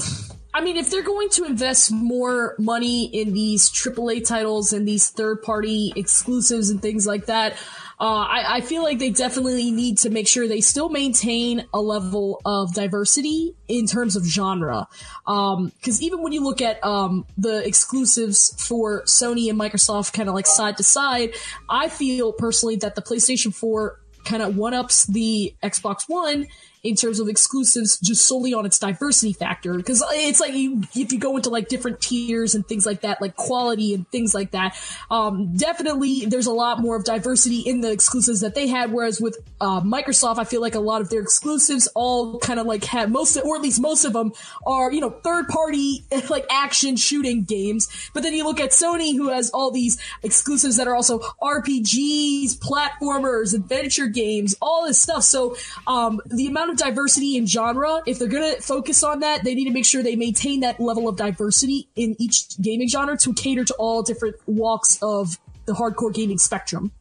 [0.56, 5.10] I mean, if they're going to invest more money in these AAA titles and these
[5.10, 7.54] third party exclusives and things like that,
[8.00, 11.80] uh, I, I, feel like they definitely need to make sure they still maintain a
[11.80, 14.88] level of diversity in terms of genre.
[15.26, 20.28] Um, cause even when you look at, um, the exclusives for Sony and Microsoft kind
[20.28, 21.34] of like side to side,
[21.70, 26.48] I feel personally that the PlayStation 4 kind of one ups the Xbox One
[26.84, 29.74] in terms of exclusives just solely on its diversity factor.
[29.76, 33.22] Because it's like you, if you go into like different tiers and things like that,
[33.22, 34.78] like quality and things like that,
[35.10, 38.92] um, definitely there's a lot more of diversity in the exclusives that they had.
[38.92, 42.66] Whereas with uh, Microsoft, I feel like a lot of their exclusives all kind of
[42.66, 44.34] like have most, or at least most of them
[44.68, 47.88] are, you know, third party like action shooting games.
[48.14, 52.58] But then you look at Sony, who has all these exclusives that are also RPGs,
[52.58, 55.24] platformers, adventure games, all this stuff.
[55.24, 55.56] So
[55.88, 59.44] um, the amount of of diversity in genre, if they're going to focus on that,
[59.44, 63.18] they need to make sure they maintain that level of diversity in each gaming genre
[63.18, 66.92] to cater to all different walks of the hardcore gaming spectrum.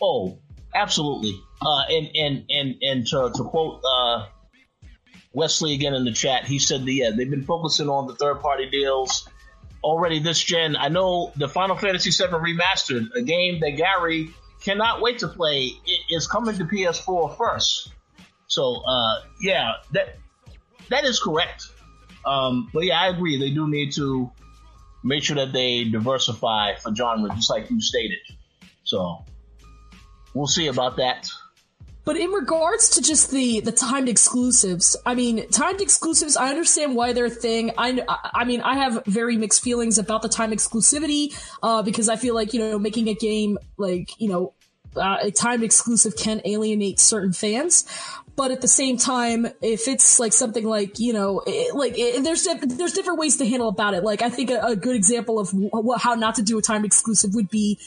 [0.00, 0.38] Oh,
[0.74, 1.38] absolutely.
[1.60, 4.26] Uh, and and and and to, to quote uh,
[5.32, 8.40] Wesley again in the chat, he said that yeah, they've been focusing on the third
[8.40, 9.28] party deals
[9.82, 10.76] already this gen.
[10.76, 14.30] I know the Final Fantasy VII remastered, a game that Gary
[14.64, 15.72] cannot wait to play.
[15.86, 17.92] It is coming to PS4 first.
[18.46, 20.16] So uh, yeah, that
[20.90, 21.64] that is correct.
[22.24, 23.38] Um, but yeah, I agree.
[23.38, 24.30] They do need to
[25.02, 28.18] make sure that they diversify for genre, just like you stated.
[28.84, 29.24] So
[30.32, 31.28] we'll see about that.
[32.04, 36.94] But in regards to just the the timed exclusives, I mean, timed exclusives, I understand
[36.94, 37.72] why they're a thing.
[37.78, 38.04] I,
[38.34, 42.34] I mean, I have very mixed feelings about the time exclusivity, uh, because I feel
[42.34, 44.52] like, you know, making a game like, you know,
[44.96, 47.84] uh, a timed exclusive can alienate certain fans
[48.36, 52.24] but at the same time, if it's like something like you know, it, like it,
[52.24, 54.02] there's there's different ways to handle about it.
[54.02, 56.84] Like I think a, a good example of wh- how not to do a time
[56.84, 57.78] exclusive would be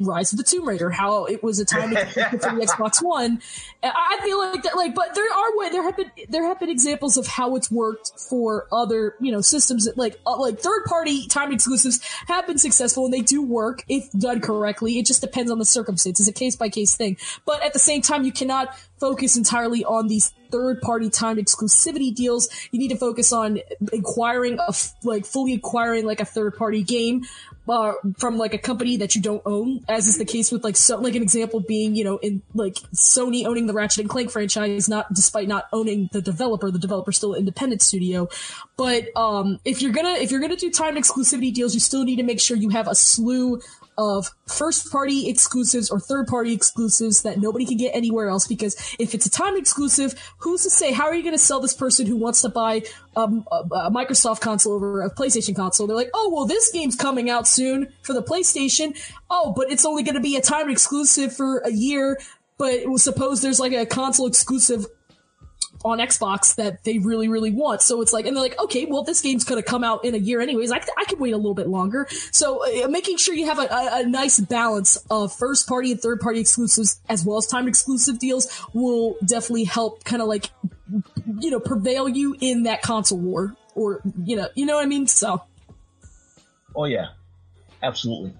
[0.00, 2.00] Rise of the Tomb Raider, how it was a time for the
[2.66, 3.40] Xbox One.
[3.82, 6.70] I feel like that, like, but there are way there have been there have been
[6.70, 10.84] examples of how it's worked for other you know systems that like uh, like third
[10.84, 14.98] party time exclusives have been successful and they do work if done correctly.
[14.98, 17.16] It just depends on the circumstances, a case by case thing.
[17.44, 22.14] But at the same time, you cannot focus entirely on these third party timed exclusivity
[22.14, 22.48] deals.
[22.70, 23.60] You need to focus on
[23.92, 27.22] acquiring a like fully acquiring like a third party game
[27.68, 30.76] uh, from like a company that you don't own, as is the case with like
[30.76, 34.30] so like an example being you know in like Sony owning the Ratchet and Clank
[34.30, 38.28] franchise, not despite not owning the developer, the developer still independent studio.
[38.76, 42.16] But um, if you're gonna if you're gonna do timed exclusivity deals, you still need
[42.16, 43.60] to make sure you have a slew
[44.00, 48.74] of first party exclusives or third party exclusives that nobody can get anywhere else because
[48.98, 51.74] if it's a time exclusive, who's to say how are you going to sell this
[51.74, 52.82] person who wants to buy
[53.14, 55.86] um, a, a, Microsoft console over a PlayStation console?
[55.86, 58.98] They're like, oh, well, this game's coming out soon for the PlayStation.
[59.28, 62.18] Oh, but it's only going to be a time exclusive for a year.
[62.56, 64.86] But suppose there's like a console exclusive
[65.84, 67.82] on Xbox that they really, really want.
[67.82, 70.14] So it's like, and they're like, okay, well, this game's going to come out in
[70.14, 70.70] a year anyways.
[70.70, 72.06] I, I can wait a little bit longer.
[72.32, 76.00] So uh, making sure you have a, a, a, nice balance of first party and
[76.00, 80.50] third party exclusives as well as timed exclusive deals will definitely help kind of like,
[81.38, 84.88] you know, prevail you in that console war or, you know, you know what I
[84.88, 85.06] mean?
[85.06, 85.42] So.
[86.76, 87.08] Oh yeah,
[87.82, 88.34] absolutely.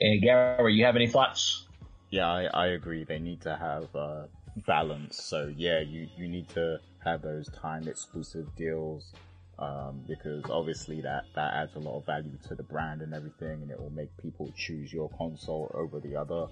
[0.00, 1.66] And Gary, you have any thoughts?
[2.10, 3.04] Yeah, I, I agree.
[3.04, 4.22] They need to have, uh,
[4.66, 5.22] balance.
[5.22, 9.12] So yeah, you, you need to have those time exclusive deals
[9.60, 13.62] um, because obviously that, that adds a lot of value to the brand and everything,
[13.62, 16.46] and it will make people choose your console over the other.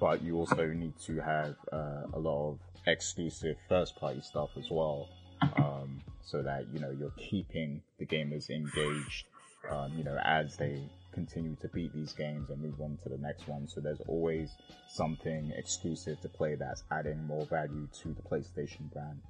[0.00, 4.66] But you also need to have uh, a lot of exclusive first party stuff as
[4.70, 5.08] well,
[5.56, 9.26] um, so that you know you're keeping the gamers engaged.
[9.68, 10.80] Um, you know, as they
[11.12, 13.68] continue to beat these games and move on to the next one.
[13.68, 14.56] So there's always
[14.88, 19.20] something exclusive to play that's adding more value to the PlayStation brand.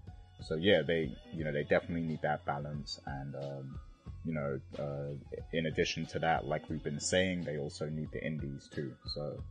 [0.42, 3.80] So yeah, they you know they definitely need that balance, and um,
[4.24, 8.24] you know uh, in addition to that, like we've been saying, they also need the
[8.24, 8.92] indies too.
[9.06, 9.42] So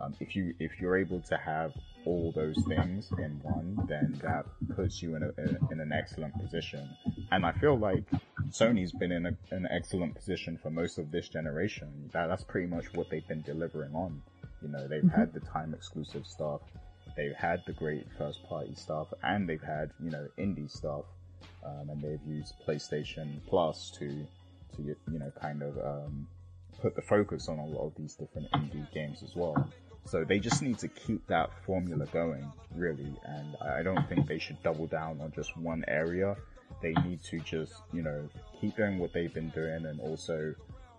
[0.00, 1.72] um, if you if you're able to have
[2.06, 6.88] all those things in one, then that puts you in, a, in an excellent position.
[7.32, 8.04] And I feel like
[8.50, 12.08] Sony's been in a, an excellent position for most of this generation.
[12.12, 14.22] That, that's pretty much what they've been delivering on.
[14.62, 15.20] You know, they've mm-hmm.
[15.20, 16.60] had the time exclusive stuff,
[17.16, 21.04] they've had the great first party stuff, and they've had you know indie stuff,
[21.64, 24.26] um, and they've used PlayStation Plus to
[24.76, 26.28] to you know kind of um,
[26.80, 29.68] put the focus on a lot of these different indie games as well.
[30.06, 33.12] So they just need to keep that formula going, really.
[33.24, 36.36] And I don't think they should double down on just one area.
[36.82, 38.28] They need to just, you know,
[38.60, 40.54] keep doing what they've been doing and also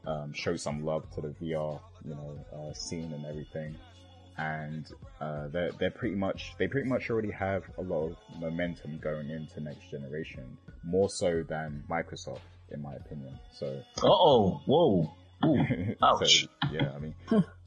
[0.06, 3.76] um, show some love to the VR, you know, uh, scene and everything.
[4.38, 4.86] And
[5.20, 9.32] uh, they're they're pretty much they pretty much already have a lot of momentum going
[9.32, 13.40] into next generation, more so than Microsoft, in my opinion.
[13.52, 13.82] So.
[14.04, 15.12] oh, whoa.
[16.04, 16.42] Ouch.
[16.42, 17.16] so, yeah, I mean,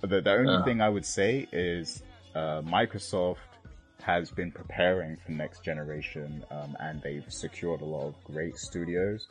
[0.01, 0.64] the, the only uh.
[0.64, 2.02] thing I would say is
[2.34, 3.36] uh, Microsoft
[4.02, 9.28] has been preparing for next generation, um, and they've secured a lot of great studios.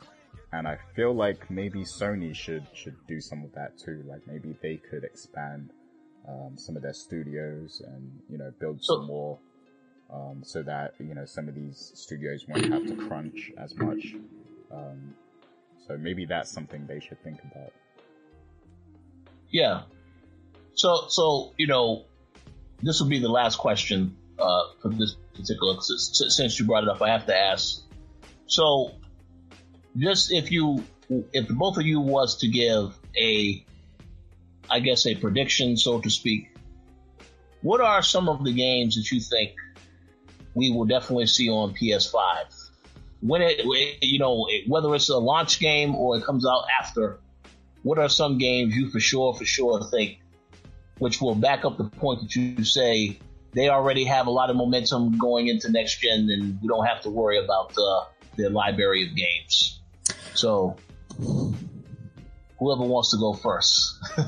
[0.52, 4.04] And I feel like maybe Sony should should do some of that too.
[4.08, 5.70] Like maybe they could expand
[6.28, 9.38] um, some of their studios and you know build some more,
[10.12, 14.14] um, so that you know some of these studios won't have to crunch as much.
[14.72, 15.14] Um,
[15.86, 17.72] so maybe that's something they should think about.
[19.50, 19.82] Yeah.
[20.74, 22.04] So, so you know,
[22.82, 25.76] this will be the last question uh, for this particular.
[25.80, 27.82] Since you brought it up, I have to ask.
[28.46, 28.92] So,
[29.96, 33.64] just if you, if both of you was to give a,
[34.68, 36.56] I guess a prediction, so to speak,
[37.62, 39.52] what are some of the games that you think
[40.54, 42.68] we will definitely see on PS5?
[43.20, 43.66] When it,
[44.00, 47.20] you know, whether it's a launch game or it comes out after,
[47.82, 50.20] what are some games you for sure, for sure think,
[50.98, 53.18] which will back up the point that you say
[53.52, 57.02] they already have a lot of momentum going into next gen and we don't have
[57.02, 58.04] to worry about uh,
[58.36, 59.80] their library of games.
[60.34, 60.76] So,
[62.58, 63.98] whoever wants to go first.
[64.18, 64.24] uh,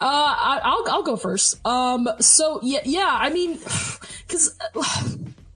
[0.00, 1.66] I, will I'll go first.
[1.66, 3.58] Um, so yeah, yeah, I mean,
[4.28, 4.82] cause, uh,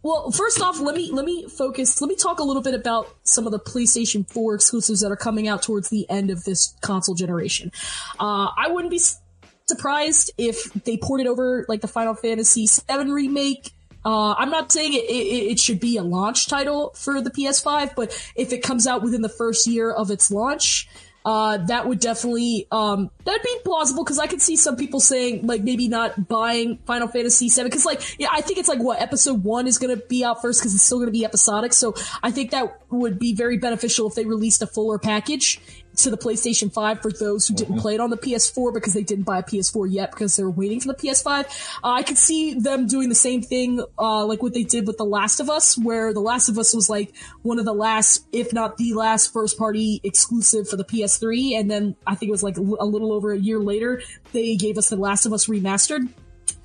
[0.09, 2.01] well, first off, let me let me focus.
[2.01, 5.17] Let me talk a little bit about some of the PlayStation 4 exclusives that are
[5.17, 7.71] coming out towards the end of this console generation.
[8.19, 9.03] Uh, I wouldn't be
[9.67, 13.73] surprised if they ported over like the Final Fantasy VII remake.
[14.03, 17.95] Uh, I'm not saying it, it, it should be a launch title for the PS5,
[17.95, 20.89] but if it comes out within the first year of its launch,
[21.29, 25.47] uh, that would definitely um, that'd be plausible because I could see some people saying
[25.47, 28.99] like maybe not buying Final Fantasy VII because like yeah I think it's like what
[28.99, 31.75] episode one is going to be out first because it's still going to be episodic
[31.75, 35.61] so I think that would be very beneficial if they released a fuller package
[35.99, 37.81] to the PlayStation 5 for those who didn't mm-hmm.
[37.81, 40.51] play it on the PS4 because they didn't buy a PS4 yet because they were
[40.51, 41.45] waiting for the PS5.
[41.85, 44.97] Uh, I could see them doing the same thing, uh, like what they did with
[44.97, 48.27] The Last of Us, where The Last of Us was like one of the last,
[48.33, 51.59] if not the last first party exclusive for the PS3.
[51.59, 54.03] And then I think it was like a little over a year later,
[54.33, 56.09] they gave us The Last of Us remastered.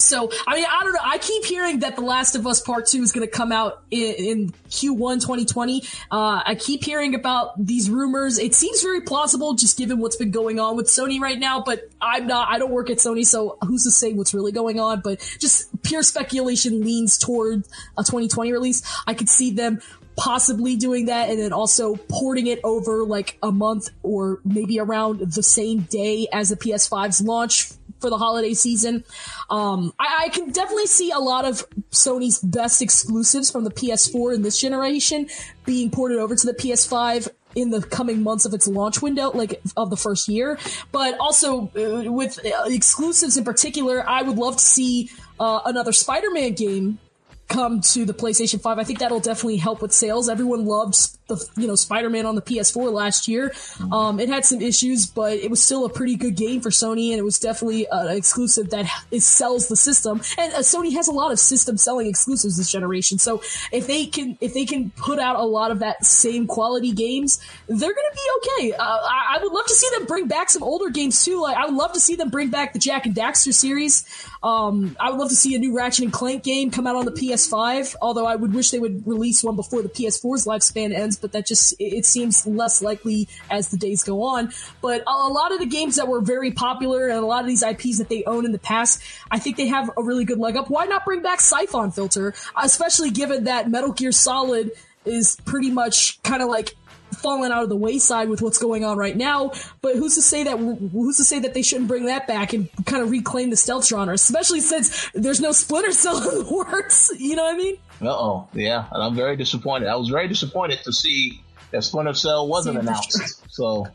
[0.04, 1.00] So, I mean, I don't know.
[1.04, 3.84] I keep hearing that The Last of Us Part 2 is going to come out
[3.90, 5.82] in, in Q1 2020.
[6.12, 8.38] Uh, I keep hearing about these rumors.
[8.38, 11.90] It seems very plausible just given what's been going on with Sony right now, but
[12.02, 15.02] I'm not, I don't work at Sony, so who's to say what's really going on?
[15.02, 17.64] But just pure speculation leans toward
[17.98, 18.84] a 2020 release.
[19.08, 19.80] I could see them
[20.16, 25.20] possibly doing that and then also porting it over like a month or maybe around
[25.20, 27.72] the same day as the PS5's launch
[28.04, 29.06] for the holiday season.
[29.50, 34.36] Um, I, I, can definitely see a lot of Sony's best exclusives from the PS4
[34.36, 35.30] in this generation
[35.64, 39.62] being ported over to the PS5 in the coming months of its launch window, like
[39.78, 40.60] of the first year.
[40.92, 45.10] But also uh, with uh, exclusives in particular, I would love to see
[45.40, 47.00] uh, another Spider-Man game
[47.48, 48.80] come to the PlayStation 5.
[48.80, 50.28] I think that'll definitely help with sales.
[50.28, 50.98] Everyone loved
[51.36, 53.50] the, you know, Spider-Man on the PS4 last year.
[53.50, 53.94] Mm-hmm.
[53.94, 57.12] Um, it had some issues, but it was still a pretty good game for Sony
[57.12, 60.22] and it was definitely an exclusive that is, sells the system.
[60.38, 63.18] And uh, Sony has a lot of system selling exclusives this generation.
[63.18, 63.42] So
[63.72, 67.40] if they can, if they can put out a lot of that same quality games,
[67.68, 68.74] they're going to be okay.
[68.74, 71.42] Uh, I, I, would love to see them bring back some older games too.
[71.42, 74.06] Like I would love to see them bring back the Jak and Daxter series.
[74.42, 77.06] Um, I would love to see a new Ratchet and Clank game come out on
[77.06, 81.18] the PS5, although I would wish they would release one before the PS4's lifespan ends,
[81.24, 84.52] but that just, it seems less likely as the days go on.
[84.82, 87.64] But a lot of the games that were very popular and a lot of these
[87.64, 89.02] IPs that they own in the past,
[89.32, 90.70] I think they have a really good leg up.
[90.70, 94.72] Why not bring back Siphon Filter, especially given that Metal Gear Solid
[95.06, 96.76] is pretty much kind of like
[97.14, 99.52] fallen out of the wayside with what's going on right now.
[99.82, 102.70] But who's to say that who's to say that they shouldn't bring that back and
[102.86, 107.12] kind of reclaim the stealth genre, especially since there's no Splinter Cell in the works.
[107.18, 107.78] You know what I mean?
[108.06, 109.88] Uh oh, yeah, and I'm very disappointed.
[109.88, 113.40] I was very disappointed to see that Splinter Cell wasn't announced.
[113.54, 113.86] So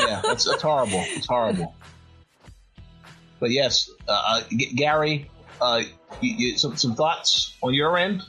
[0.00, 1.04] yeah, it's, it's horrible.
[1.08, 1.74] It's horrible.
[3.38, 5.82] but yes, uh, G- Gary, uh,
[6.22, 8.22] you, you, some some thoughts on your end?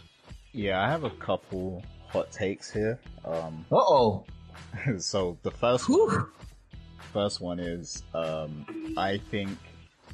[0.51, 2.99] Yeah, I have a couple hot takes here.
[3.23, 4.25] Um, uh oh.
[4.97, 6.27] so the first one,
[7.13, 8.65] first one is um,
[8.97, 9.57] I think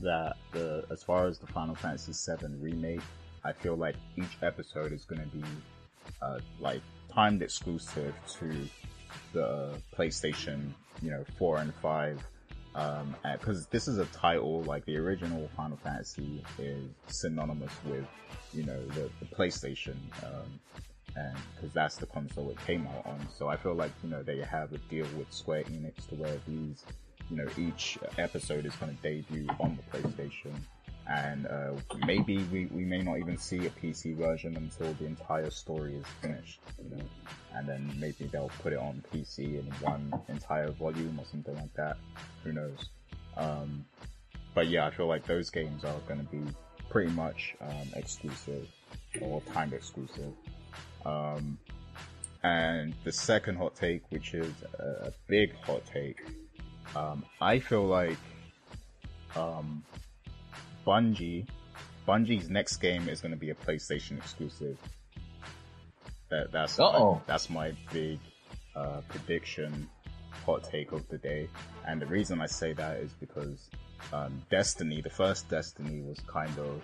[0.01, 3.01] that the as far as the Final Fantasy VII remake,
[3.45, 5.43] I feel like each episode is going to be
[6.21, 6.81] uh, like
[7.13, 8.67] timed exclusive to
[9.33, 12.19] the PlayStation, you know, four and five.
[12.73, 18.05] Because um, this is a title like the original Final Fantasy is synonymous with,
[18.53, 19.95] you know, the, the PlayStation.
[20.23, 20.59] Um,
[21.15, 23.27] and because that's the console it came out on.
[23.37, 26.37] So I feel like you know they have a deal with Square Enix to where
[26.47, 26.83] these,
[27.29, 30.53] you know, each episode is going to debut on the PlayStation,
[31.07, 31.71] and uh,
[32.05, 36.05] maybe we, we may not even see a PC version until the entire story is
[36.21, 37.03] finished, you know,
[37.53, 41.73] and then maybe they'll put it on PC in one entire volume or something like
[41.75, 41.97] that.
[42.43, 42.89] Who knows?
[43.37, 43.85] Um,
[44.55, 46.41] but yeah, I feel like those games are going to be
[46.89, 48.67] pretty much um, exclusive
[49.21, 50.33] or timed exclusive.
[51.05, 51.57] Um,
[52.43, 56.21] and the second hot take, which is a, big hot take,
[56.95, 58.17] um, I feel like
[59.35, 59.83] um,
[60.85, 61.47] Bungie,
[62.07, 64.77] Bungie's next game is going to be a PlayStation exclusive.
[66.29, 68.19] That that's my, that's my big
[68.75, 69.89] uh, prediction,
[70.45, 71.47] hot take of the day.
[71.87, 73.69] And the reason I say that is because
[74.13, 76.81] um, Destiny, the first Destiny, was kind of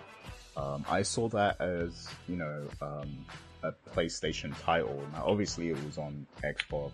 [0.56, 3.24] um, I saw that as you know um,
[3.62, 5.02] a PlayStation title.
[5.12, 6.92] Now, obviously, it was on Xbox,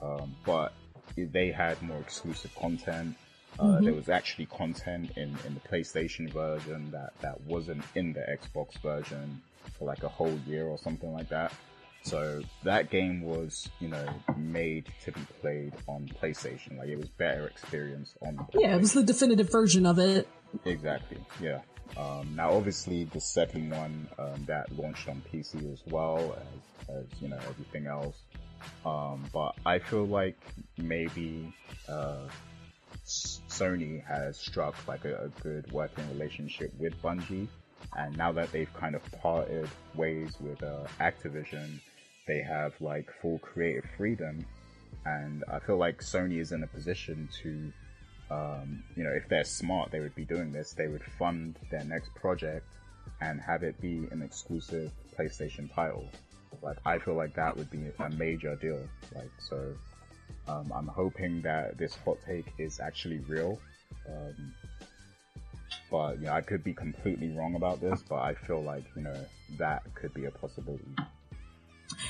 [0.00, 0.72] um, but
[1.16, 3.16] they had more exclusive content.
[3.58, 3.84] Uh, mm-hmm.
[3.84, 8.78] There was actually content in, in the PlayStation version that, that wasn't in the Xbox
[8.80, 9.42] version
[9.78, 11.52] for like a whole year or something like that.
[12.02, 14.06] So that game was, you know,
[14.36, 16.78] made to be played on PlayStation.
[16.78, 18.46] Like it was better experience on.
[18.54, 20.28] Yeah, it was the definitive version of it.
[20.64, 21.18] Exactly.
[21.40, 21.60] Yeah.
[21.96, 26.38] Um, now, obviously, the second one um, that launched on PC as well
[26.88, 28.16] as, as you know everything else.
[28.84, 30.38] Um, but I feel like
[30.76, 31.52] maybe
[31.88, 32.28] uh,
[33.04, 37.48] Sony has struck like a, a, good working relationship with Bungie,
[37.96, 41.80] and now that they've kind of parted ways with uh, Activision,
[42.26, 44.44] they have like full creative freedom,
[45.06, 47.72] and I feel like Sony is in a position to
[48.30, 50.72] um, you know, if they're smart, they would be doing this.
[50.72, 52.66] They would fund their next project
[53.20, 56.08] and have it be an exclusive PlayStation title.
[56.62, 58.80] Like, I feel like that would be a major deal.
[59.14, 59.74] Like, so,
[60.48, 63.58] um, I'm hoping that this hot take is actually real.
[64.08, 64.54] Um,
[65.90, 69.02] but, you know, I could be completely wrong about this, but I feel like, you
[69.02, 69.16] know,
[69.58, 70.84] that could be a possibility.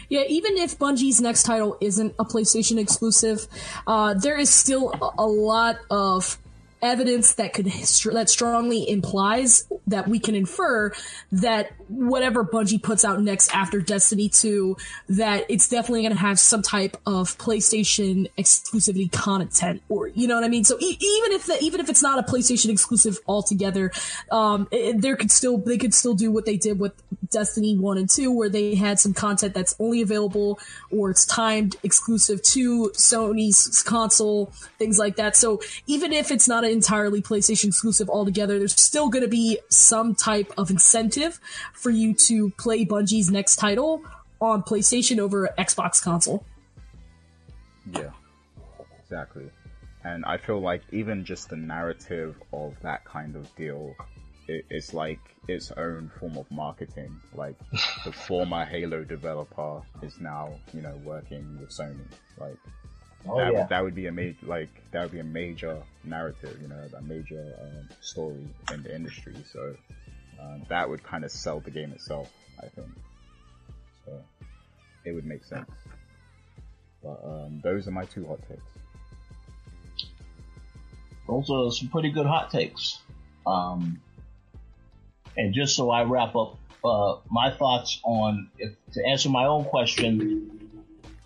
[0.09, 3.47] Yeah, even if Bungie's next title isn't a PlayStation exclusive,
[3.87, 6.39] uh, there is still a, a lot of
[6.83, 10.93] evidence that could that strongly implies that we can infer
[11.33, 14.77] that whatever Bungie puts out next after Destiny 2
[15.09, 20.35] that it's definitely going to have some type of PlayStation exclusivity content or you know
[20.35, 20.65] what I mean?
[20.65, 23.91] So e- even if the, even if it's not a PlayStation exclusive altogether
[24.31, 26.93] um, it, there could still they could still do what they did with
[27.31, 30.59] Destiny 1 and 2 where they had some content that's only available
[30.91, 34.47] or it's timed exclusive to Sony's console
[34.79, 35.37] things like that.
[35.37, 38.59] So even if it's not entirely PlayStation exclusive altogether.
[38.59, 41.41] There's still going to be some type of incentive
[41.73, 44.03] for you to play Bungie's next title
[44.41, 46.45] on PlayStation over Xbox console.
[47.93, 48.11] Yeah,
[49.01, 49.51] exactly.
[50.05, 53.95] And I feel like even just the narrative of that kind of deal
[54.49, 57.21] it's like its own form of marketing.
[57.35, 57.57] Like
[58.05, 62.07] the former Halo developer is now, you know, working with Sony.
[62.39, 62.57] Like
[63.27, 63.67] Oh, that, yeah.
[63.67, 67.03] that would be a major like that would be a major narrative, you know, a
[67.03, 69.35] major um, story in the industry.
[69.53, 69.75] So
[70.41, 72.89] um, that would kind of sell the game itself, I think.
[74.07, 74.13] So
[75.05, 75.71] it would make sense.
[77.03, 78.63] But um, those are my two hot takes.
[81.27, 82.99] Those are some pretty good hot takes.
[83.47, 84.01] Um,
[85.37, 89.65] and just so I wrap up uh, my thoughts on if to answer my own
[89.65, 90.58] question,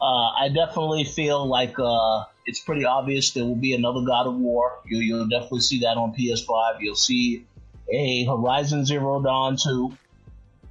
[0.03, 4.35] uh, I definitely feel like uh, it's pretty obvious there will be another God of
[4.35, 4.81] War.
[4.85, 6.79] You, you'll definitely see that on PS5.
[6.81, 7.47] You'll see
[7.89, 9.97] a Horizon Zero Dawn 2.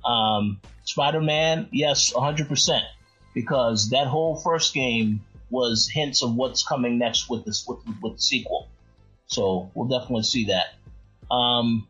[0.03, 2.81] Um, Spider Man, yes, 100%.
[3.33, 8.15] Because that whole first game was hints of what's coming next with this with, with
[8.15, 8.67] the sequel.
[9.27, 11.33] So we'll definitely see that.
[11.33, 11.87] Um,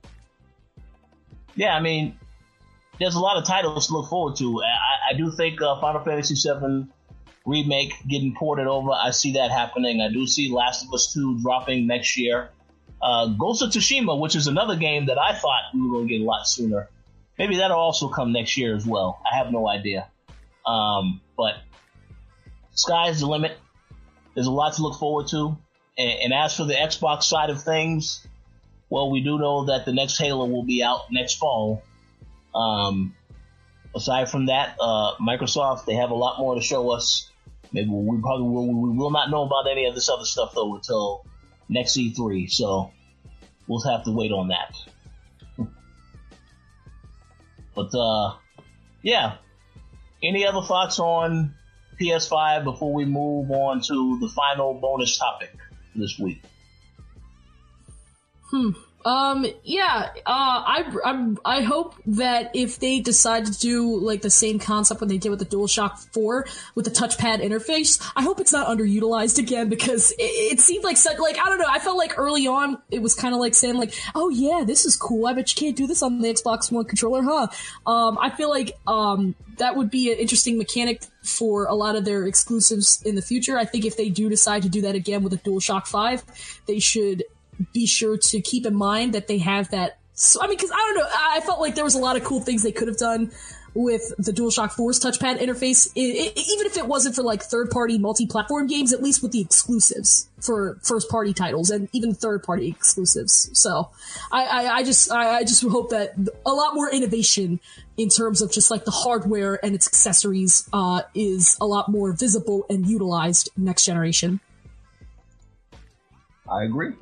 [1.55, 2.19] yeah, I mean,
[2.99, 4.61] there's a lot of titles to look forward to.
[4.61, 6.85] I, I do think uh, Final Fantasy VII
[7.45, 8.91] remake getting ported over.
[8.91, 10.01] I see that happening.
[10.01, 12.49] I do see Last of Us 2 dropping next year.
[13.01, 16.13] Uh, Ghost of Tsushima, which is another game that I thought we were going to
[16.17, 16.87] get a lot sooner.
[17.37, 19.19] Maybe that'll also come next year as well.
[19.29, 20.07] I have no idea.
[20.65, 21.55] Um, but
[22.75, 23.57] sky's the limit.
[24.35, 25.57] There's a lot to look forward to.
[25.97, 28.25] And, and, as for the Xbox side of things,
[28.89, 31.81] well, we do know that the next Halo will be out next fall.
[32.53, 33.15] Um,
[33.95, 37.30] aside from that, uh, Microsoft, they have a lot more to show us.
[37.73, 40.75] Maybe we probably will, we will not know about any of this other stuff though
[40.75, 41.25] until
[41.69, 42.51] next E3.
[42.51, 42.91] So
[43.67, 44.75] we'll have to wait on that.
[47.75, 48.35] but, uh,
[49.01, 49.35] yeah.
[50.23, 51.55] Any other thoughts on
[51.99, 55.55] PS5 before we move on to the final bonus topic
[55.95, 56.43] this week?
[58.43, 58.71] Hmm.
[59.05, 64.29] Um, yeah, uh, I, I, I hope that if they decide to do like the
[64.29, 66.45] same concept when they did with the DualShock 4
[66.75, 70.97] with the touchpad interface, I hope it's not underutilized again because it, it seemed like
[70.97, 73.55] such, like, I don't know, I felt like early on it was kind of like
[73.55, 75.27] saying like, oh yeah, this is cool.
[75.27, 77.47] I bet you can't do this on the Xbox One controller, huh?
[77.85, 82.03] Um, I feel like, um, that would be an interesting mechanic for a lot of
[82.03, 83.57] their exclusives in the future.
[83.57, 86.23] I think if they do decide to do that again with the DualShock 5,
[86.65, 87.23] they should
[87.73, 89.97] be sure to keep in mind that they have that.
[90.13, 92.23] So, I mean, because I don't know, I felt like there was a lot of
[92.23, 93.31] cool things they could have done
[93.73, 97.97] with the DualShock 4's touchpad interface, it, it, even if it wasn't for like third-party
[97.97, 103.49] multi-platform games, at least with the exclusives for first-party titles and even third-party exclusives.
[103.53, 103.89] So,
[104.31, 106.15] I, I, I just, I, I, just hope that
[106.45, 107.59] a lot more innovation
[107.97, 112.11] in terms of just like the hardware and its accessories uh, is a lot more
[112.11, 114.41] visible and utilized next generation.
[116.49, 116.93] I agree.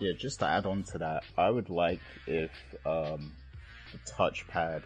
[0.00, 2.50] Yeah, just to add on to that, I would like if
[2.86, 3.32] um,
[3.92, 4.82] the touchpad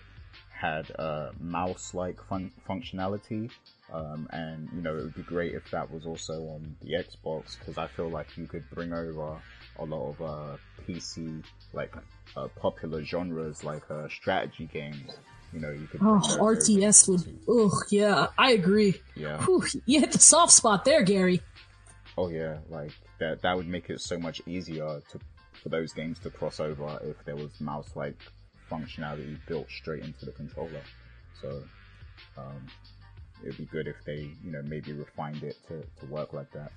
[0.50, 3.50] had a mouse-like fun- functionality,
[3.92, 7.58] um, and you know it would be great if that was also on the Xbox
[7.58, 9.40] because I feel like you could bring over
[9.78, 11.94] a lot of uh, PC like
[12.36, 15.12] uh, popular genres like uh, strategy games.
[15.52, 16.00] You know, you could.
[16.02, 17.38] Oh, RTS would.
[17.46, 18.96] Oh, yeah, I agree.
[19.14, 19.38] Yeah.
[19.44, 21.40] Whew, you hit the soft spot there, Gary.
[22.18, 22.92] Oh yeah, like
[23.30, 25.18] that that would make it so much easier to
[25.62, 28.18] for those games to cross over if there was mouse like
[28.70, 30.82] functionality built straight into the controller.
[31.40, 31.62] So
[32.36, 32.66] um,
[33.42, 36.50] it would be good if they, you know, maybe refined it to, to work like
[36.52, 36.72] that.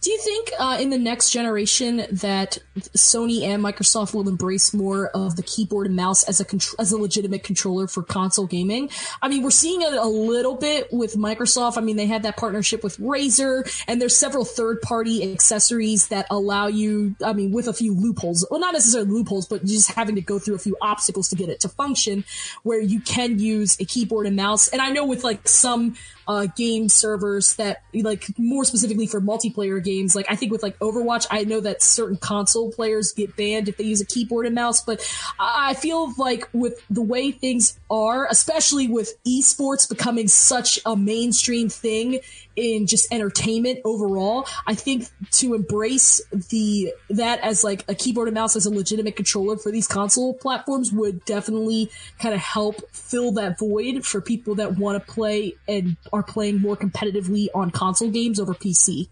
[0.00, 2.58] Do you think uh, in the next generation that
[2.96, 6.46] Sony and Microsoft will embrace more of the keyboard and mouse as a
[6.80, 8.90] as a legitimate controller for console gaming?
[9.22, 11.78] I mean, we're seeing it a little bit with Microsoft.
[11.78, 16.26] I mean, they had that partnership with Razer, and there's several third party accessories that
[16.30, 17.16] allow you.
[17.24, 20.38] I mean, with a few loopholes, well, not necessarily loopholes, but just having to go
[20.38, 22.24] through a few obstacles to get it to function,
[22.62, 24.68] where you can use a keyboard and mouse.
[24.68, 25.96] And I know with like some
[26.28, 30.14] uh, game servers that like more specifically for multiplayer games.
[30.16, 33.76] Like I think with like Overwatch, I know that certain console players get banned if
[33.76, 35.00] they use a keyboard and mouse, but
[35.38, 41.68] I feel like with the way things are, especially with esports becoming such a mainstream
[41.68, 42.20] thing
[42.56, 44.46] in just entertainment overall.
[44.66, 46.20] I think to embrace
[46.50, 50.34] the that as like a keyboard and mouse as a legitimate controller for these console
[50.34, 55.54] platforms would definitely kind of help fill that void for people that want to play
[55.68, 59.08] and are playing more competitively on console games over PC.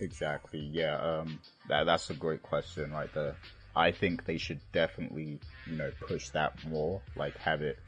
[0.00, 0.60] Exactly.
[0.60, 0.96] Yeah.
[0.98, 1.38] Um.
[1.68, 3.36] That that's a great question right there.
[3.74, 7.00] I think they should definitely, you know, push that more.
[7.14, 7.78] Like have it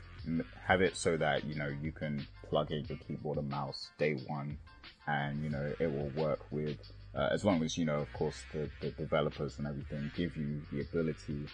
[0.67, 4.15] have it so that you know you can plug in your keyboard and mouse day
[4.27, 4.59] one,
[5.09, 6.77] and you know it will work with
[7.15, 10.63] uh, as long as you know, of course, the, the developers and everything give you
[10.71, 11.47] the ability.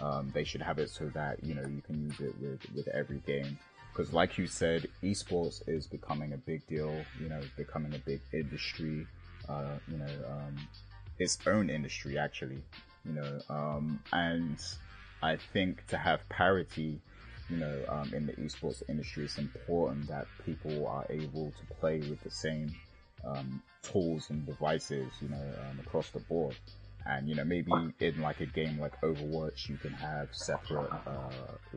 [0.00, 2.88] Um, they should have it so that you know you can use it with with
[2.88, 3.58] every game.
[3.92, 6.94] Because, like you said, esports is becoming a big deal.
[7.18, 9.06] You know, becoming a big industry.
[9.48, 10.56] Uh, you know, um,
[11.18, 12.62] its own industry actually.
[13.06, 14.58] You know, um, and
[15.22, 17.00] I think to have parity
[17.48, 21.98] you know, um, in the esports industry, it's important that people are able to play
[22.00, 22.74] with the same
[23.24, 26.56] um, tools and devices, you know, um, across the board.
[27.08, 27.70] And you know, maybe
[28.00, 31.30] in like a game like Overwatch, you can have separate uh,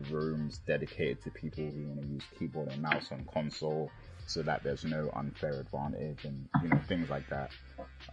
[0.10, 3.92] rooms dedicated to people who want to use keyboard and mouse on console,
[4.26, 7.52] so that there's no unfair advantage and you know things like that.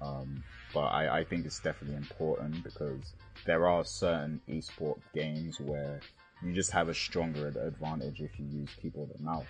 [0.02, 0.44] Um,
[0.74, 3.14] but I, I think it's definitely important because
[3.46, 6.00] there are certain esport games where
[6.42, 9.46] you just have a stronger advantage if you use keyboard and mouse.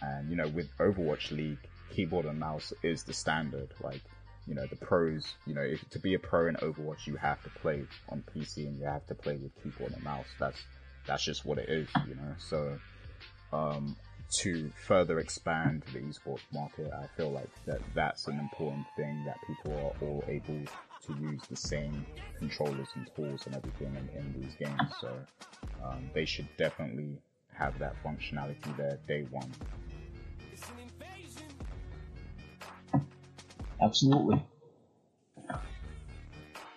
[0.00, 1.58] And you know, with Overwatch League,
[1.90, 3.68] keyboard and mouse is the standard.
[3.82, 4.02] Like,
[4.46, 7.42] you know, the pros, you know, if to be a pro in Overwatch, you have
[7.42, 10.26] to play on PC and you have to play with keyboard and mouse.
[10.38, 10.62] That's
[11.06, 12.34] that's just what it is, you know.
[12.38, 12.78] So,
[13.52, 13.96] um,
[14.38, 19.38] to further expand the esports market, I feel like that that's an important thing that
[19.46, 20.60] people are all able
[21.06, 22.06] to use the same
[22.38, 24.92] controllers and tools and everything in, in these games.
[25.00, 25.12] So
[25.84, 27.18] um, they should definitely
[27.52, 29.50] have that functionality there day one.
[33.82, 34.42] Absolutely.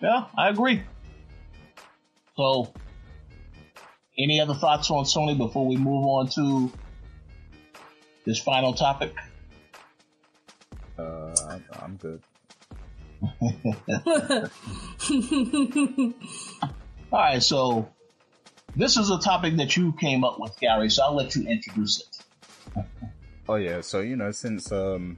[0.01, 0.83] Yeah, I agree.
[2.35, 2.73] So,
[4.17, 6.71] any other thoughts on Sony before we move on to
[8.25, 9.13] this final topic?
[10.97, 12.21] Uh, I'm, I'm good.
[17.11, 17.89] All right, so
[18.75, 20.89] this is a topic that you came up with, Gary.
[20.89, 22.85] So I'll let you introduce it.
[23.47, 25.17] oh yeah, so you know, since um,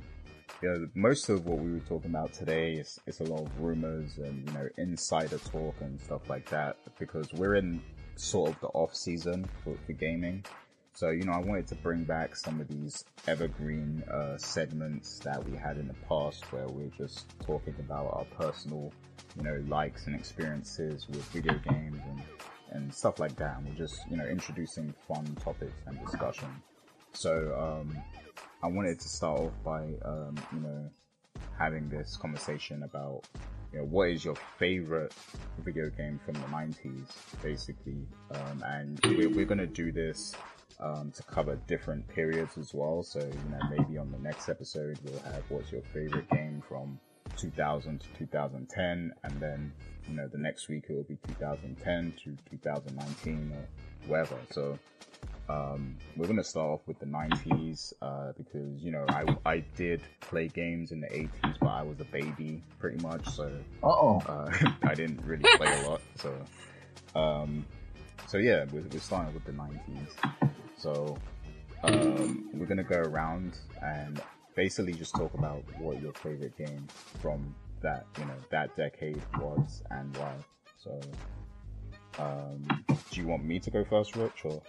[0.66, 4.18] yeah, most of what we were talking about today is, is a lot of rumors
[4.18, 7.82] and you know insider talk and stuff like that because we're in
[8.16, 10.44] sort of the off season for, for gaming.
[10.94, 15.48] So you know, I wanted to bring back some of these evergreen uh, segments that
[15.48, 18.92] we had in the past, where we're just talking about our personal,
[19.38, 22.24] you know, likes and experiences with video games and
[22.72, 23.58] and stuff like that.
[23.58, 26.50] And we're just you know introducing fun topics and discussion.
[27.14, 27.96] So um,
[28.66, 30.90] I wanted to start off by, um, you know,
[31.56, 33.22] having this conversation about,
[33.72, 35.14] you know, what is your favorite
[35.60, 37.06] video game from the 90s,
[37.44, 38.08] basically.
[38.32, 40.34] Um, and we're, we're going to do this
[40.80, 43.04] um, to cover different periods as well.
[43.04, 47.00] So, you know, maybe on the next episode, we'll have what's your favorite game from
[47.38, 49.72] 2000 to 2010, and then,
[50.07, 54.38] you know, the next week it will be 2010 to 2019 or whatever.
[54.52, 54.77] So,
[55.47, 60.02] um, we're gonna start off with the 90s uh, because you know I I did
[60.22, 63.52] play games in the 80s, but I was a baby pretty much, so
[63.84, 64.23] Uh-oh.
[64.27, 64.49] uh
[64.84, 66.02] I didn't really play a lot.
[66.15, 67.65] So, um,
[68.27, 70.49] so yeah, we're, we're starting with the 90s.
[70.77, 71.18] So
[71.84, 74.22] um, we're gonna go around and
[74.56, 76.88] basically just talk about what your favorite game
[77.22, 80.34] from that you know that decade was and why.
[80.77, 80.99] So.
[82.18, 82.64] Um,
[83.11, 84.61] do you want me to go first, Rich, or?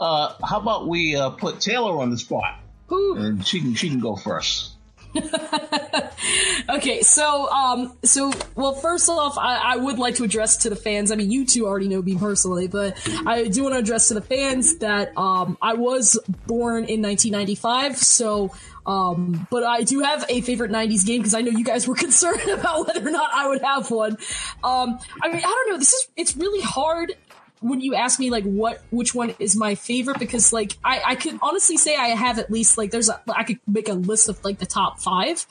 [0.00, 3.16] Uh, how about we uh, put Taylor on the spot, Whew.
[3.16, 4.73] and she can she can go first.
[6.68, 10.76] okay, so um, so well, first off, I, I would like to address to the
[10.76, 11.12] fans.
[11.12, 14.14] I mean, you two already know me personally, but I do want to address to
[14.14, 18.52] the fans that um, I was born in 1995, so.
[18.86, 21.94] Um, but I do have a favorite 90s game because I know you guys were
[21.94, 24.18] concerned about whether or not I would have one.
[24.62, 25.78] Um, I mean, I don't know.
[25.78, 27.14] This is, it's really hard
[27.64, 31.14] when you ask me like what which one is my favorite because like I I
[31.14, 34.28] could honestly say I have at least like there's a I could make a list
[34.28, 35.46] of like the top five.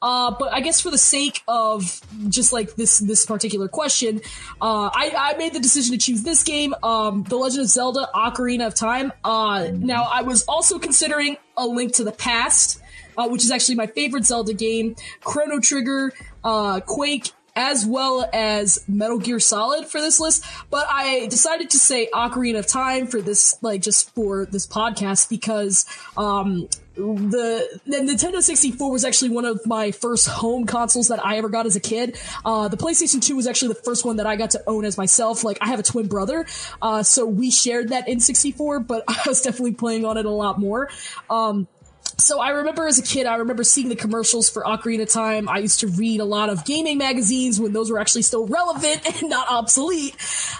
[0.00, 4.20] Uh, but I guess for the sake of just like this this particular question,
[4.60, 8.08] uh, I, I made the decision to choose this game, um, The Legend of Zelda:
[8.14, 9.12] Ocarina of Time.
[9.24, 12.80] Uh, now I was also considering A Link to the Past,
[13.16, 14.94] uh, which is actually my favorite Zelda game,
[15.24, 16.12] Chrono Trigger,
[16.44, 21.78] uh, Quake, as well as Metal Gear Solid for this list, but I decided to
[21.78, 27.96] say Ocarina of Time for this, like, just for this podcast because, um, the, the
[27.98, 31.76] Nintendo 64 was actually one of my first home consoles that I ever got as
[31.76, 32.18] a kid.
[32.44, 34.96] Uh, the PlayStation 2 was actually the first one that I got to own as
[34.96, 35.44] myself.
[35.44, 36.46] Like, I have a twin brother,
[36.80, 40.58] uh, so we shared that N64, but I was definitely playing on it a lot
[40.58, 40.88] more.
[41.28, 41.68] Um,
[42.18, 45.48] so I remember as a kid, I remember seeing the commercials for Ocarina of Time.
[45.48, 49.06] I used to read a lot of gaming magazines when those were actually still relevant
[49.22, 50.16] and not obsolete,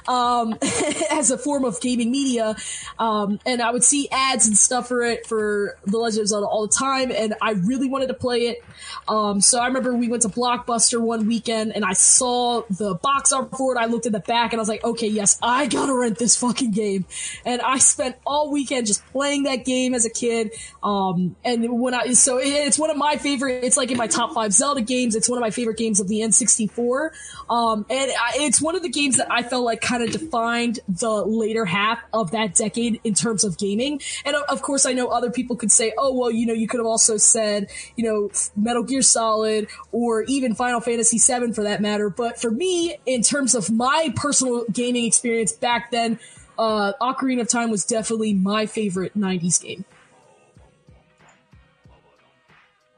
[0.06, 0.54] um,
[1.10, 2.56] as a form of gaming media.
[2.98, 6.46] Um, and I would see ads and stuff for it for The Legend of Zelda
[6.46, 8.62] all the time, and I really wanted to play it.
[9.08, 13.32] Um, so I remember we went to Blockbuster one weekend and I saw the box
[13.32, 13.78] art for it.
[13.78, 16.36] I looked at the back and I was like, okay, yes, I gotta rent this
[16.36, 17.06] fucking game.
[17.44, 20.52] And I spent all weekend just playing that game as a kid.
[20.82, 24.34] Um, and when I, so it's one of my favorite, it's like in my top
[24.34, 25.14] five Zelda games.
[25.14, 27.10] It's one of my favorite games of the N64.
[27.48, 30.80] Um, and I, it's one of the games that I felt like kind of defined
[30.88, 34.00] the later half of that decade in terms of gaming.
[34.24, 36.80] And of course, I know other people could say, oh, well, you know, you could
[36.80, 41.80] have also said, you know, Metal Gear Solid or even Final Fantasy VII for that
[41.80, 42.10] matter.
[42.10, 46.18] But for me, in terms of my personal gaming experience back then,
[46.58, 49.84] uh, Ocarina of Time was definitely my favorite 90s game.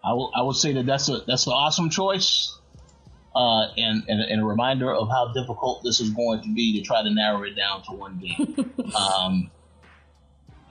[0.08, 2.56] I will I would say that that's a that's an awesome choice,
[3.36, 6.86] uh, and, and and a reminder of how difficult this is going to be to
[6.86, 8.72] try to narrow it down to one game.
[8.96, 9.50] um,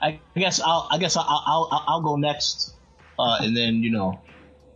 [0.01, 2.73] I guess I'll I guess I'll I'll, I'll go next,
[3.19, 4.21] uh, and then you know,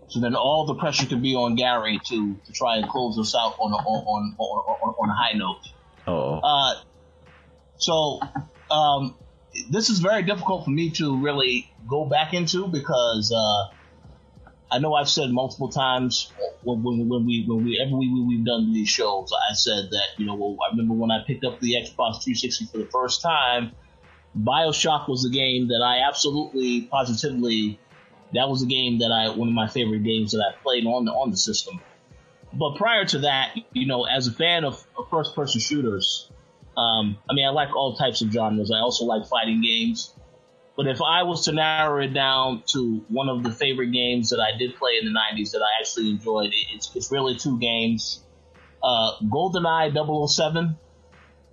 [0.09, 3.33] so then all the pressure can be on Gary to to try and close us
[3.33, 5.67] out on a, on on on, on a high note.
[6.05, 6.39] Oh.
[6.43, 6.73] Uh,
[7.77, 8.19] so,
[8.69, 9.15] um,
[9.71, 13.75] this is very difficult for me to really go back into because uh,
[14.71, 16.31] I know I've said multiple times
[16.63, 20.07] when, when, when we when we every week we've done these shows, I said that
[20.17, 23.21] you know well, I remember when I picked up the Xbox 360 for the first
[23.21, 23.73] time,
[24.37, 27.79] Bioshock was a game that I absolutely positively
[28.33, 31.05] that was a game that I one of my favorite games that I played on
[31.05, 31.81] the on the system.
[32.53, 36.29] But prior to that, you know, as a fan of, of first person shooters,
[36.77, 38.71] um, I mean, I like all types of genres.
[38.71, 40.13] I also like fighting games.
[40.77, 44.39] But if I was to narrow it down to one of the favorite games that
[44.39, 48.23] I did play in the 90s that I actually enjoyed, it's, it's really two games.
[48.81, 50.77] Uh, GoldenEye 007.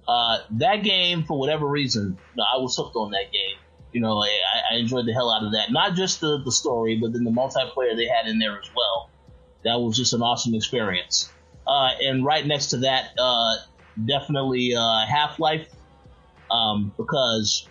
[0.06, 3.56] Uh, that game, for whatever reason, I was hooked on that game.
[3.92, 4.30] You know, I,
[4.72, 5.72] I enjoyed the hell out of that.
[5.72, 9.10] Not just the, the story, but then the multiplayer they had in there as well.
[9.64, 11.30] That was just an awesome experience.
[11.66, 13.56] Uh, and right next to that, uh,
[14.06, 15.68] definitely uh, Half Life,
[16.50, 17.68] um, because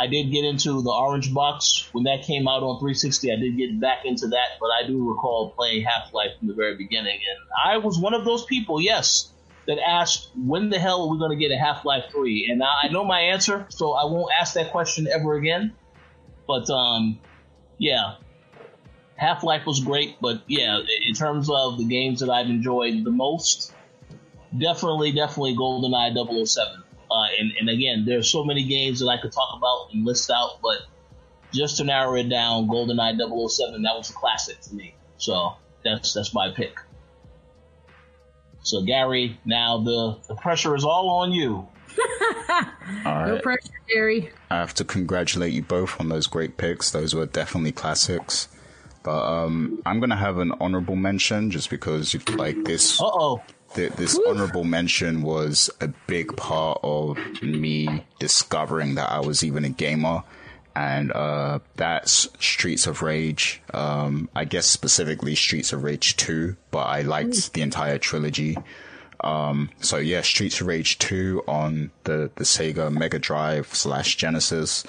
[0.00, 3.30] I did get into the Orange Box when that came out on 360.
[3.30, 6.54] I did get back into that, but I do recall playing Half Life from the
[6.54, 9.30] very beginning, and I was one of those people, yes,
[9.66, 12.62] that asked, "When the hell are we going to get a Half Life 3?" And
[12.62, 15.74] I know my answer, so I won't ask that question ever again.
[16.46, 17.20] But um,
[17.76, 18.14] yeah,
[19.16, 23.10] Half Life was great, but yeah, in terms of the games that I've enjoyed the
[23.10, 23.74] most,
[24.56, 26.84] definitely, definitely GoldenEye 007.
[27.10, 30.30] Uh, and, and again, there's so many games that I could talk about and list
[30.30, 30.78] out, but
[31.52, 34.94] just to narrow it down, GoldenEye 007, that was a classic to me.
[35.16, 35.54] So
[35.84, 36.78] that's that's my pick.
[38.62, 41.66] So Gary, now the, the pressure is all on you.
[43.04, 43.28] All right.
[43.28, 44.30] No pressure, Gary.
[44.50, 46.90] I have to congratulate you both on those great picks.
[46.90, 48.48] Those were definitely classics.
[49.02, 53.00] But um, I'm gonna have an honorable mention just because you like this.
[53.00, 53.42] Uh oh.
[53.74, 59.64] Th- this honorable mention was a big part of me discovering that I was even
[59.64, 60.22] a gamer.
[60.74, 63.60] And uh, that's Streets of Rage.
[63.74, 68.56] Um, I guess specifically Streets of Rage 2, but I liked the entire trilogy.
[69.22, 74.84] Um, so yeah, Streets of Rage 2 on the, the Sega Mega Drive slash Genesis.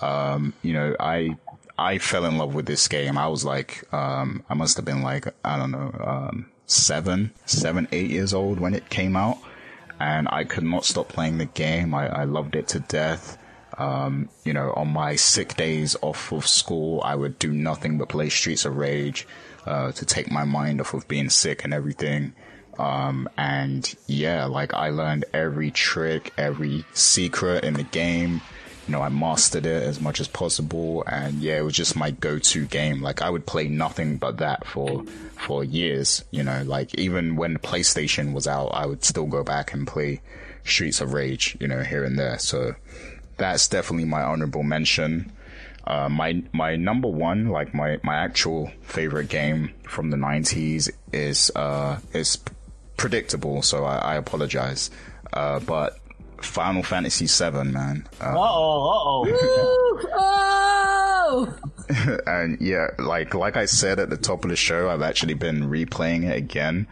[0.00, 1.36] Um, you know, I,
[1.76, 3.18] I fell in love with this game.
[3.18, 7.88] I was like, um, I must have been like, I don't know, um, seven, seven,
[7.92, 9.38] eight years old when it came out.
[10.00, 11.94] And I could not stop playing the game.
[11.94, 13.38] I, I loved it to death.
[13.78, 18.08] Um, you know, on my sick days off of school, I would do nothing but
[18.08, 19.26] play Streets of Rage,
[19.66, 22.34] uh, to take my mind off of being sick and everything.
[22.78, 28.40] Um, and yeah, like I learned every trick, every secret in the game.
[28.86, 31.04] You know, I mastered it as much as possible.
[31.06, 33.00] And yeah, it was just my go-to game.
[33.00, 35.04] Like I would play nothing but that for,
[35.46, 36.24] for years.
[36.30, 39.86] You know, like even when the PlayStation was out, I would still go back and
[39.86, 40.20] play
[40.64, 42.38] Streets of Rage, you know, here and there.
[42.38, 42.74] So
[43.36, 45.32] that's definitely my honorable mention.
[45.86, 51.50] Uh, my my number one, like my, my actual favorite game from the nineties is
[51.54, 52.38] uh is
[52.96, 54.90] predictable, so I, I apologize.
[55.32, 55.98] Uh, but
[56.46, 58.06] Final Fantasy VII, man.
[58.20, 59.24] Uh oh.
[59.24, 60.10] Uh oh.
[60.14, 61.58] oh!
[62.26, 65.68] and yeah, like like I said at the top of the show, I've actually been
[65.68, 66.86] replaying it again,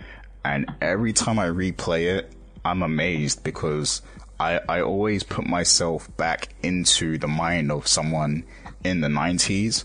[0.45, 2.33] and every time I replay it,
[2.65, 4.03] I'm amazed because
[4.39, 8.45] I I always put myself back into the mind of someone
[8.85, 9.85] in the 90s.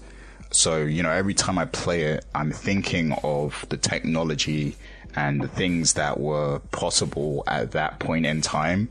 [0.52, 4.76] So, you know, every time I play it, I'm thinking of the technology
[5.16, 8.90] and the things that were possible at that point in time.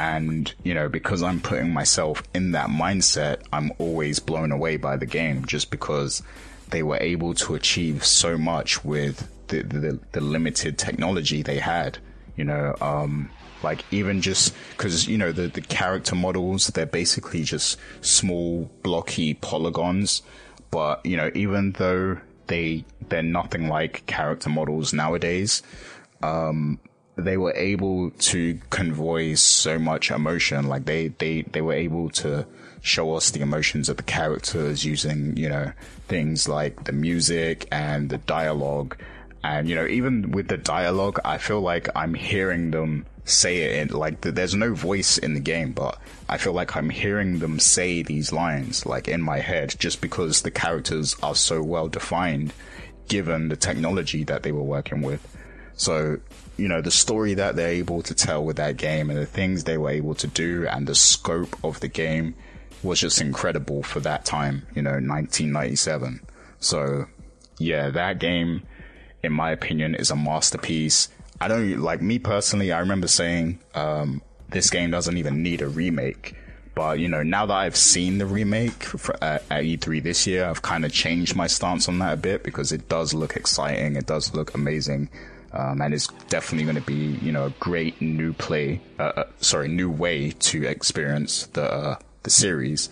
[0.00, 4.96] And, you know, because I'm putting myself in that mindset, I'm always blown away by
[4.96, 6.22] the game just because
[6.70, 11.98] they were able to achieve so much with the, the, the limited technology they had.
[12.34, 13.28] You know, um,
[13.62, 19.34] like even just because you know the the character models they're basically just small blocky
[19.34, 20.22] polygons
[20.70, 22.16] but you know even though
[22.46, 25.62] they they're nothing like character models nowadays
[26.22, 26.80] um
[27.20, 30.68] they were able to convey so much emotion.
[30.68, 32.46] Like they they they were able to
[32.82, 35.72] show us the emotions of the characters using you know
[36.08, 38.96] things like the music and the dialogue.
[39.42, 43.90] And you know even with the dialogue i feel like i'm hearing them say it
[43.90, 45.98] like there's no voice in the game but
[46.28, 50.42] i feel like i'm hearing them say these lines like in my head just because
[50.42, 52.52] the characters are so well defined
[53.08, 55.26] given the technology that they were working with
[55.76, 56.18] so
[56.56, 59.64] you know the story that they're able to tell with that game and the things
[59.64, 62.34] they were able to do and the scope of the game
[62.82, 66.20] was just incredible for that time you know 1997
[66.58, 67.06] so
[67.58, 68.62] yeah that game
[69.22, 71.08] in my opinion is a masterpiece
[71.40, 72.70] I don't like me personally.
[72.70, 74.20] I remember saying um,
[74.50, 76.34] this game doesn't even need a remake,
[76.74, 80.60] but you know, now that I've seen the remake for, at E3 this year, I've
[80.60, 83.96] kind of changed my stance on that a bit because it does look exciting.
[83.96, 85.08] It does look amazing.
[85.52, 89.24] Um, and it's definitely going to be, you know, a great new play, uh, uh,
[89.40, 92.88] sorry, new way to experience the uh, the series.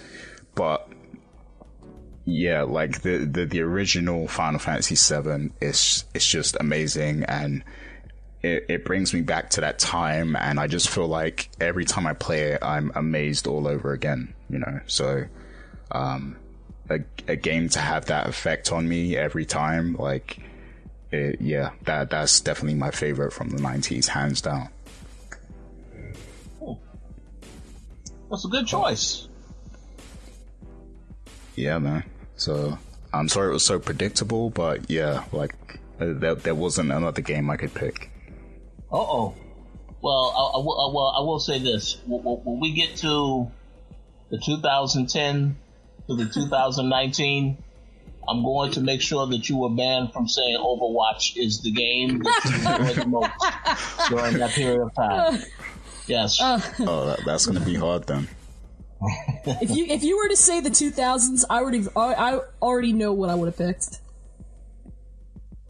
[0.54, 0.88] But
[2.24, 7.62] yeah, like the, the, the original Final Fantasy VII is it's just amazing, and
[8.42, 12.06] it, it brings me back to that time, and I just feel like every time
[12.06, 14.34] I play it, I'm amazed all over again.
[14.50, 15.26] You know, so
[15.92, 16.36] um,
[16.90, 20.38] a a game to have that effect on me every time, like
[21.10, 24.68] it, yeah, that that's definitely my favorite from the '90s, hands down.
[28.30, 29.26] That's a good choice.
[31.56, 32.04] Yeah, man.
[32.36, 32.78] So
[33.12, 35.54] I'm sorry it was so predictable, but yeah, like
[36.00, 38.10] uh, there, there wasn't another game I could pick.
[38.92, 39.34] Uh oh.
[40.00, 43.50] Well, I, I, will, well, I will say this: when we get to
[44.30, 45.56] the 2010
[46.06, 47.56] to the 2019
[48.28, 52.18] I'm going to make sure that you are banned from saying Overwatch is the game
[52.18, 55.42] that you enjoy the most during that period of time.
[56.06, 56.40] Yes.
[56.40, 58.28] Uh, oh, that, that's going to be hard then.
[59.46, 63.30] if you if you were to say the 2000s, I already I already know what
[63.30, 64.00] I would have picked.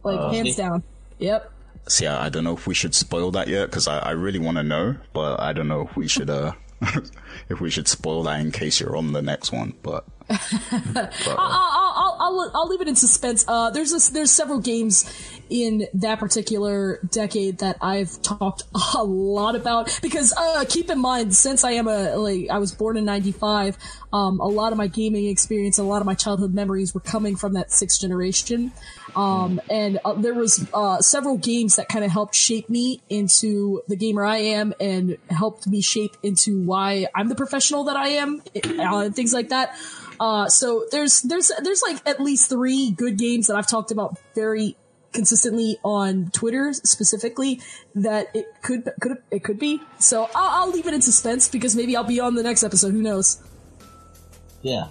[0.03, 0.83] Like uh, hands down.
[1.19, 1.51] Yep.
[1.87, 4.39] See, I, I, don't know if we should spoil that yet because I, I really
[4.39, 6.53] want to know, but I don't know if we should uh
[7.49, 9.73] if we should spoil that in case you're on the next one.
[9.83, 11.88] But, but uh,
[12.29, 13.45] I'll, I'll, leave it in suspense.
[13.47, 15.05] Uh, there's there's several games
[15.49, 18.63] in that particular decade that I've talked
[18.95, 22.73] a lot about because uh, keep in mind since I am a like I was
[22.73, 23.77] born in '95,
[24.13, 27.35] um, a lot of my gaming experience, a lot of my childhood memories were coming
[27.35, 28.71] from that sixth generation.
[29.15, 33.81] Um, and uh, there was uh, several games that kind of helped shape me into
[33.87, 38.09] the gamer I am and helped me shape into why I'm the professional that I
[38.09, 39.75] am and things like that.
[40.19, 44.17] Uh, so there's there's there's like at least three good games that I've talked about
[44.35, 44.75] very
[45.11, 47.59] consistently on Twitter specifically
[47.95, 49.81] that it could could it could be.
[49.97, 52.91] So I'll, I'll leave it in suspense because maybe I'll be on the next episode.
[52.91, 53.41] Who knows?
[54.61, 54.87] Yeah.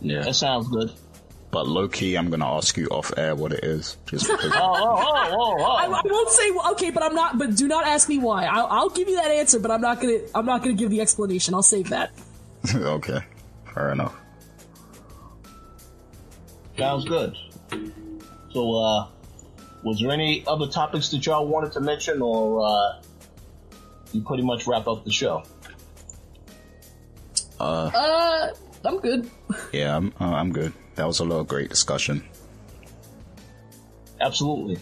[0.00, 0.22] Yeah.
[0.22, 0.92] That sounds good.
[1.50, 3.96] But low key, I'm gonna ask you off air what it is.
[4.06, 4.52] Just because.
[4.54, 7.38] oh, oh, oh, oh, I, I, won't say okay, but I'm not.
[7.38, 8.44] But do not ask me why.
[8.44, 10.20] I'll, I'll, give you that answer, but I'm not gonna.
[10.34, 11.54] I'm not gonna give the explanation.
[11.54, 12.12] I'll save that.
[12.74, 13.18] okay,
[13.74, 14.14] fair enough.
[16.78, 17.36] Sounds good.
[18.52, 19.08] So, uh,
[19.82, 23.02] was there any other topics that y'all wanted to mention, or uh,
[24.12, 25.42] you pretty much wrap up the show?
[27.58, 28.48] Uh, uh
[28.84, 29.30] I'm good.
[29.72, 30.12] Yeah, I'm.
[30.18, 32.22] Uh, I'm good that was a little great discussion.
[34.20, 34.76] Absolutely.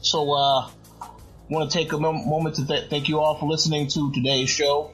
[0.00, 0.70] So, uh,
[1.00, 1.08] I
[1.48, 4.92] want to take a moment to th- thank you all for listening to today's show.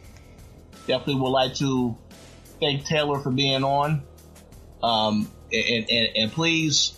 [0.86, 1.94] Definitely would like to
[2.60, 4.02] thank Taylor for being on.
[4.82, 6.96] Um, and, and, and please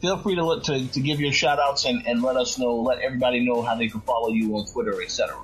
[0.00, 2.76] feel free to, look, to, to give your shout outs and, and let us know,
[2.76, 5.36] let everybody know how they can follow you on Twitter, etc.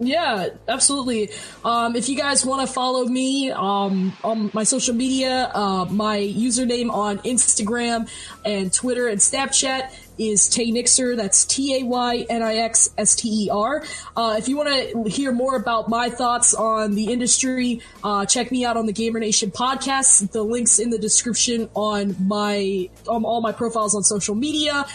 [0.00, 1.30] Yeah, absolutely.
[1.64, 6.18] Um, if you guys want to follow me um, on my social media, uh, my
[6.18, 8.08] username on Instagram
[8.44, 11.16] and Twitter and Snapchat is Tay Nixster.
[11.16, 13.84] That's T A Y N I X S T E R.
[14.16, 18.52] Uh, if you want to hear more about my thoughts on the industry, uh, check
[18.52, 20.30] me out on the Gamer Nation podcast.
[20.30, 24.86] The links in the description on my on all my profiles on social media.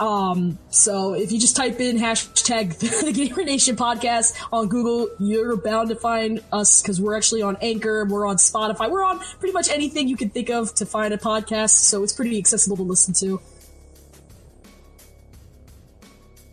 [0.00, 5.56] Um, so if you just type in hashtag the Gamer Nation podcast on Google, you're
[5.58, 9.52] bound to find us because we're actually on Anchor, we're on Spotify, we're on pretty
[9.52, 11.72] much anything you can think of to find a podcast.
[11.72, 13.42] So it's pretty accessible to listen to.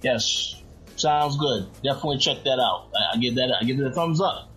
[0.01, 0.61] Yes,
[0.97, 1.67] sounds good.
[1.83, 2.89] Definitely check that out.
[3.13, 4.49] I, give that I give it a thumbs up.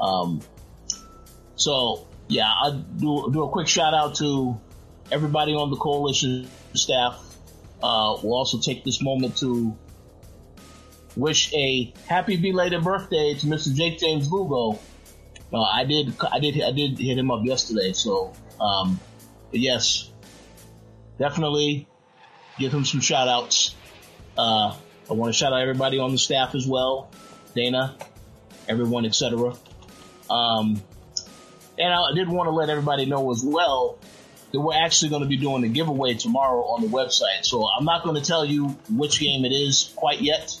[0.00, 0.40] Um,
[1.56, 4.58] so yeah, I do do a quick shout out to
[5.12, 7.29] everybody on the coalition staff
[7.82, 9.76] uh, we'll also take this moment to
[11.16, 13.74] wish a happy belated birthday to Mr.
[13.74, 14.78] Jake James Lugo.
[15.52, 17.92] Uh, I did, I did, I did hit him up yesterday.
[17.92, 19.00] So, um,
[19.50, 20.10] yes,
[21.18, 21.88] definitely
[22.58, 23.74] give him some shout outs.
[24.38, 24.76] Uh,
[25.08, 27.10] I want to shout out everybody on the staff as well,
[27.54, 27.96] Dana,
[28.68, 29.54] everyone, etc.
[30.28, 30.80] Um,
[31.78, 33.98] and I did want to let everybody know as well
[34.52, 37.44] that we're actually going to be doing a giveaway tomorrow on the website.
[37.44, 40.56] So I'm not going to tell you which game it is quite yet,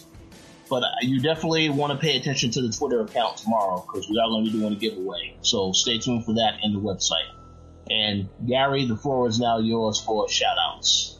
[0.68, 4.28] but you definitely want to pay attention to the Twitter account tomorrow because we are
[4.28, 5.36] going to be doing a giveaway.
[5.42, 7.28] So stay tuned for that in the website.
[7.90, 11.18] And Gary, the floor is now yours for shout outs.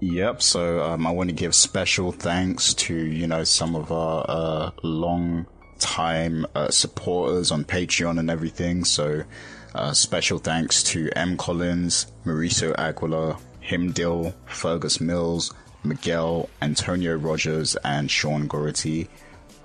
[0.00, 0.42] Yep.
[0.42, 4.70] So um, I want to give special thanks to you know some of our uh,
[4.82, 5.46] long
[5.78, 8.84] time uh, supporters on Patreon and everything.
[8.84, 9.24] So,
[9.76, 11.36] uh, special thanks to M.
[11.36, 15.52] Collins, Mauricio Aguilar, Himdil, Fergus Mills,
[15.84, 19.08] Miguel, Antonio Rogers, and Sean Gority.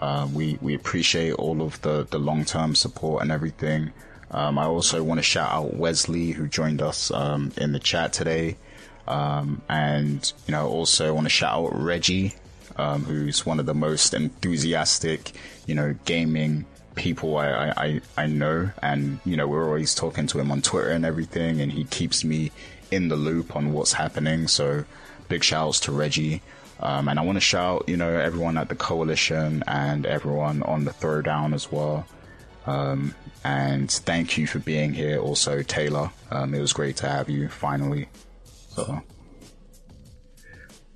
[0.02, 3.94] Uh, we we appreciate all of the the long term support and everything.
[4.32, 8.12] Um, I also want to shout out Wesley who joined us um, in the chat
[8.12, 8.58] today,
[9.08, 12.34] um, and you know also want to shout out Reggie,
[12.76, 15.32] um, who's one of the most enthusiastic,
[15.68, 20.40] you know, gaming people I, I I know, and you know we're always talking to
[20.40, 22.52] him on Twitter and everything, and he keeps me
[22.92, 24.48] in the loop on what's happening.
[24.48, 24.86] So
[25.30, 26.42] big shouts to Reggie.
[26.82, 30.84] Um, and I want to shout, you know, everyone at the coalition and everyone on
[30.84, 32.08] the throwdown as well.
[32.66, 33.14] Um,
[33.44, 36.12] and thank you for being here, also Taylor.
[36.32, 38.10] Um, it was great to have you finally.
[38.70, 39.04] So.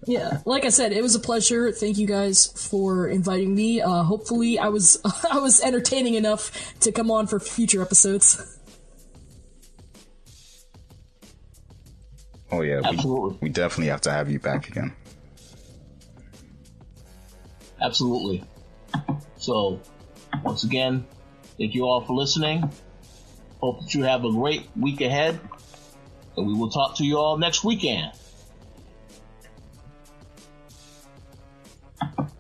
[0.05, 1.71] Yeah, like I said, it was a pleasure.
[1.71, 3.81] Thank you guys for inviting me.
[3.81, 5.01] Uh, hopefully, I was
[5.31, 6.51] I was entertaining enough
[6.81, 8.59] to come on for future episodes.
[12.51, 13.31] Oh yeah, Absolutely.
[13.31, 14.93] We, we definitely have to have you back again.
[17.81, 18.43] Absolutely.
[19.37, 19.81] So,
[20.43, 21.05] once again,
[21.57, 22.71] thank you all for listening.
[23.59, 25.39] Hope that you have a great week ahead,
[26.37, 28.11] and we will talk to you all next weekend.
[31.99, 32.34] Thank you.